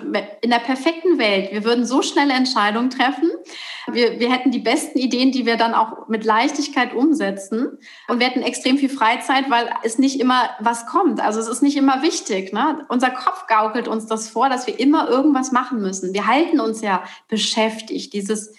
in 0.42 0.50
der 0.50 0.58
perfekten 0.58 1.16
Welt, 1.16 1.52
wir 1.52 1.64
würden 1.64 1.86
so 1.86 2.02
schnelle 2.02 2.34
Entscheidungen 2.34 2.90
treffen. 2.90 3.30
Wir, 3.90 4.20
wir 4.20 4.30
hätten 4.30 4.50
die 4.50 4.58
besten 4.58 4.98
Ideen, 4.98 5.32
die 5.32 5.46
wir 5.46 5.56
dann 5.56 5.72
auch 5.72 6.08
mit 6.08 6.26
Leichtigkeit 6.26 6.92
umsetzen. 6.92 7.78
Und 8.08 8.20
wir 8.20 8.26
hätten 8.26 8.42
extrem 8.42 8.76
viel 8.76 8.90
Freizeit, 8.90 9.48
weil 9.48 9.70
es 9.82 9.98
nicht 9.98 10.20
immer 10.20 10.50
was 10.60 10.84
kommt. 10.84 11.18
Also 11.20 11.40
es 11.40 11.48
ist 11.48 11.62
nicht 11.62 11.78
immer 11.78 12.02
wichtig. 12.02 12.52
Ne? 12.52 12.84
Unser 12.90 13.08
Kopf 13.08 13.46
gaukelt 13.46 13.88
uns 13.88 14.04
das 14.04 14.28
vor, 14.28 14.50
dass 14.50 14.66
wir 14.66 14.78
immer 14.78 15.08
irgendwas 15.08 15.50
machen 15.50 15.80
müssen. 15.80 16.12
Wir 16.12 16.26
halten 16.26 16.60
uns 16.60 16.82
ja 16.82 17.02
beschäftigt. 17.28 18.12
Dieses 18.12 18.52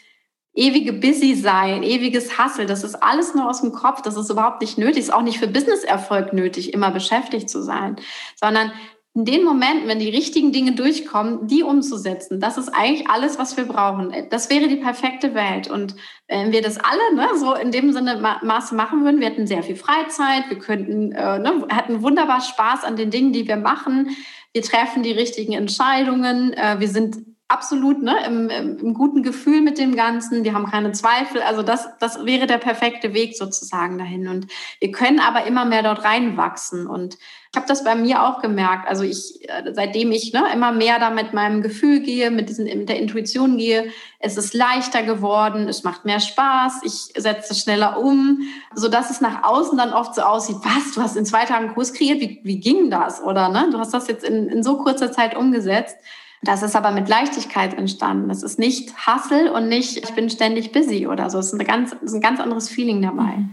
ewige 0.58 0.94
Busy 0.94 1.36
sein, 1.36 1.84
ewiges 1.84 2.38
Hustle, 2.38 2.66
das 2.66 2.84
ist 2.84 2.96
alles 2.96 3.36
nur 3.36 3.48
aus 3.48 3.62
dem 3.62 3.72
Kopf, 3.72 4.02
das 4.02 4.18
ist 4.18 4.30
überhaupt 4.30 4.62
nicht 4.62 4.78
nötig, 4.78 5.04
ist 5.04 5.14
auch 5.14 5.22
nicht 5.22 5.38
für 5.38 5.48
Businesserfolg 5.48 6.34
nötig, 6.34 6.74
immer 6.74 6.92
beschäftigt 6.92 7.50
zu 7.50 7.62
sein, 7.62 7.98
sondern 8.36 8.72
in 9.14 9.26
den 9.26 9.44
Momenten, 9.44 9.88
wenn 9.88 9.98
die 9.98 10.10
richtigen 10.10 10.52
Dinge 10.52 10.74
durchkommen, 10.74 11.48
die 11.48 11.64
umzusetzen, 11.64 12.40
das 12.40 12.60
ist 12.60 12.70
eigentlich 12.70 13.10
alles, 13.10 13.40
was 13.40 13.58
wir 13.58 13.66
brauchen. 13.66 14.14
Das 14.30 14.52
wäre 14.52 14.68
die 14.68 14.76
perfekte 14.76 15.34
Welt. 15.34 15.72
Und 15.72 15.96
wenn 16.28 16.52
wir 16.52 16.62
das 16.62 16.78
alle 16.78 17.16
ne, 17.16 17.28
so 17.36 17.56
in 17.56 17.72
dem 17.72 17.92
Sinne 17.94 18.18
Maße 18.44 18.76
machen 18.76 19.04
würden, 19.04 19.20
wir 19.20 19.28
hätten 19.28 19.48
sehr 19.48 19.64
viel 19.64 19.76
Freizeit, 19.76 20.44
wir 20.50 20.60
könnten, 20.60 21.14
äh, 21.14 21.40
ne, 21.40 21.66
hatten 21.72 22.04
wunderbar 22.04 22.42
Spaß 22.42 22.84
an 22.84 22.96
den 22.96 23.10
Dingen, 23.10 23.34
die 23.34 23.48
wir 23.48 23.58
machen. 23.58 24.16
Wir 24.54 24.62
treffen 24.62 25.02
die 25.02 25.14
richtigen 25.14 25.54
Entscheidungen. 25.54 26.54
Äh, 26.54 26.80
wir 26.80 26.88
sind 26.88 27.18
absolut 27.50 28.02
ne, 28.02 28.16
im, 28.26 28.50
im, 28.50 28.94
guten 28.94 29.24
Gefühl 29.24 29.62
mit 29.62 29.78
dem 29.78 29.96
Ganzen. 29.96 30.44
Wir 30.44 30.54
haben 30.54 30.70
keine 30.70 30.92
Zweifel. 30.92 31.42
Also 31.42 31.64
das, 31.64 31.88
das 32.00 32.26
wäre 32.26 32.46
der 32.46 32.58
perfekte 32.58 33.14
Weg 33.14 33.38
sozusagen 33.38 33.98
dahin. 33.98 34.28
Und 34.28 34.48
wir 34.80 34.92
können 34.92 35.20
aber 35.20 35.46
immer 35.46 35.64
mehr 35.64 35.82
dort 35.82 36.04
reinwachsen. 36.04 36.88
Und 36.88 37.16
ich 37.16 37.56
habe 37.56 37.66
das 37.66 37.86
bei 37.86 37.96
mir 37.96 38.24
auch 38.24 38.42
gemerkt. 38.42 38.90
Also 38.90 39.04
ich, 39.04 39.50
äh, 39.50 39.72
seitdem 39.74 40.12
ich 40.12 40.34
ne, 40.34 40.44
immer 40.54 40.74
mehr 40.74 41.00
da 41.00 41.10
mit 41.10 41.34
meinem 41.34 41.62
Gefühl 41.62 42.02
gehe, 42.02 42.32
mit, 42.32 42.50
diesen, 42.50 42.66
mit 42.66 42.90
der 42.90 43.00
Intuition 43.00 43.58
gehe, 43.58 43.92
es 44.20 44.36
ist 44.36 44.54
leichter 44.54 45.04
geworden, 45.04 45.70
es 45.70 45.84
macht 45.84 46.04
mehr 46.04 46.20
Spaß, 46.20 46.82
ich 46.84 47.14
setze 47.16 47.56
schneller 47.56 47.98
um, 47.98 48.42
so 48.76 48.90
dass 48.90 49.10
es 49.10 49.22
nach 49.22 49.44
außen 49.44 49.78
dann 49.78 49.94
oft 49.94 50.16
so 50.16 50.22
aussieht, 50.22 50.58
was, 50.64 50.96
du 50.96 51.02
hast 51.02 51.16
in 51.16 51.26
zwei 51.26 51.46
Tagen 51.46 51.74
Kurs 51.74 51.94
kreiert, 51.94 52.20
wie, 52.20 52.42
wie 52.44 52.60
ging 52.60 52.90
das? 52.90 53.24
Oder 53.24 53.48
ne, 53.48 53.70
du 53.72 53.80
hast 53.80 53.94
das 53.94 54.10
jetzt 54.10 54.26
in, 54.26 54.50
in 54.50 54.64
so 54.64 54.78
kurzer 54.78 55.14
Zeit 55.14 55.38
umgesetzt. 55.38 55.96
Das 56.44 56.62
ist 56.62 56.76
aber 56.76 56.92
mit 56.92 57.10
Leichtigkeit 57.10 57.74
entstanden. 57.74 58.30
Es 58.30 58.44
ist 58.44 58.60
nicht 58.60 58.94
Hustle 59.08 59.52
und 59.52 59.70
nicht, 59.70 59.98
ich 59.98 60.14
bin 60.14 60.30
ständig 60.30 60.72
busy 60.72 61.08
oder 61.08 61.30
so. 61.30 61.40
Es 61.40 61.48
ist, 61.48 61.54
eine 61.54 61.66
ganz, 61.66 61.94
ist 62.02 62.14
ein 62.14 62.22
ganz 62.22 62.40
anderes 62.40 62.70
Feeling 62.70 63.02
dabei. 63.02 63.44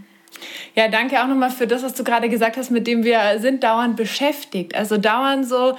Ja, 0.75 0.87
danke 0.87 1.21
auch 1.21 1.27
nochmal 1.27 1.49
für 1.49 1.67
das, 1.67 1.83
was 1.83 1.93
du 1.93 2.03
gerade 2.03 2.29
gesagt 2.29 2.57
hast, 2.57 2.69
mit 2.69 2.85
dem 2.85 3.03
wir 3.03 3.39
sind 3.39 3.63
dauernd 3.63 3.95
beschäftigt. 3.95 4.75
Also 4.75 4.97
dauernd 4.97 5.47
so, 5.47 5.75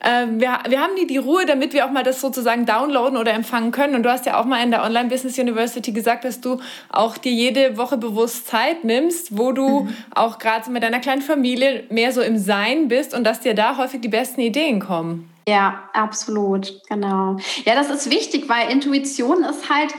äh, 0.00 0.26
wir, 0.28 0.58
wir 0.68 0.80
haben 0.80 0.94
nie 0.94 1.06
die 1.06 1.16
Ruhe, 1.16 1.46
damit 1.46 1.72
wir 1.72 1.86
auch 1.86 1.90
mal 1.90 2.02
das 2.02 2.20
sozusagen 2.20 2.66
downloaden 2.66 3.16
oder 3.16 3.32
empfangen 3.32 3.70
können. 3.70 3.94
Und 3.94 4.02
du 4.02 4.10
hast 4.10 4.26
ja 4.26 4.40
auch 4.40 4.44
mal 4.44 4.62
in 4.62 4.70
der 4.70 4.82
Online 4.82 5.08
Business 5.08 5.38
University 5.38 5.92
gesagt, 5.92 6.24
dass 6.24 6.40
du 6.40 6.60
auch 6.90 7.16
dir 7.16 7.32
jede 7.32 7.76
Woche 7.78 7.96
bewusst 7.96 8.48
Zeit 8.48 8.84
nimmst, 8.84 9.38
wo 9.38 9.52
du 9.52 9.82
mhm. 9.82 9.96
auch 10.14 10.38
gerade 10.38 10.70
mit 10.70 10.82
deiner 10.82 11.00
kleinen 11.00 11.22
Familie 11.22 11.84
mehr 11.88 12.12
so 12.12 12.20
im 12.20 12.36
Sein 12.36 12.88
bist 12.88 13.14
und 13.14 13.24
dass 13.24 13.40
dir 13.40 13.54
da 13.54 13.78
häufig 13.78 14.00
die 14.00 14.08
besten 14.08 14.40
Ideen 14.40 14.80
kommen. 14.80 15.31
Ja, 15.48 15.88
absolut, 15.92 16.80
genau. 16.88 17.36
Ja, 17.64 17.74
das 17.74 17.90
ist 17.90 18.10
wichtig, 18.10 18.48
weil 18.48 18.70
Intuition 18.70 19.42
ist 19.42 19.68
halt, 19.68 19.92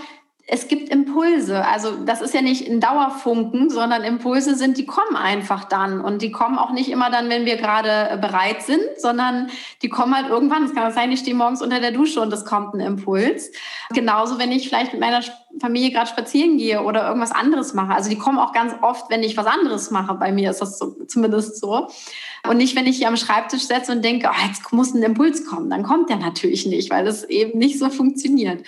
es 0.53 0.67
gibt 0.67 0.89
Impulse. 0.89 1.65
Also 1.65 1.95
das 2.05 2.21
ist 2.21 2.35
ja 2.35 2.43
nicht 2.43 2.69
ein 2.69 2.79
Dauerfunken, 2.79 3.71
sondern 3.71 4.03
Impulse 4.03 4.53
sind, 4.53 4.77
die 4.77 4.85
kommen 4.85 5.15
einfach 5.15 5.63
dann. 5.63 5.99
Und 5.99 6.21
die 6.21 6.29
kommen 6.29 6.59
auch 6.59 6.71
nicht 6.71 6.91
immer 6.91 7.09
dann, 7.09 7.27
wenn 7.27 7.45
wir 7.45 7.57
gerade 7.57 8.11
äh, 8.11 8.17
bereit 8.17 8.61
sind, 8.61 8.83
sondern 8.97 9.49
die 9.81 9.89
kommen 9.89 10.15
halt 10.15 10.29
irgendwann. 10.29 10.65
Es 10.65 10.75
kann 10.75 10.91
sein, 10.91 11.11
ich 11.11 11.21
stehe 11.21 11.35
morgens 11.35 11.63
unter 11.63 11.79
der 11.79 11.89
Dusche 11.89 12.21
und 12.21 12.31
es 12.31 12.45
kommt 12.45 12.75
ein 12.75 12.81
Impuls. 12.81 13.49
Genauso, 13.95 14.37
wenn 14.37 14.51
ich 14.51 14.69
vielleicht 14.69 14.91
mit 14.91 15.01
meiner 15.01 15.23
Familie 15.59 15.89
gerade 15.89 16.07
spazieren 16.07 16.57
gehe 16.57 16.83
oder 16.83 17.07
irgendwas 17.07 17.31
anderes 17.31 17.73
mache. 17.73 17.95
Also 17.95 18.11
die 18.11 18.17
kommen 18.19 18.37
auch 18.37 18.53
ganz 18.53 18.75
oft, 18.83 19.09
wenn 19.09 19.23
ich 19.23 19.35
was 19.35 19.47
anderes 19.47 19.89
mache. 19.89 20.13
Bei 20.13 20.31
mir 20.31 20.51
ist 20.51 20.61
das 20.61 20.77
so, 20.77 20.91
zumindest 21.07 21.59
so. 21.59 21.87
Und 22.47 22.57
nicht, 22.57 22.75
wenn 22.75 22.85
ich 22.85 22.97
hier 22.97 23.07
am 23.07 23.17
Schreibtisch 23.17 23.63
setze 23.63 23.91
und 23.91 24.03
denke, 24.03 24.29
oh, 24.29 24.47
jetzt 24.47 24.71
muss 24.71 24.93
ein 24.93 25.01
Impuls 25.01 25.45
kommen. 25.45 25.69
Dann 25.69 25.83
kommt 25.83 26.09
der 26.09 26.17
natürlich 26.17 26.65
nicht, 26.65 26.91
weil 26.91 27.05
das 27.05 27.23
eben 27.23 27.57
nicht 27.57 27.79
so 27.79 27.89
funktioniert. 27.89 28.65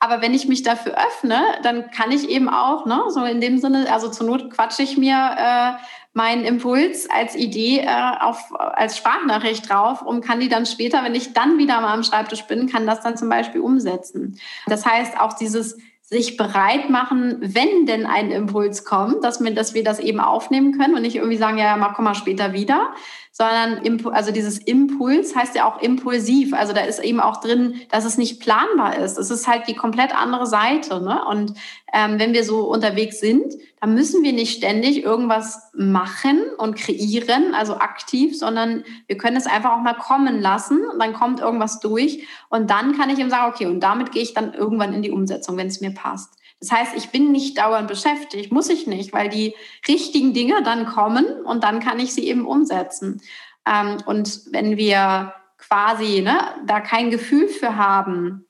Aber 0.00 0.22
wenn 0.22 0.34
ich 0.34 0.46
mich 0.46 0.62
dafür 0.62 0.96
öffne, 0.96 1.42
dann 1.62 1.90
kann 1.90 2.12
ich 2.12 2.28
eben 2.28 2.48
auch, 2.48 2.86
ne, 2.86 3.02
so 3.08 3.24
in 3.24 3.40
dem 3.40 3.58
Sinne, 3.58 3.92
also 3.92 4.08
zur 4.08 4.26
Not 4.26 4.50
quatsche 4.50 4.82
ich 4.82 4.96
mir 4.96 5.16
äh, 5.16 5.72
meinen 6.12 6.44
Impuls 6.44 7.08
als 7.10 7.34
Idee 7.34 7.80
äh, 7.80 8.12
auf, 8.20 8.52
als 8.58 8.96
Sprachnachricht 8.96 9.68
drauf 9.68 10.02
und 10.02 10.24
kann 10.24 10.40
die 10.40 10.48
dann 10.48 10.66
später, 10.66 11.02
wenn 11.02 11.14
ich 11.14 11.32
dann 11.32 11.58
wieder 11.58 11.80
mal 11.80 11.94
am 11.94 12.04
Schreibtisch 12.04 12.42
bin, 12.44 12.68
kann 12.68 12.86
das 12.86 13.00
dann 13.00 13.16
zum 13.16 13.28
Beispiel 13.28 13.60
umsetzen. 13.60 14.38
Das 14.66 14.86
heißt, 14.86 15.18
auch 15.18 15.32
dieses 15.32 15.78
sich 16.02 16.38
bereit 16.38 16.88
machen, 16.88 17.36
wenn 17.40 17.84
denn 17.84 18.06
ein 18.06 18.30
Impuls 18.30 18.86
kommt, 18.86 19.22
dass 19.24 19.44
wir, 19.44 19.54
dass 19.54 19.74
wir 19.74 19.84
das 19.84 19.98
eben 19.98 20.20
aufnehmen 20.20 20.78
können 20.78 20.94
und 20.94 21.02
nicht 21.02 21.16
irgendwie 21.16 21.36
sagen, 21.36 21.58
ja, 21.58 21.66
ja, 21.66 21.76
mal, 21.76 21.92
komm 21.94 22.06
mal 22.06 22.14
später 22.14 22.54
wieder, 22.54 22.94
sondern 23.40 24.12
also 24.12 24.32
dieses 24.32 24.58
Impuls 24.58 25.36
heißt 25.36 25.54
ja 25.54 25.64
auch 25.64 25.80
impulsiv. 25.80 26.52
Also 26.54 26.72
da 26.72 26.80
ist 26.80 26.98
eben 26.98 27.20
auch 27.20 27.40
drin, 27.40 27.76
dass 27.88 28.04
es 28.04 28.18
nicht 28.18 28.40
planbar 28.40 28.98
ist. 28.98 29.16
Es 29.16 29.30
ist 29.30 29.46
halt 29.46 29.68
die 29.68 29.76
komplett 29.76 30.12
andere 30.12 30.44
Seite. 30.44 31.00
Ne? 31.00 31.24
Und 31.24 31.54
ähm, 31.92 32.18
wenn 32.18 32.32
wir 32.32 32.42
so 32.42 32.68
unterwegs 32.68 33.20
sind, 33.20 33.54
dann 33.80 33.94
müssen 33.94 34.24
wir 34.24 34.32
nicht 34.32 34.56
ständig 34.56 35.04
irgendwas 35.04 35.70
machen 35.72 36.42
und 36.58 36.74
kreieren, 36.74 37.54
also 37.54 37.76
aktiv, 37.76 38.36
sondern 38.36 38.82
wir 39.06 39.16
können 39.16 39.36
es 39.36 39.46
einfach 39.46 39.70
auch 39.70 39.82
mal 39.82 39.94
kommen 39.94 40.40
lassen 40.40 40.84
und 40.92 40.98
dann 40.98 41.12
kommt 41.12 41.38
irgendwas 41.38 41.78
durch 41.78 42.26
und 42.48 42.70
dann 42.70 42.98
kann 42.98 43.08
ich 43.08 43.20
ihm 43.20 43.30
sagen, 43.30 43.52
okay, 43.54 43.66
und 43.66 43.78
damit 43.78 44.10
gehe 44.10 44.22
ich 44.22 44.34
dann 44.34 44.52
irgendwann 44.52 44.92
in 44.92 45.02
die 45.02 45.12
Umsetzung, 45.12 45.56
wenn 45.56 45.68
es 45.68 45.80
mir 45.80 45.94
passt. 45.94 46.34
Das 46.60 46.72
heißt, 46.72 46.96
ich 46.96 47.10
bin 47.10 47.30
nicht 47.30 47.58
dauernd 47.58 47.88
beschäftigt, 47.88 48.50
muss 48.50 48.68
ich 48.68 48.86
nicht, 48.86 49.12
weil 49.12 49.28
die 49.28 49.54
richtigen 49.86 50.34
Dinge 50.34 50.62
dann 50.62 50.86
kommen 50.86 51.24
und 51.44 51.62
dann 51.62 51.80
kann 51.80 52.00
ich 52.00 52.12
sie 52.12 52.28
eben 52.28 52.46
umsetzen. 52.46 53.22
Ähm, 53.66 53.98
und 54.06 54.42
wenn 54.50 54.76
wir 54.76 55.34
quasi 55.56 56.20
ne, 56.20 56.38
da 56.66 56.80
kein 56.80 57.10
Gefühl 57.10 57.48
für 57.48 57.76
haben, 57.76 58.44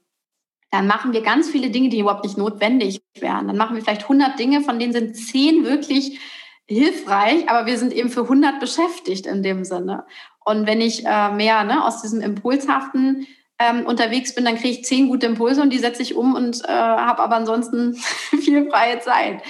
dann 0.71 0.87
machen 0.87 1.13
wir 1.13 1.23
ganz 1.23 1.49
viele 1.49 1.71
Dinge, 1.71 1.89
die 1.89 2.01
überhaupt 2.01 2.25
nicht 2.25 2.37
notwendig 2.37 3.03
wären. 3.19 3.47
Dann 3.47 3.57
machen 3.57 3.77
wir 3.77 3.83
vielleicht 3.83 4.03
100 4.03 4.39
Dinge, 4.39 4.61
von 4.61 4.79
denen 4.79 4.93
sind 4.93 5.17
10 5.17 5.65
wirklich 5.65 6.19
hilfreich, 6.67 7.49
aber 7.49 7.67
wir 7.67 7.79
sind 7.79 7.95
eben 7.95 8.11
für 8.11 8.23
100 8.23 8.61
beschäftigt 8.61 9.27
in 9.27 9.43
dem 9.43 9.65
Sinne. 9.65 10.05
Und 10.45 10.67
wenn 10.67 10.83
ich 10.83 11.05
äh, 11.07 11.31
mehr 11.33 11.65
ne, 11.65 11.85
aus 11.85 12.03
diesem 12.03 12.21
impulshaften 12.21 13.27
ähm, 13.59 13.87
unterwegs 13.87 14.35
bin, 14.35 14.45
dann 14.45 14.57
kriege 14.57 14.79
ich 14.79 14.85
zehn 14.85 15.09
gute 15.09 15.27
Impulse 15.27 15.63
und 15.63 15.73
die 15.73 15.79
setze 15.79 16.03
ich 16.03 16.15
um 16.15 16.35
und 16.35 16.65
äh, 16.65 16.73
habe 16.73 17.23
aber 17.23 17.37
ansonsten 17.37 17.95
viel 18.41 18.69
freie 18.71 19.01
Zeit. 19.01 19.43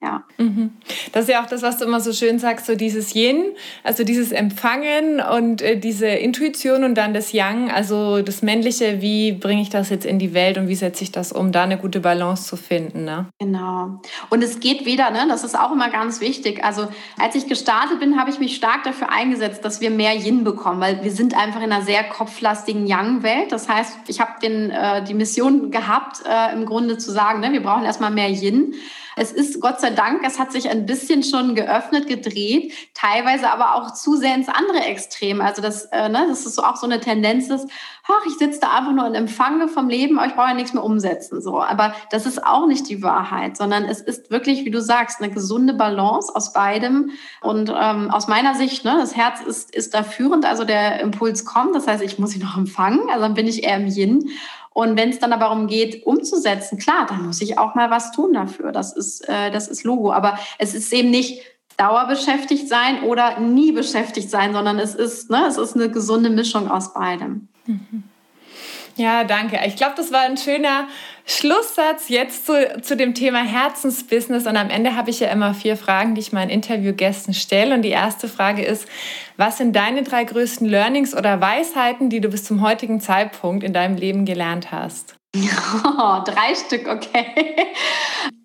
Ja. 0.00 0.22
Mhm. 0.36 0.74
Das 1.12 1.22
ist 1.24 1.30
ja 1.30 1.42
auch 1.42 1.48
das, 1.48 1.62
was 1.62 1.78
du 1.78 1.84
immer 1.84 2.00
so 2.00 2.12
schön 2.12 2.38
sagst, 2.38 2.66
so 2.66 2.76
dieses 2.76 3.16
Yin, 3.16 3.46
also 3.82 4.04
dieses 4.04 4.30
Empfangen 4.30 5.20
und 5.20 5.60
äh, 5.60 5.76
diese 5.76 6.06
Intuition 6.06 6.84
und 6.84 6.94
dann 6.94 7.14
das 7.14 7.32
Yang, 7.32 7.72
also 7.72 8.22
das 8.22 8.42
Männliche, 8.42 9.02
wie 9.02 9.32
bringe 9.32 9.60
ich 9.60 9.70
das 9.70 9.90
jetzt 9.90 10.06
in 10.06 10.20
die 10.20 10.34
Welt 10.34 10.56
und 10.56 10.68
wie 10.68 10.76
setze 10.76 11.02
ich 11.02 11.10
das 11.10 11.32
um, 11.32 11.50
da 11.50 11.64
eine 11.64 11.78
gute 11.78 11.98
Balance 11.98 12.44
zu 12.44 12.56
finden. 12.56 13.04
Ne? 13.04 13.26
Genau. 13.40 14.00
Und 14.30 14.44
es 14.44 14.60
geht 14.60 14.86
wieder, 14.86 15.10
ne? 15.10 15.26
das 15.28 15.42
ist 15.42 15.58
auch 15.58 15.72
immer 15.72 15.90
ganz 15.90 16.20
wichtig. 16.20 16.62
Also 16.62 16.86
als 17.18 17.34
ich 17.34 17.48
gestartet 17.48 17.98
bin, 17.98 18.20
habe 18.20 18.30
ich 18.30 18.38
mich 18.38 18.54
stark 18.54 18.84
dafür 18.84 19.10
eingesetzt, 19.10 19.64
dass 19.64 19.80
wir 19.80 19.90
mehr 19.90 20.14
Yin 20.14 20.44
bekommen, 20.44 20.80
weil 20.80 21.02
wir 21.02 21.10
sind 21.10 21.36
einfach 21.36 21.60
in 21.60 21.72
einer 21.72 21.82
sehr 21.82 22.04
kopflastigen 22.04 22.86
Yang-Welt. 22.86 23.50
Das 23.50 23.68
heißt, 23.68 23.98
ich 24.06 24.20
habe 24.20 24.46
äh, 24.46 25.02
die 25.02 25.14
Mission 25.14 25.72
gehabt, 25.72 26.22
äh, 26.24 26.52
im 26.52 26.66
Grunde 26.66 26.98
zu 26.98 27.10
sagen, 27.10 27.40
ne, 27.40 27.52
wir 27.52 27.64
brauchen 27.64 27.84
erstmal 27.84 28.12
mehr 28.12 28.30
Yin. 28.30 28.74
Es 29.18 29.32
ist 29.32 29.60
Gott 29.60 29.80
sei 29.80 29.90
Dank, 29.90 30.22
es 30.24 30.38
hat 30.38 30.52
sich 30.52 30.70
ein 30.70 30.86
bisschen 30.86 31.22
schon 31.22 31.54
geöffnet, 31.54 32.06
gedreht, 32.06 32.72
teilweise 32.94 33.50
aber 33.50 33.74
auch 33.74 33.92
zu 33.92 34.16
sehr 34.16 34.34
ins 34.34 34.48
andere 34.48 34.80
Extrem. 34.80 35.40
Also 35.40 35.60
das, 35.60 35.86
äh, 35.86 36.08
ne, 36.08 36.26
das 36.28 36.46
ist 36.46 36.58
auch 36.58 36.76
so 36.76 36.86
eine 36.86 37.00
Tendenz, 37.00 37.48
dass, 37.48 37.66
ach, 38.06 38.26
ich 38.26 38.38
sitze 38.38 38.60
da 38.60 38.76
einfach 38.76 38.92
nur 38.92 39.06
und 39.06 39.14
empfange 39.14 39.68
vom 39.68 39.88
Leben, 39.88 40.18
aber 40.18 40.28
ich 40.28 40.34
brauche 40.34 40.48
ja 40.48 40.54
nichts 40.54 40.72
mehr 40.72 40.84
umsetzen. 40.84 41.40
So. 41.42 41.60
Aber 41.60 41.94
das 42.10 42.26
ist 42.26 42.44
auch 42.44 42.66
nicht 42.66 42.88
die 42.88 43.02
Wahrheit, 43.02 43.56
sondern 43.56 43.84
es 43.84 44.00
ist 44.00 44.30
wirklich, 44.30 44.64
wie 44.64 44.70
du 44.70 44.80
sagst, 44.80 45.20
eine 45.20 45.32
gesunde 45.32 45.74
Balance 45.74 46.34
aus 46.34 46.52
beidem. 46.52 47.10
Und 47.40 47.72
ähm, 47.76 48.10
aus 48.10 48.28
meiner 48.28 48.54
Sicht, 48.54 48.84
ne, 48.84 48.96
das 48.98 49.16
Herz 49.16 49.40
ist, 49.40 49.74
ist 49.74 49.94
da 49.94 50.02
führend, 50.02 50.44
also 50.44 50.64
der 50.64 51.00
Impuls 51.00 51.44
kommt, 51.44 51.74
das 51.74 51.86
heißt, 51.86 52.02
ich 52.02 52.18
muss 52.18 52.34
ihn 52.34 52.42
noch 52.42 52.56
empfangen, 52.56 53.00
also 53.08 53.22
dann 53.22 53.34
bin 53.34 53.46
ich 53.46 53.64
eher 53.64 53.76
im 53.76 53.86
Yin. 53.86 54.30
Und 54.78 54.96
wenn 54.96 55.10
es 55.10 55.18
dann 55.18 55.32
aber 55.32 55.46
darum 55.46 55.66
geht, 55.66 56.06
umzusetzen, 56.06 56.78
klar, 56.78 57.04
dann 57.08 57.26
muss 57.26 57.40
ich 57.40 57.58
auch 57.58 57.74
mal 57.74 57.90
was 57.90 58.12
tun 58.12 58.32
dafür. 58.32 58.70
Das 58.70 58.92
ist, 58.92 59.28
äh, 59.28 59.50
das 59.50 59.66
ist 59.66 59.82
Logo. 59.82 60.12
Aber 60.12 60.38
es 60.56 60.72
ist 60.72 60.92
eben 60.92 61.10
nicht 61.10 61.42
dauerbeschäftigt 61.76 62.68
sein 62.68 63.02
oder 63.02 63.40
nie 63.40 63.72
beschäftigt 63.72 64.30
sein, 64.30 64.52
sondern 64.52 64.78
es 64.78 64.94
ist, 64.94 65.30
ne, 65.30 65.46
es 65.48 65.58
ist 65.58 65.74
eine 65.74 65.90
gesunde 65.90 66.30
Mischung 66.30 66.70
aus 66.70 66.94
beidem. 66.94 67.48
Mhm. 67.66 68.04
Ja, 68.98 69.22
danke. 69.22 69.60
Ich 69.64 69.76
glaube, 69.76 69.94
das 69.96 70.12
war 70.12 70.22
ein 70.22 70.36
schöner 70.36 70.88
Schlusssatz 71.24 72.08
jetzt 72.08 72.46
zu, 72.46 72.80
zu 72.82 72.96
dem 72.96 73.14
Thema 73.14 73.44
Herzensbusiness. 73.44 74.44
Und 74.44 74.56
am 74.56 74.70
Ende 74.70 74.96
habe 74.96 75.10
ich 75.10 75.20
ja 75.20 75.30
immer 75.30 75.54
vier 75.54 75.76
Fragen, 75.76 76.16
die 76.16 76.20
ich 76.20 76.32
meinen 76.32 76.50
Interviewgästen 76.50 77.32
stelle. 77.32 77.76
Und 77.76 77.82
die 77.82 77.90
erste 77.90 78.26
Frage 78.26 78.64
ist, 78.64 78.88
was 79.36 79.58
sind 79.58 79.76
deine 79.76 80.02
drei 80.02 80.24
größten 80.24 80.66
Learnings 80.66 81.16
oder 81.16 81.40
Weisheiten, 81.40 82.10
die 82.10 82.20
du 82.20 82.28
bis 82.28 82.42
zum 82.42 82.60
heutigen 82.60 83.00
Zeitpunkt 83.00 83.62
in 83.62 83.72
deinem 83.72 83.96
Leben 83.96 84.24
gelernt 84.24 84.72
hast? 84.72 85.14
Oh, 85.84 86.22
drei 86.24 86.54
Stück, 86.54 86.88
okay. 86.88 87.54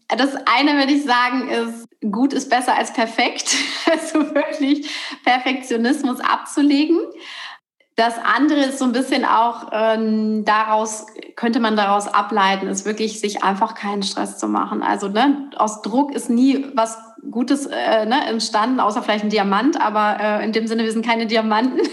Das 0.08 0.36
eine 0.46 0.78
würde 0.78 0.94
ich 0.94 1.04
sagen 1.04 1.50
ist, 1.50 1.88
gut 2.12 2.34
ist 2.34 2.50
besser 2.50 2.78
als 2.78 2.94
perfekt. 2.94 3.56
Also 3.92 4.34
wirklich 4.34 4.90
Perfektionismus 5.26 6.20
abzulegen. 6.22 6.98
Das 7.96 8.16
andere 8.18 8.62
ist 8.62 8.80
so 8.80 8.86
ein 8.86 8.92
bisschen 8.92 9.24
auch 9.24 9.70
ähm, 9.72 10.46
daraus, 10.46 11.06
könnte 11.36 11.60
man 11.60 11.76
daraus 11.76 12.08
ableiten, 12.08 12.68
ist 12.68 12.86
wirklich 12.86 13.20
sich 13.20 13.44
einfach 13.44 13.76
keinen 13.76 14.02
Stress 14.02 14.40
zu 14.40 14.48
machen. 14.48 14.82
Also 14.82 15.10
ne, 15.10 15.52
aus 15.58 15.84
Druck 15.84 16.12
ist 16.12 16.30
nie 16.30 16.66
was 16.74 16.98
Gutes 17.30 17.68
äh, 17.68 18.06
ne, 18.06 18.28
entstanden, 18.28 18.80
außer 18.80 19.02
vielleicht 19.02 19.24
ein 19.24 19.30
Diamant, 19.30 19.80
aber 19.80 20.18
äh, 20.20 20.44
in 20.44 20.52
dem 20.52 20.68
Sinne, 20.68 20.84
wir 20.84 20.92
sind 20.92 21.06
keine 21.06 21.26
Diamanten. 21.28 21.80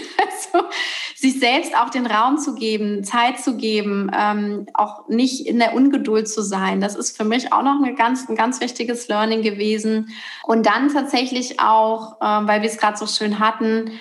also, 0.55 0.67
sich 1.15 1.39
selbst 1.39 1.77
auch 1.77 1.89
den 1.89 2.07
Raum 2.07 2.37
zu 2.37 2.55
geben, 2.55 3.03
Zeit 3.03 3.39
zu 3.39 3.55
geben, 3.55 4.09
ähm, 4.17 4.65
auch 4.73 5.07
nicht 5.07 5.45
in 5.45 5.59
der 5.59 5.75
Ungeduld 5.75 6.27
zu 6.27 6.41
sein. 6.41 6.81
Das 6.81 6.95
ist 6.95 7.15
für 7.15 7.23
mich 7.23 7.53
auch 7.53 7.61
noch 7.61 7.81
eine 7.81 7.93
ganz, 7.93 8.27
ein 8.27 8.35
ganz 8.35 8.59
wichtiges 8.59 9.07
Learning 9.07 9.43
gewesen. 9.43 10.09
Und 10.43 10.65
dann 10.65 10.91
tatsächlich 10.91 11.59
auch, 11.59 12.19
äh, 12.19 12.47
weil 12.47 12.63
wir 12.63 12.69
es 12.69 12.77
gerade 12.77 12.97
so 12.97 13.05
schön 13.05 13.39
hatten, 13.39 13.91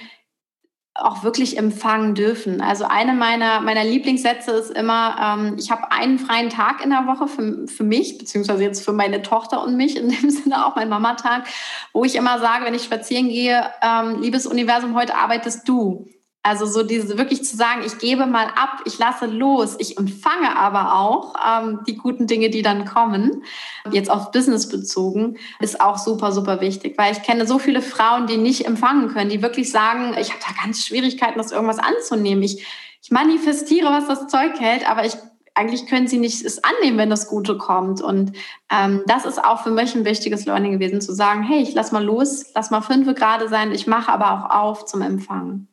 auch 1.00 1.22
wirklich 1.22 1.56
empfangen 1.58 2.14
dürfen. 2.14 2.60
Also 2.60 2.84
eine 2.84 3.14
meiner, 3.14 3.60
meiner 3.60 3.84
Lieblingssätze 3.84 4.52
ist 4.52 4.70
immer, 4.70 5.38
ähm, 5.38 5.56
ich 5.58 5.70
habe 5.70 5.90
einen 5.90 6.18
freien 6.18 6.50
Tag 6.50 6.84
in 6.84 6.90
der 6.90 7.06
Woche 7.06 7.28
für, 7.28 7.66
für 7.66 7.84
mich, 7.84 8.18
beziehungsweise 8.18 8.62
jetzt 8.62 8.84
für 8.84 8.92
meine 8.92 9.22
Tochter 9.22 9.62
und 9.62 9.76
mich, 9.76 9.96
in 9.96 10.08
dem 10.08 10.30
Sinne 10.30 10.66
auch 10.66 10.76
mein 10.76 10.88
Mamatag, 10.88 11.44
wo 11.92 12.04
ich 12.04 12.16
immer 12.16 12.38
sage, 12.38 12.64
wenn 12.64 12.74
ich 12.74 12.84
spazieren 12.84 13.28
gehe, 13.28 13.68
ähm, 13.82 14.20
liebes 14.20 14.46
Universum, 14.46 14.94
heute 14.94 15.14
arbeitest 15.16 15.68
du. 15.68 16.08
Also 16.42 16.64
so 16.64 16.82
diese 16.82 17.18
wirklich 17.18 17.44
zu 17.44 17.54
sagen, 17.54 17.82
ich 17.84 17.98
gebe 17.98 18.24
mal 18.24 18.46
ab, 18.46 18.80
ich 18.86 18.98
lasse 18.98 19.26
los, 19.26 19.76
ich 19.78 19.98
empfange 19.98 20.56
aber 20.56 20.98
auch 20.98 21.34
ähm, 21.46 21.80
die 21.86 21.96
guten 21.96 22.26
Dinge, 22.26 22.48
die 22.48 22.62
dann 22.62 22.86
kommen, 22.86 23.44
jetzt 23.90 24.10
auf 24.10 24.30
Business 24.30 24.66
bezogen, 24.70 25.36
ist 25.58 25.82
auch 25.82 25.98
super, 25.98 26.32
super 26.32 26.62
wichtig, 26.62 26.96
weil 26.96 27.12
ich 27.12 27.22
kenne 27.22 27.46
so 27.46 27.58
viele 27.58 27.82
Frauen, 27.82 28.26
die 28.26 28.38
nicht 28.38 28.64
empfangen 28.64 29.08
können, 29.08 29.28
die 29.28 29.42
wirklich 29.42 29.70
sagen, 29.70 30.16
ich 30.18 30.30
habe 30.30 30.40
da 30.40 30.62
ganz 30.62 30.86
Schwierigkeiten, 30.86 31.36
das 31.36 31.52
irgendwas 31.52 31.78
anzunehmen. 31.78 32.42
Ich, 32.42 32.64
ich 33.02 33.10
manifestiere, 33.10 33.90
was 33.90 34.08
das 34.08 34.28
Zeug 34.28 34.58
hält, 34.58 34.88
aber 34.88 35.04
ich 35.04 35.16
eigentlich 35.54 35.86
können 35.86 36.08
sie 36.08 36.18
nicht 36.18 36.42
es 36.42 36.62
annehmen, 36.64 36.96
wenn 36.96 37.10
das 37.10 37.28
Gute 37.28 37.58
kommt. 37.58 38.00
Und 38.00 38.32
ähm, 38.70 39.02
das 39.06 39.26
ist 39.26 39.44
auch 39.44 39.62
für 39.62 39.70
mich 39.70 39.94
ein 39.94 40.06
wichtiges 40.06 40.46
Learning 40.46 40.72
gewesen, 40.72 41.02
zu 41.02 41.12
sagen, 41.12 41.42
hey, 41.42 41.60
ich 41.60 41.74
lass 41.74 41.92
mal 41.92 42.02
los, 42.02 42.46
lass 42.54 42.70
mal 42.70 42.80
fünf 42.80 43.14
gerade 43.14 43.48
sein, 43.48 43.72
ich 43.72 43.86
mache 43.86 44.10
aber 44.10 44.32
auch 44.32 44.50
auf 44.50 44.84
zum 44.86 45.02
Empfangen. 45.02 45.69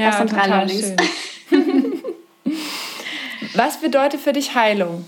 Ja, 0.00 0.10
das 0.10 0.18
sind 0.18 0.32
drei 0.32 0.46
Learnings. 0.46 0.92
Was 3.54 3.80
bedeutet 3.80 4.20
für 4.20 4.32
dich 4.32 4.54
Heilung? 4.54 5.06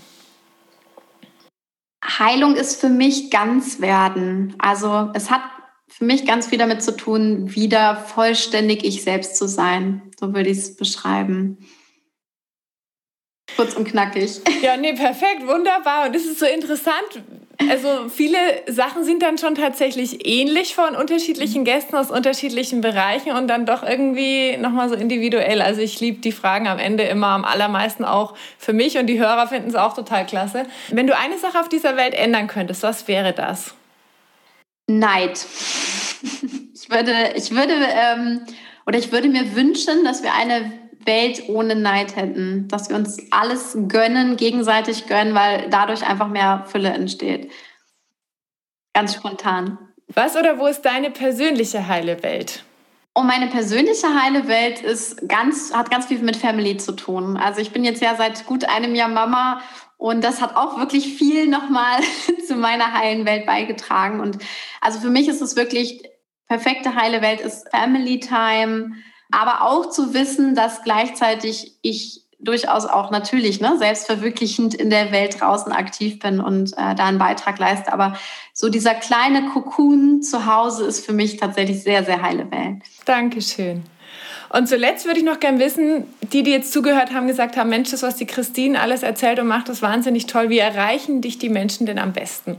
Heilung 2.05 2.55
ist 2.55 2.79
für 2.79 2.89
mich 2.89 3.31
ganz 3.31 3.81
werden. 3.81 4.55
Also 4.59 5.09
es 5.13 5.31
hat 5.31 5.41
für 5.87 6.05
mich 6.05 6.25
ganz 6.25 6.47
viel 6.47 6.57
damit 6.57 6.83
zu 6.83 6.95
tun, 6.95 7.55
wieder 7.55 7.95
vollständig 7.95 8.83
ich 8.83 9.03
selbst 9.03 9.37
zu 9.37 9.47
sein. 9.47 10.11
So 10.19 10.33
würde 10.33 10.49
ich 10.49 10.57
es 10.57 10.75
beschreiben. 10.75 11.57
Kurz 13.55 13.73
und 13.75 13.87
knackig. 13.87 14.41
Ja, 14.61 14.77
nee, 14.77 14.93
perfekt, 14.93 15.45
wunderbar. 15.45 16.07
Und 16.07 16.15
es 16.15 16.25
ist 16.25 16.39
so 16.39 16.45
interessant, 16.45 17.23
also 17.69 18.09
viele 18.09 18.37
Sachen 18.67 19.03
sind 19.03 19.21
dann 19.21 19.37
schon 19.37 19.55
tatsächlich 19.55 20.27
ähnlich 20.27 20.75
von 20.75 20.95
unterschiedlichen 20.95 21.63
Gästen 21.63 21.95
aus 21.95 22.09
unterschiedlichen 22.09 22.81
Bereichen 22.81 23.31
und 23.31 23.47
dann 23.47 23.65
doch 23.65 23.83
irgendwie 23.83 24.57
nochmal 24.57 24.89
so 24.89 24.95
individuell. 24.95 25.61
Also 25.61 25.81
ich 25.81 25.99
liebe 25.99 26.19
die 26.19 26.31
Fragen 26.31 26.67
am 26.67 26.79
Ende 26.79 27.03
immer 27.03 27.27
am 27.27 27.45
allermeisten 27.45 28.05
auch 28.05 28.33
für 28.57 28.73
mich 28.73 28.97
und 28.97 29.07
die 29.07 29.19
Hörer 29.19 29.47
finden 29.47 29.69
es 29.69 29.75
auch 29.75 29.93
total 29.93 30.25
klasse. 30.25 30.65
Wenn 30.89 31.07
du 31.07 31.15
eine 31.15 31.37
Sache 31.37 31.59
auf 31.59 31.69
dieser 31.69 31.95
Welt 31.95 32.15
ändern 32.15 32.47
könntest, 32.47 32.83
was 32.83 33.07
wäre 33.07 33.33
das? 33.33 33.75
Neid. 34.87 35.45
Ich 36.73 36.89
würde, 36.89 37.33
ich 37.35 37.51
würde, 37.51 37.73
ähm, 37.73 38.41
oder 38.85 38.97
ich 38.97 39.11
würde 39.11 39.29
mir 39.29 39.55
wünschen, 39.55 40.03
dass 40.03 40.21
wir 40.23 40.33
eine 40.33 40.71
Welt 41.05 41.43
ohne 41.47 41.75
Neid 41.75 42.15
hätten, 42.15 42.67
dass 42.67 42.89
wir 42.89 42.95
uns 42.95 43.17
alles 43.31 43.77
gönnen, 43.87 44.37
gegenseitig 44.37 45.07
gönnen, 45.07 45.35
weil 45.35 45.69
dadurch 45.69 46.07
einfach 46.07 46.27
mehr 46.27 46.65
Fülle 46.67 46.89
entsteht. 46.89 47.51
Ganz 48.93 49.15
spontan. 49.15 49.77
Was 50.07 50.35
oder 50.35 50.59
wo 50.59 50.67
ist 50.67 50.81
deine 50.81 51.09
persönliche 51.09 51.87
heile 51.87 52.21
Welt? 52.23 52.63
Und 53.15 53.27
meine 53.27 53.47
persönliche 53.47 54.07
heile 54.19 54.47
Welt 54.47 54.81
ist 54.81 55.27
ganz, 55.29 55.73
hat 55.73 55.91
ganz 55.91 56.07
viel 56.07 56.19
mit 56.19 56.35
Family 56.35 56.77
zu 56.77 56.93
tun. 56.93 57.37
Also 57.37 57.61
ich 57.61 57.71
bin 57.71 57.83
jetzt 57.83 58.01
ja 58.01 58.15
seit 58.15 58.45
gut 58.47 58.65
einem 58.65 58.95
Jahr 58.95 59.07
Mama 59.07 59.61
und 59.97 60.23
das 60.23 60.41
hat 60.41 60.55
auch 60.55 60.79
wirklich 60.79 61.15
viel 61.15 61.47
nochmal 61.47 62.01
zu 62.47 62.55
meiner 62.55 62.93
heilen 62.93 63.25
Welt 63.25 63.45
beigetragen. 63.45 64.19
Und 64.19 64.39
also 64.81 64.99
für 64.99 65.11
mich 65.11 65.27
ist 65.27 65.41
es 65.41 65.55
wirklich 65.55 66.01
perfekte 66.47 66.95
heile 66.95 67.21
Welt 67.21 67.41
ist 67.41 67.69
Family 67.69 68.19
Time, 68.19 68.95
aber 69.33 69.63
auch 69.63 69.89
zu 69.89 70.13
wissen, 70.13 70.55
dass 70.55 70.83
gleichzeitig 70.83 71.73
ich 71.81 72.21
durchaus 72.39 72.85
auch 72.85 73.09
natürlich 73.09 73.61
ne, 73.61 73.77
selbstverwirklichend 73.77 74.75
in 74.75 74.89
der 74.89 75.11
Welt 75.11 75.39
draußen 75.39 75.71
aktiv 75.71 76.19
bin 76.19 76.39
und 76.39 76.73
äh, 76.73 76.93
da 76.95 77.05
einen 77.05 77.17
Beitrag 77.17 77.57
leiste. 77.57 77.91
Aber 77.93 78.17
so 78.53 78.69
dieser 78.69 78.93
kleine 78.93 79.45
Kokon 79.49 80.21
zu 80.21 80.45
Hause 80.45 80.85
ist 80.85 81.05
für 81.05 81.13
mich 81.13 81.37
tatsächlich 81.37 81.83
sehr, 81.83 82.03
sehr 82.03 82.21
heile 82.21 82.51
Welt. 82.51 82.83
Dankeschön. 83.05 83.83
Und 84.49 84.67
zuletzt 84.67 85.05
würde 85.05 85.19
ich 85.19 85.25
noch 85.25 85.39
gerne 85.39 85.57
wissen, 85.59 86.05
die, 86.21 86.43
die 86.43 86.51
jetzt 86.51 86.73
zugehört 86.73 87.11
haben, 87.11 87.25
gesagt 87.25 87.57
haben, 87.57 87.69
Mensch, 87.69 87.89
das, 87.89 88.03
was 88.03 88.17
die 88.17 88.27
Christine 88.27 88.79
alles 88.79 89.01
erzählt 89.01 89.39
und 89.39 89.47
macht, 89.47 89.69
das 89.69 89.81
wahnsinnig 89.81 90.27
toll. 90.27 90.49
Wie 90.49 90.59
erreichen 90.59 91.21
dich 91.21 91.39
die 91.39 91.49
Menschen 91.49 91.87
denn 91.87 91.97
am 91.97 92.13
besten? 92.13 92.57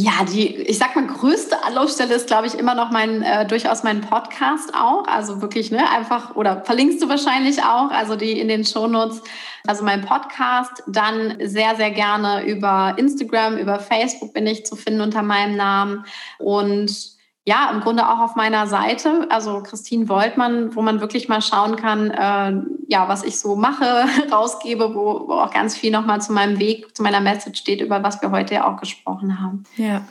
Ja, 0.00 0.24
die, 0.24 0.54
ich 0.54 0.78
sag 0.78 0.94
mal, 0.94 1.08
größte 1.08 1.64
Anlaufstelle 1.64 2.14
ist, 2.14 2.28
glaube 2.28 2.46
ich, 2.46 2.54
immer 2.54 2.76
noch 2.76 2.92
mein, 2.92 3.20
äh, 3.22 3.44
durchaus 3.44 3.82
mein 3.82 4.00
Podcast 4.00 4.72
auch. 4.72 5.08
Also 5.08 5.42
wirklich, 5.42 5.72
ne, 5.72 5.90
einfach, 5.90 6.36
oder 6.36 6.62
verlinkst 6.64 7.02
du 7.02 7.08
wahrscheinlich 7.08 7.64
auch, 7.64 7.90
also 7.90 8.14
die 8.14 8.38
in 8.38 8.46
den 8.46 8.64
Shownotes, 8.64 9.20
also 9.66 9.82
mein 9.82 10.02
Podcast. 10.02 10.84
Dann 10.86 11.38
sehr, 11.42 11.74
sehr 11.74 11.90
gerne 11.90 12.44
über 12.46 12.94
Instagram, 12.96 13.58
über 13.58 13.80
Facebook 13.80 14.32
bin 14.32 14.46
ich 14.46 14.64
zu 14.64 14.76
finden 14.76 15.00
unter 15.00 15.22
meinem 15.22 15.56
Namen. 15.56 16.04
Und 16.38 17.17
ja, 17.48 17.70
im 17.72 17.80
Grunde 17.80 18.06
auch 18.06 18.18
auf 18.18 18.36
meiner 18.36 18.66
Seite, 18.66 19.26
also 19.30 19.62
Christine 19.62 20.10
Woltmann, 20.10 20.76
wo 20.76 20.82
man 20.82 21.00
wirklich 21.00 21.30
mal 21.30 21.40
schauen 21.40 21.76
kann, 21.76 22.10
äh, 22.10 22.60
ja, 22.88 23.08
was 23.08 23.22
ich 23.22 23.40
so 23.40 23.56
mache, 23.56 24.04
rausgebe, 24.30 24.94
wo, 24.94 25.26
wo 25.26 25.32
auch 25.32 25.50
ganz 25.50 25.74
viel 25.74 25.90
nochmal 25.90 26.20
zu 26.20 26.34
meinem 26.34 26.58
Weg, 26.58 26.94
zu 26.94 27.02
meiner 27.02 27.20
Message 27.20 27.58
steht, 27.58 27.80
über 27.80 28.02
was 28.02 28.20
wir 28.20 28.32
heute 28.32 28.52
ja 28.52 28.70
auch 28.70 28.78
gesprochen 28.78 29.40
haben. 29.40 29.64
Ja. 29.76 30.02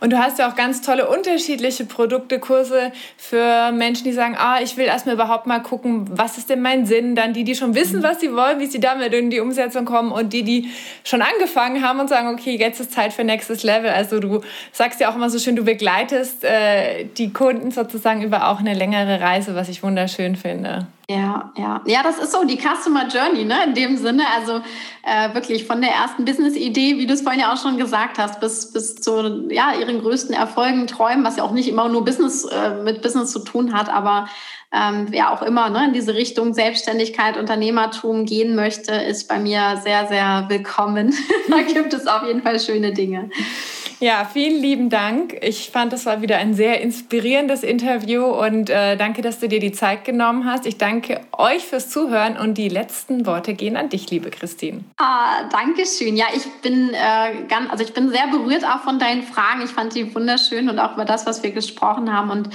Und 0.00 0.12
du 0.12 0.18
hast 0.18 0.38
ja 0.38 0.50
auch 0.50 0.56
ganz 0.56 0.82
tolle 0.82 1.08
unterschiedliche 1.08 1.84
Produkte, 1.84 2.38
Kurse 2.38 2.92
für 3.16 3.72
Menschen, 3.72 4.04
die 4.04 4.12
sagen, 4.12 4.36
ah, 4.38 4.60
ich 4.62 4.76
will 4.76 4.86
erstmal 4.86 5.14
überhaupt 5.14 5.46
mal 5.46 5.60
gucken, 5.60 6.06
was 6.10 6.38
ist 6.38 6.50
denn 6.50 6.62
mein 6.62 6.86
Sinn? 6.86 7.14
Dann 7.14 7.32
die, 7.32 7.44
die 7.44 7.54
schon 7.54 7.74
wissen, 7.74 8.02
was 8.02 8.20
sie 8.20 8.34
wollen, 8.34 8.60
wie 8.60 8.66
sie 8.66 8.80
damit 8.80 9.12
in 9.12 9.30
die 9.30 9.40
Umsetzung 9.40 9.84
kommen 9.84 10.12
und 10.12 10.32
die, 10.32 10.42
die 10.42 10.70
schon 11.04 11.22
angefangen 11.22 11.82
haben 11.82 12.00
und 12.00 12.08
sagen, 12.08 12.28
okay, 12.28 12.56
jetzt 12.56 12.80
ist 12.80 12.92
Zeit 12.92 13.12
für 13.12 13.24
nächstes 13.24 13.62
Level. 13.62 13.90
Also 13.90 14.20
du 14.20 14.40
sagst 14.72 15.00
ja 15.00 15.10
auch 15.10 15.16
immer 15.16 15.30
so 15.30 15.38
schön, 15.38 15.56
du 15.56 15.64
begleitest 15.64 16.44
äh, 16.44 17.04
die 17.04 17.32
Kunden 17.32 17.70
sozusagen 17.70 18.22
über 18.22 18.48
auch 18.48 18.60
eine 18.60 18.74
längere 18.74 19.20
Reise, 19.20 19.54
was 19.54 19.68
ich 19.68 19.82
wunderschön 19.82 20.36
finde. 20.36 20.86
Ja, 21.10 21.54
ja. 21.56 21.80
Ja, 21.86 22.02
das 22.02 22.18
ist 22.18 22.32
so 22.32 22.44
die 22.44 22.58
Customer 22.58 23.08
Journey, 23.08 23.44
ne? 23.44 23.64
In 23.64 23.74
dem 23.74 23.96
Sinne. 23.96 24.24
Also 24.36 24.60
äh, 25.02 25.32
wirklich 25.32 25.64
von 25.64 25.80
der 25.80 25.90
ersten 25.92 26.26
Business-Idee, 26.26 26.98
wie 26.98 27.06
du 27.06 27.14
es 27.14 27.22
vorhin 27.22 27.40
ja 27.40 27.50
auch 27.50 27.56
schon 27.56 27.78
gesagt 27.78 28.18
hast, 28.18 28.40
bis, 28.40 28.72
bis 28.74 28.96
zu 28.96 29.48
ja, 29.50 29.72
ihren 29.72 30.02
größten 30.02 30.34
Erfolgen, 30.34 30.86
Träumen, 30.86 31.24
was 31.24 31.36
ja 31.36 31.44
auch 31.44 31.52
nicht 31.52 31.68
immer 31.68 31.88
nur 31.88 32.04
Business 32.04 32.44
äh, 32.44 32.82
mit 32.82 33.00
Business 33.00 33.32
zu 33.32 33.38
tun 33.38 33.72
hat, 33.72 33.88
aber 33.88 34.28
ähm, 34.70 35.06
wer 35.08 35.32
auch 35.32 35.40
immer 35.40 35.70
ne, 35.70 35.86
in 35.86 35.92
diese 35.94 36.12
Richtung 36.14 36.52
Selbstständigkeit, 36.52 37.38
Unternehmertum 37.38 38.26
gehen 38.26 38.54
möchte, 38.54 38.92
ist 38.92 39.28
bei 39.28 39.38
mir 39.38 39.80
sehr, 39.82 40.06
sehr 40.08 40.44
willkommen. 40.48 41.14
da 41.48 41.62
gibt 41.62 41.94
es 41.94 42.06
auf 42.06 42.26
jeden 42.26 42.42
Fall 42.42 42.60
schöne 42.60 42.92
Dinge. 42.92 43.30
Ja, 44.00 44.24
vielen 44.24 44.62
lieben 44.62 44.90
Dank. 44.90 45.36
Ich 45.42 45.70
fand, 45.70 45.92
das 45.92 46.06
war 46.06 46.22
wieder 46.22 46.38
ein 46.38 46.54
sehr 46.54 46.80
inspirierendes 46.80 47.64
Interview 47.64 48.24
und 48.24 48.70
äh, 48.70 48.96
danke, 48.96 49.22
dass 49.22 49.40
du 49.40 49.48
dir 49.48 49.58
die 49.58 49.72
Zeit 49.72 50.04
genommen 50.04 50.44
hast. 50.44 50.66
Ich 50.66 50.78
danke 50.78 51.20
euch 51.32 51.64
fürs 51.64 51.90
Zuhören 51.90 52.36
und 52.36 52.54
die 52.54 52.68
letzten 52.68 53.26
Worte 53.26 53.54
gehen 53.54 53.76
an 53.76 53.88
dich, 53.88 54.08
liebe 54.10 54.30
Christine. 54.30 54.84
Ah, 54.98 55.48
danke 55.50 55.84
schön. 55.84 56.16
Ja, 56.16 56.26
ich 56.32 56.44
bin 56.62 56.94
äh, 56.94 57.44
ganz, 57.48 57.70
also 57.70 57.82
ich 57.82 57.92
bin 57.92 58.10
sehr 58.10 58.28
berührt 58.28 58.64
auch 58.64 58.82
von 58.82 59.00
deinen 59.00 59.24
Fragen. 59.24 59.62
Ich 59.64 59.70
fand 59.70 59.96
die 59.96 60.14
wunderschön 60.14 60.68
und 60.68 60.78
auch 60.78 60.94
über 60.94 61.04
das, 61.04 61.26
was 61.26 61.42
wir 61.42 61.50
gesprochen 61.50 62.12
haben 62.12 62.30
und 62.30 62.50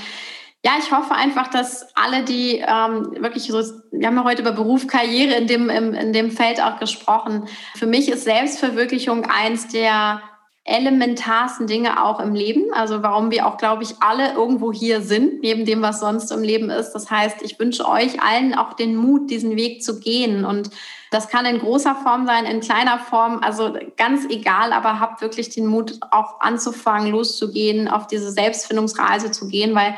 ja, 0.65 0.71
ich 0.79 0.93
hoffe 0.93 1.13
einfach, 1.13 1.49
dass 1.49 1.93
alle, 1.93 2.23
die 2.23 2.63
ähm, 2.65 3.21
wirklich 3.21 3.47
so, 3.47 3.61
wir 3.91 4.07
haben 4.07 4.15
ja 4.15 4.23
heute 4.23 4.43
über 4.43 4.53
Beruf, 4.53 4.87
Karriere 4.87 5.33
in 5.33 5.47
dem, 5.47 5.69
im, 5.69 5.93
in 5.93 6.13
dem 6.13 6.31
Feld 6.31 6.61
auch 6.61 6.79
gesprochen. 6.79 7.49
Für 7.75 7.85
mich 7.85 8.07
ist 8.07 8.23
Selbstverwirklichung 8.23 9.25
eins 9.25 9.67
der 9.67 10.21
elementarsten 10.65 11.67
Dinge 11.67 12.01
auch 12.01 12.19
im 12.19 12.33
Leben. 12.33 12.73
Also 12.73 13.03
warum 13.03 13.31
wir 13.31 13.45
auch, 13.45 13.57
glaube 13.57 13.83
ich, 13.83 13.95
alle 13.99 14.33
irgendwo 14.33 14.71
hier 14.71 15.01
sind, 15.01 15.41
neben 15.41 15.65
dem, 15.65 15.81
was 15.81 15.99
sonst 15.99 16.31
im 16.31 16.41
Leben 16.41 16.69
ist. 16.69 16.93
Das 16.93 17.11
heißt, 17.11 17.41
ich 17.41 17.59
wünsche 17.59 17.87
euch 17.87 18.21
allen 18.21 18.53
auch 18.53 18.73
den 18.73 18.95
Mut, 18.95 19.29
diesen 19.29 19.57
Weg 19.57 19.83
zu 19.83 19.99
gehen. 19.99 20.45
Und 20.45 20.69
das 21.11 21.27
kann 21.27 21.45
in 21.45 21.59
großer 21.59 21.95
Form 21.95 22.25
sein, 22.25 22.45
in 22.45 22.61
kleiner 22.61 22.97
Form, 22.97 23.39
also 23.43 23.75
ganz 23.97 24.25
egal, 24.29 24.71
aber 24.71 24.99
habt 25.01 25.21
wirklich 25.21 25.49
den 25.49 25.67
Mut, 25.67 25.99
auch 26.11 26.39
anzufangen, 26.39 27.11
loszugehen, 27.11 27.89
auf 27.89 28.07
diese 28.07 28.31
Selbstfindungsreise 28.31 29.31
zu 29.31 29.47
gehen, 29.47 29.75
weil 29.75 29.95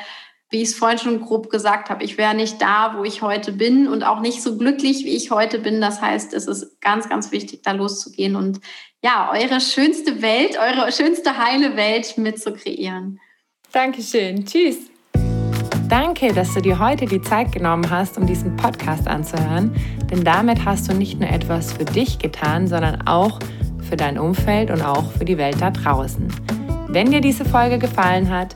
wie 0.49 0.61
ich 0.61 0.69
es 0.69 0.75
vorhin 0.75 0.99
schon 0.99 1.21
grob 1.21 1.49
gesagt 1.49 1.89
habe, 1.89 2.03
ich 2.03 2.17
wäre 2.17 2.35
nicht 2.35 2.61
da, 2.61 2.95
wo 2.97 3.03
ich 3.03 3.21
heute 3.21 3.51
bin 3.51 3.87
und 3.87 4.03
auch 4.03 4.19
nicht 4.19 4.41
so 4.41 4.57
glücklich, 4.57 5.03
wie 5.05 5.15
ich 5.15 5.31
heute 5.31 5.59
bin. 5.59 5.81
Das 5.81 6.01
heißt, 6.01 6.33
es 6.33 6.47
ist 6.47 6.79
ganz, 6.81 7.09
ganz 7.09 7.31
wichtig, 7.31 7.61
da 7.63 7.71
loszugehen 7.71 8.35
und 8.35 8.59
ja, 9.03 9.31
eure 9.31 9.59
schönste 9.59 10.21
Welt, 10.21 10.57
eure 10.57 10.91
schönste 10.91 11.37
heile 11.37 11.75
Welt 11.75 12.17
mit 12.17 12.41
zu 12.41 12.53
kreieren. 12.53 13.19
Dankeschön. 13.71 14.45
Tschüss. 14.45 14.77
Danke, 15.89 16.33
dass 16.33 16.53
du 16.53 16.61
dir 16.61 16.79
heute 16.79 17.05
die 17.05 17.21
Zeit 17.21 17.51
genommen 17.51 17.89
hast, 17.89 18.17
um 18.17 18.25
diesen 18.25 18.55
Podcast 18.55 19.07
anzuhören, 19.07 19.75
denn 20.09 20.23
damit 20.23 20.65
hast 20.65 20.89
du 20.89 20.95
nicht 20.95 21.19
nur 21.19 21.29
etwas 21.29 21.73
für 21.73 21.85
dich 21.85 22.17
getan, 22.17 22.67
sondern 22.67 23.07
auch 23.07 23.39
für 23.87 23.95
dein 23.95 24.17
Umfeld 24.17 24.71
und 24.71 24.81
auch 24.81 25.11
für 25.11 25.25
die 25.25 25.37
Welt 25.37 25.61
da 25.61 25.69
draußen. 25.69 26.27
Wenn 26.87 27.11
dir 27.11 27.21
diese 27.21 27.45
Folge 27.45 27.77
gefallen 27.77 28.29
hat, 28.29 28.55